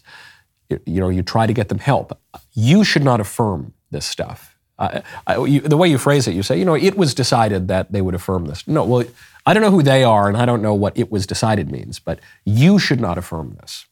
you 0.68 1.00
know, 1.00 1.08
you 1.08 1.22
try 1.22 1.46
to 1.46 1.52
get 1.54 1.68
them 1.68 1.78
help. 1.78 2.18
You 2.52 2.84
should 2.84 3.02
not 3.02 3.20
affirm 3.20 3.72
this 3.90 4.04
stuff. 4.04 4.58
Uh, 4.78 5.00
I, 5.26 5.44
you, 5.44 5.60
the 5.60 5.76
way 5.76 5.88
you 5.88 5.98
phrase 5.98 6.28
it, 6.28 6.34
you 6.34 6.42
say, 6.42 6.58
you 6.58 6.64
know, 6.64 6.74
it 6.74 6.96
was 6.96 7.14
decided 7.14 7.68
that 7.68 7.92
they 7.92 8.02
would 8.02 8.14
affirm 8.14 8.46
this. 8.46 8.66
No, 8.68 8.84
well, 8.84 9.04
I 9.46 9.54
don't 9.54 9.62
know 9.62 9.70
who 9.70 9.82
they 9.82 10.04
are, 10.04 10.28
and 10.28 10.36
I 10.36 10.46
don't 10.46 10.62
know 10.62 10.74
what 10.74 10.96
it 10.96 11.10
was 11.10 11.26
decided 11.26 11.70
means, 11.70 11.98
but 11.98 12.20
you 12.44 12.78
should 12.78 13.00
not 13.00 13.18
affirm 13.18 13.56
this. 13.60 13.86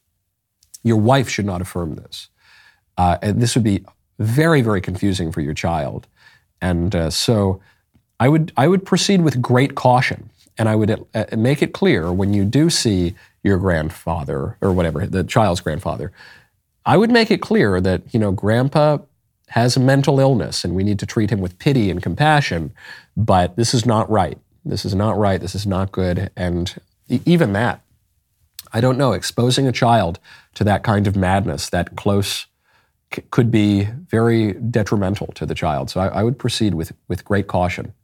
Your 0.82 0.99
wife 0.99 1.28
should 1.28 1.46
not 1.46 1.61
affirm 1.61 1.94
this. 1.94 2.28
Uh, 2.96 3.18
and 3.22 3.40
this 3.40 3.55
would 3.55 3.64
be 3.64 3.84
very, 4.18 4.62
very 4.62 4.80
confusing 4.80 5.32
for 5.32 5.40
your 5.40 5.55
child. 5.55 6.07
And 6.61 6.94
uh, 6.94 7.11
so, 7.11 7.61
I 8.20 8.28
would, 8.28 8.53
I 8.57 8.68
would 8.68 8.84
proceed 8.84 9.22
with 9.22 9.40
great 9.40 9.74
caution. 9.74 10.30
And 10.57 10.68
I 10.68 10.74
would 10.74 11.07
uh, 11.14 11.24
make 11.36 11.62
it 11.62 11.72
clear 11.72 12.12
when 12.12 12.34
you 12.34 12.44
do 12.44 12.68
see 12.68 13.14
your 13.44 13.59
grandfather 13.59 14.57
or 14.61 14.72
whatever, 14.72 15.07
the 15.07 15.22
child's 15.22 15.61
grandfather, 15.61 16.12
I 16.84 16.96
would 16.96 17.11
make 17.11 17.30
it 17.30 17.40
clear 17.40 17.80
that, 17.80 18.03
you 18.12 18.18
know, 18.18 18.32
grandpa 18.32 18.99
has 19.49 19.76
a 19.76 19.80
mental 19.80 20.18
illness 20.18 20.64
and 20.64 20.74
we 20.74 20.82
need 20.82 20.99
to 20.99 21.07
treat 21.07 21.30
him 21.30 21.40
with 21.40 21.59
pity 21.59 21.90
and 21.90 22.03
compassion, 22.03 22.72
but 23.16 23.57
this 23.57 23.72
is 23.72 23.86
not 23.86 24.11
right. 24.11 24.38
This 24.68 24.84
is 24.84 24.94
not 24.94 25.16
right. 25.16 25.40
This 25.40 25.54
is 25.54 25.66
not 25.66 25.92
good. 25.92 26.30
And 26.36 26.74
even 27.08 27.52
that, 27.54 27.80
I 28.72 28.80
don't 28.80 28.98
know, 28.98 29.12
exposing 29.12 29.66
a 29.66 29.72
child 29.72 30.20
to 30.54 30.64
that 30.64 30.82
kind 30.82 31.06
of 31.06 31.16
madness, 31.16 31.70
that 31.70 31.96
close, 31.96 32.46
c- 33.14 33.22
could 33.30 33.50
be 33.50 33.84
very 33.84 34.52
detrimental 34.52 35.28
to 35.28 35.46
the 35.46 35.54
child. 35.54 35.90
So 35.90 36.00
I, 36.00 36.08
I 36.08 36.22
would 36.22 36.38
proceed 36.38 36.74
with, 36.74 36.92
with 37.08 37.24
great 37.24 37.46
caution. 37.46 37.94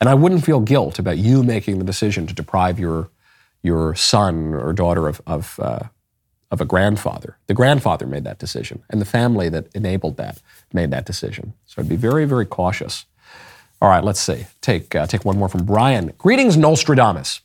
And 0.00 0.08
I 0.08 0.14
wouldn't 0.14 0.44
feel 0.44 0.60
guilt 0.60 0.98
about 0.98 1.18
you 1.18 1.42
making 1.42 1.78
the 1.78 1.84
decision 1.84 2.26
to 2.26 2.34
deprive 2.34 2.78
your, 2.78 3.10
your 3.62 3.94
son 3.94 4.54
or 4.54 4.72
daughter 4.72 5.08
of, 5.08 5.20
of, 5.26 5.60
uh, 5.60 5.80
of 6.50 6.60
a 6.60 6.64
grandfather. 6.64 7.36
The 7.46 7.54
grandfather 7.54 8.06
made 8.06 8.24
that 8.24 8.38
decision, 8.38 8.82
and 8.88 9.00
the 9.00 9.06
family 9.06 9.48
that 9.50 9.66
enabled 9.74 10.16
that 10.16 10.40
made 10.72 10.90
that 10.90 11.04
decision. 11.04 11.52
So 11.66 11.82
I'd 11.82 11.88
be 11.88 11.96
very, 11.96 12.24
very 12.24 12.46
cautious. 12.46 13.04
All 13.84 13.90
right, 13.90 14.02
let's 14.02 14.18
see. 14.20 14.46
Take, 14.62 14.94
uh, 14.94 15.06
take 15.06 15.26
one 15.26 15.36
more 15.36 15.50
from 15.50 15.66
Brian. 15.66 16.14
Greetings, 16.16 16.56
Nostradamus. 16.56 17.42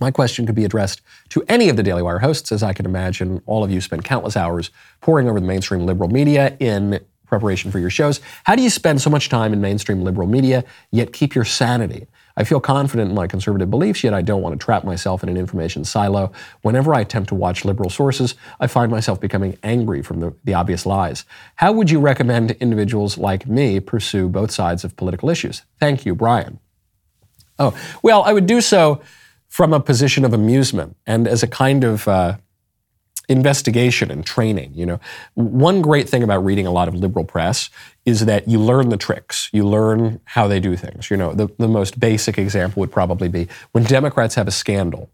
My 0.00 0.10
question 0.10 0.46
could 0.46 0.54
be 0.54 0.64
addressed 0.64 1.02
to 1.28 1.44
any 1.48 1.68
of 1.68 1.76
the 1.76 1.82
Daily 1.82 2.00
Wire 2.00 2.20
hosts, 2.20 2.50
as 2.50 2.62
I 2.62 2.72
can 2.72 2.86
imagine 2.86 3.42
all 3.44 3.62
of 3.62 3.70
you 3.70 3.82
spend 3.82 4.02
countless 4.02 4.38
hours 4.38 4.70
poring 5.02 5.28
over 5.28 5.38
the 5.38 5.46
mainstream 5.46 5.84
liberal 5.84 6.08
media 6.08 6.56
in 6.60 6.98
preparation 7.26 7.70
for 7.70 7.78
your 7.78 7.90
shows. 7.90 8.22
How 8.44 8.56
do 8.56 8.62
you 8.62 8.70
spend 8.70 9.02
so 9.02 9.10
much 9.10 9.28
time 9.28 9.52
in 9.52 9.60
mainstream 9.60 10.00
liberal 10.00 10.26
media, 10.26 10.64
yet 10.92 11.12
keep 11.12 11.34
your 11.34 11.44
sanity? 11.44 12.06
I 12.40 12.44
feel 12.44 12.58
confident 12.58 13.10
in 13.10 13.14
my 13.14 13.26
conservative 13.26 13.68
beliefs, 13.68 14.02
yet 14.02 14.14
I 14.14 14.22
don't 14.22 14.40
want 14.40 14.58
to 14.58 14.64
trap 14.64 14.82
myself 14.82 15.22
in 15.22 15.28
an 15.28 15.36
information 15.36 15.84
silo. 15.84 16.32
Whenever 16.62 16.94
I 16.94 17.02
attempt 17.02 17.28
to 17.28 17.34
watch 17.34 17.66
liberal 17.66 17.90
sources, 17.90 18.34
I 18.58 18.66
find 18.66 18.90
myself 18.90 19.20
becoming 19.20 19.58
angry 19.62 20.00
from 20.00 20.20
the, 20.20 20.34
the 20.44 20.54
obvious 20.54 20.86
lies. 20.86 21.26
How 21.56 21.70
would 21.72 21.90
you 21.90 22.00
recommend 22.00 22.52
individuals 22.52 23.18
like 23.18 23.46
me 23.46 23.78
pursue 23.78 24.26
both 24.30 24.50
sides 24.52 24.84
of 24.84 24.96
political 24.96 25.28
issues? 25.28 25.64
Thank 25.78 26.06
you, 26.06 26.14
Brian. 26.14 26.60
Oh, 27.58 27.78
well, 28.02 28.22
I 28.22 28.32
would 28.32 28.46
do 28.46 28.62
so 28.62 29.02
from 29.48 29.74
a 29.74 29.80
position 29.80 30.24
of 30.24 30.32
amusement 30.32 30.96
and 31.06 31.28
as 31.28 31.42
a 31.42 31.46
kind 31.46 31.84
of 31.84 32.08
uh, 32.08 32.38
investigation 33.30 34.10
and 34.10 34.26
training. 34.26 34.72
You 34.74 34.84
know, 34.84 35.00
one 35.34 35.80
great 35.80 36.08
thing 36.08 36.22
about 36.22 36.44
reading 36.44 36.66
a 36.66 36.72
lot 36.72 36.88
of 36.88 36.94
liberal 36.94 37.24
press 37.24 37.70
is 38.04 38.26
that 38.26 38.48
you 38.48 38.58
learn 38.58 38.88
the 38.88 38.96
tricks. 38.96 39.48
You 39.52 39.66
learn 39.66 40.20
how 40.24 40.48
they 40.48 40.58
do 40.58 40.76
things. 40.76 41.10
You 41.10 41.16
know, 41.16 41.32
the, 41.32 41.48
the 41.56 41.68
most 41.68 42.00
basic 42.00 42.38
example 42.38 42.80
would 42.80 42.90
probably 42.90 43.28
be 43.28 43.48
when 43.72 43.84
Democrats 43.84 44.34
have 44.34 44.48
a 44.48 44.50
scandal. 44.50 45.08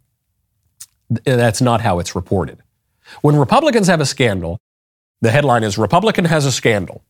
That's 1.25 1.61
not 1.61 1.83
how 1.83 1.99
it's 1.99 2.17
reported. 2.17 2.59
When 3.21 3.37
Republicans 3.37 3.87
have 3.87 4.01
a 4.01 4.07
scandal, 4.07 4.59
the 5.21 5.31
headline 5.31 5.63
is 5.63 5.79
Republican 5.79 6.25
has 6.25 6.47
a 6.47 6.53
scandal. 6.53 7.05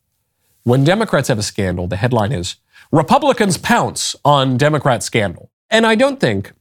When 0.65 0.83
Democrats 0.85 1.29
have 1.29 1.39
a 1.39 1.45
scandal, 1.45 1.87
the 1.87 1.97
headline 1.97 2.33
is 2.33 2.57
Republicans 2.91 3.57
pounce 3.57 4.17
on 4.25 4.57
Democrat 4.57 5.03
scandal. 5.05 5.51
And 5.71 5.87
I 5.87 5.95
don't 5.95 6.19
think 6.21 6.53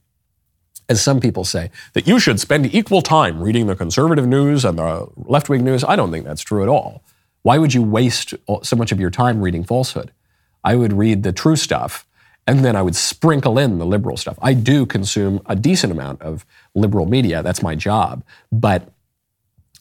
as 0.88 1.02
some 1.02 1.20
people 1.20 1.44
say, 1.44 1.70
that 1.94 2.06
you 2.06 2.18
should 2.18 2.38
spend 2.40 2.72
equal 2.74 3.02
time 3.02 3.40
reading 3.40 3.66
the 3.66 3.76
conservative 3.76 4.26
news 4.26 4.64
and 4.64 4.78
the 4.78 5.08
left 5.16 5.48
wing 5.48 5.64
news. 5.64 5.84
I 5.84 5.96
don't 5.96 6.10
think 6.10 6.24
that's 6.24 6.42
true 6.42 6.62
at 6.62 6.68
all. 6.68 7.02
Why 7.42 7.58
would 7.58 7.74
you 7.74 7.82
waste 7.82 8.34
so 8.62 8.76
much 8.76 8.92
of 8.92 9.00
your 9.00 9.10
time 9.10 9.40
reading 9.40 9.64
falsehood? 9.64 10.12
I 10.64 10.74
would 10.74 10.92
read 10.92 11.22
the 11.22 11.32
true 11.32 11.56
stuff 11.56 12.06
and 12.46 12.64
then 12.64 12.76
I 12.76 12.82
would 12.82 12.94
sprinkle 12.94 13.58
in 13.58 13.78
the 13.78 13.86
liberal 13.86 14.16
stuff. 14.16 14.38
I 14.40 14.54
do 14.54 14.86
consume 14.86 15.40
a 15.46 15.56
decent 15.56 15.92
amount 15.92 16.22
of 16.22 16.46
liberal 16.74 17.06
media. 17.06 17.42
That's 17.42 17.62
my 17.62 17.74
job. 17.74 18.22
But 18.52 18.88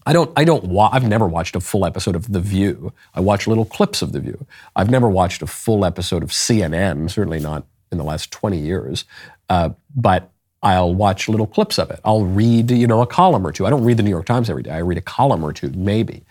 I 0.08 0.14
don't, 0.14 0.32
I 0.36 0.44
don't 0.44 0.66
wa- 0.66 0.90
I've 0.92 1.08
never 1.08 1.28
watched 1.28 1.56
a 1.56 1.60
full 1.60 1.86
episode 1.86 2.16
of 2.16 2.32
The 2.32 2.40
View. 2.40 2.94
I 3.14 3.22
watch 3.22 3.48
little 3.48 3.66
clips 3.66 4.02
of 4.02 4.12
The 4.12 4.20
View. 4.20 4.46
I've 4.76 4.90
never 4.90 5.10
watched 5.10 5.42
a 5.42 5.48
full 5.48 5.86
episode 5.86 6.24
of 6.24 6.30
CNN, 6.30 7.10
certainly 7.10 7.40
not 7.40 7.66
in 7.92 7.98
the 7.98 8.04
last 8.04 8.32
20 8.32 8.58
years. 8.58 9.06
Uh, 9.50 9.70
but 9.96 10.32
I'll 10.66 10.96
watch 10.96 11.30
little 11.30 11.46
clips 11.46 11.78
of 11.78 11.92
it. 11.92 12.00
I'll 12.04 12.26
read, 12.26 12.72
you 12.72 12.88
know, 12.88 13.04
a 13.04 13.06
column 13.06 13.46
or 13.46 13.52
two. 13.52 13.68
I 13.68 13.70
don't 13.70 13.84
read 13.84 13.98
the 13.98 14.04
New 14.04 14.10
York 14.10 14.26
Times 14.26 14.50
every 14.50 14.64
day. 14.64 14.72
I 14.72 14.80
read 14.80 14.98
a 14.98 15.02
column 15.02 15.44
or 15.44 15.54
two, 15.54 15.70
maybe. 15.70 16.24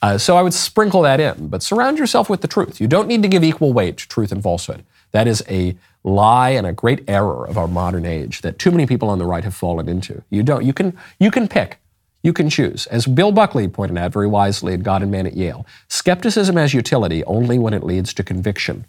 Uh, 0.00 0.16
so 0.16 0.38
I 0.38 0.42
would 0.42 0.54
sprinkle 0.54 1.02
that 1.02 1.20
in, 1.20 1.48
but 1.48 1.62
surround 1.62 1.98
yourself 1.98 2.30
with 2.30 2.40
the 2.40 2.48
truth. 2.48 2.80
You 2.80 2.86
don't 2.86 3.06
need 3.06 3.22
to 3.22 3.28
give 3.28 3.44
equal 3.44 3.74
weight 3.74 3.98
to 3.98 4.08
truth 4.08 4.32
and 4.32 4.42
falsehood. 4.42 4.84
That 5.12 5.28
is 5.28 5.44
a 5.50 5.76
lie 6.02 6.50
and 6.50 6.66
a 6.66 6.72
great 6.72 7.04
error 7.06 7.46
of 7.46 7.58
our 7.58 7.68
modern 7.68 8.06
age 8.06 8.40
that 8.40 8.58
too 8.58 8.70
many 8.70 8.86
people 8.86 9.10
on 9.10 9.18
the 9.18 9.26
right 9.26 9.44
have 9.44 9.54
fallen 9.54 9.86
into. 9.86 10.22
You 10.30 10.42
don't. 10.42 10.64
You 10.64 10.72
can. 10.72 10.96
You 11.20 11.30
can 11.30 11.46
pick. 11.46 11.78
You 12.22 12.32
can 12.32 12.48
choose. 12.48 12.86
As 12.86 13.04
Bill 13.06 13.32
Buckley 13.32 13.68
pointed 13.68 13.98
out 13.98 14.14
very 14.14 14.26
wisely 14.26 14.72
in 14.72 14.82
God 14.82 15.02
and 15.02 15.10
Man 15.10 15.26
at 15.26 15.36
Yale, 15.36 15.66
skepticism 15.88 16.56
has 16.56 16.72
utility 16.72 17.22
only 17.24 17.58
when 17.58 17.74
it 17.74 17.84
leads 17.84 18.14
to 18.14 18.24
conviction. 18.24 18.86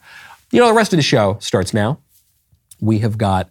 You 0.52 0.62
know, 0.62 0.68
the 0.68 0.74
rest 0.74 0.93
of 0.93 0.98
the 0.98 1.04
show 1.04 1.38
starts 1.41 1.74
now. 1.74 2.00
We 2.80 3.00
have 3.00 3.18
got 3.18 3.50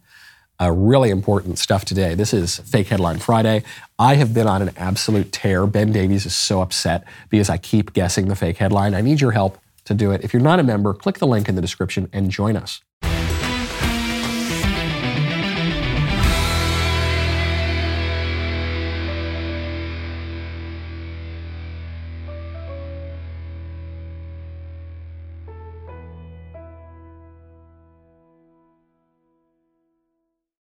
uh, 0.65 0.71
really 0.71 1.11
important 1.11 1.59
stuff 1.59 1.85
today. 1.85 2.15
This 2.15 2.33
is 2.33 2.59
Fake 2.59 2.89
Headline 2.89 3.19
Friday. 3.19 3.63
I 3.99 4.15
have 4.15 4.33
been 4.33 4.47
on 4.47 4.63
an 4.63 4.71
absolute 4.77 5.31
tear. 5.31 5.67
Ben 5.67 5.93
Davies 5.93 6.27
is 6.27 6.35
so 6.35 6.63
upset 6.63 7.05
because 7.29 7.51
I 7.51 7.59
keep 7.59 7.93
guessing 7.93 8.29
the 8.29 8.37
fake 8.37 8.57
headline. 8.57 8.95
I 8.95 9.03
need 9.03 9.21
your 9.21 9.33
help 9.33 9.59
to 9.85 9.95
do 9.95 10.11
it. 10.11 10.25
If 10.25 10.33
you're 10.33 10.43
not 10.43 10.61
a 10.61 10.63
member, 10.63 10.95
click 10.95 11.19
the 11.19 11.27
link 11.27 11.49
in 11.49 11.55
the 11.55 11.61
description 11.61 12.09
and 12.13 12.31
join 12.31 12.57
us. 12.57 12.81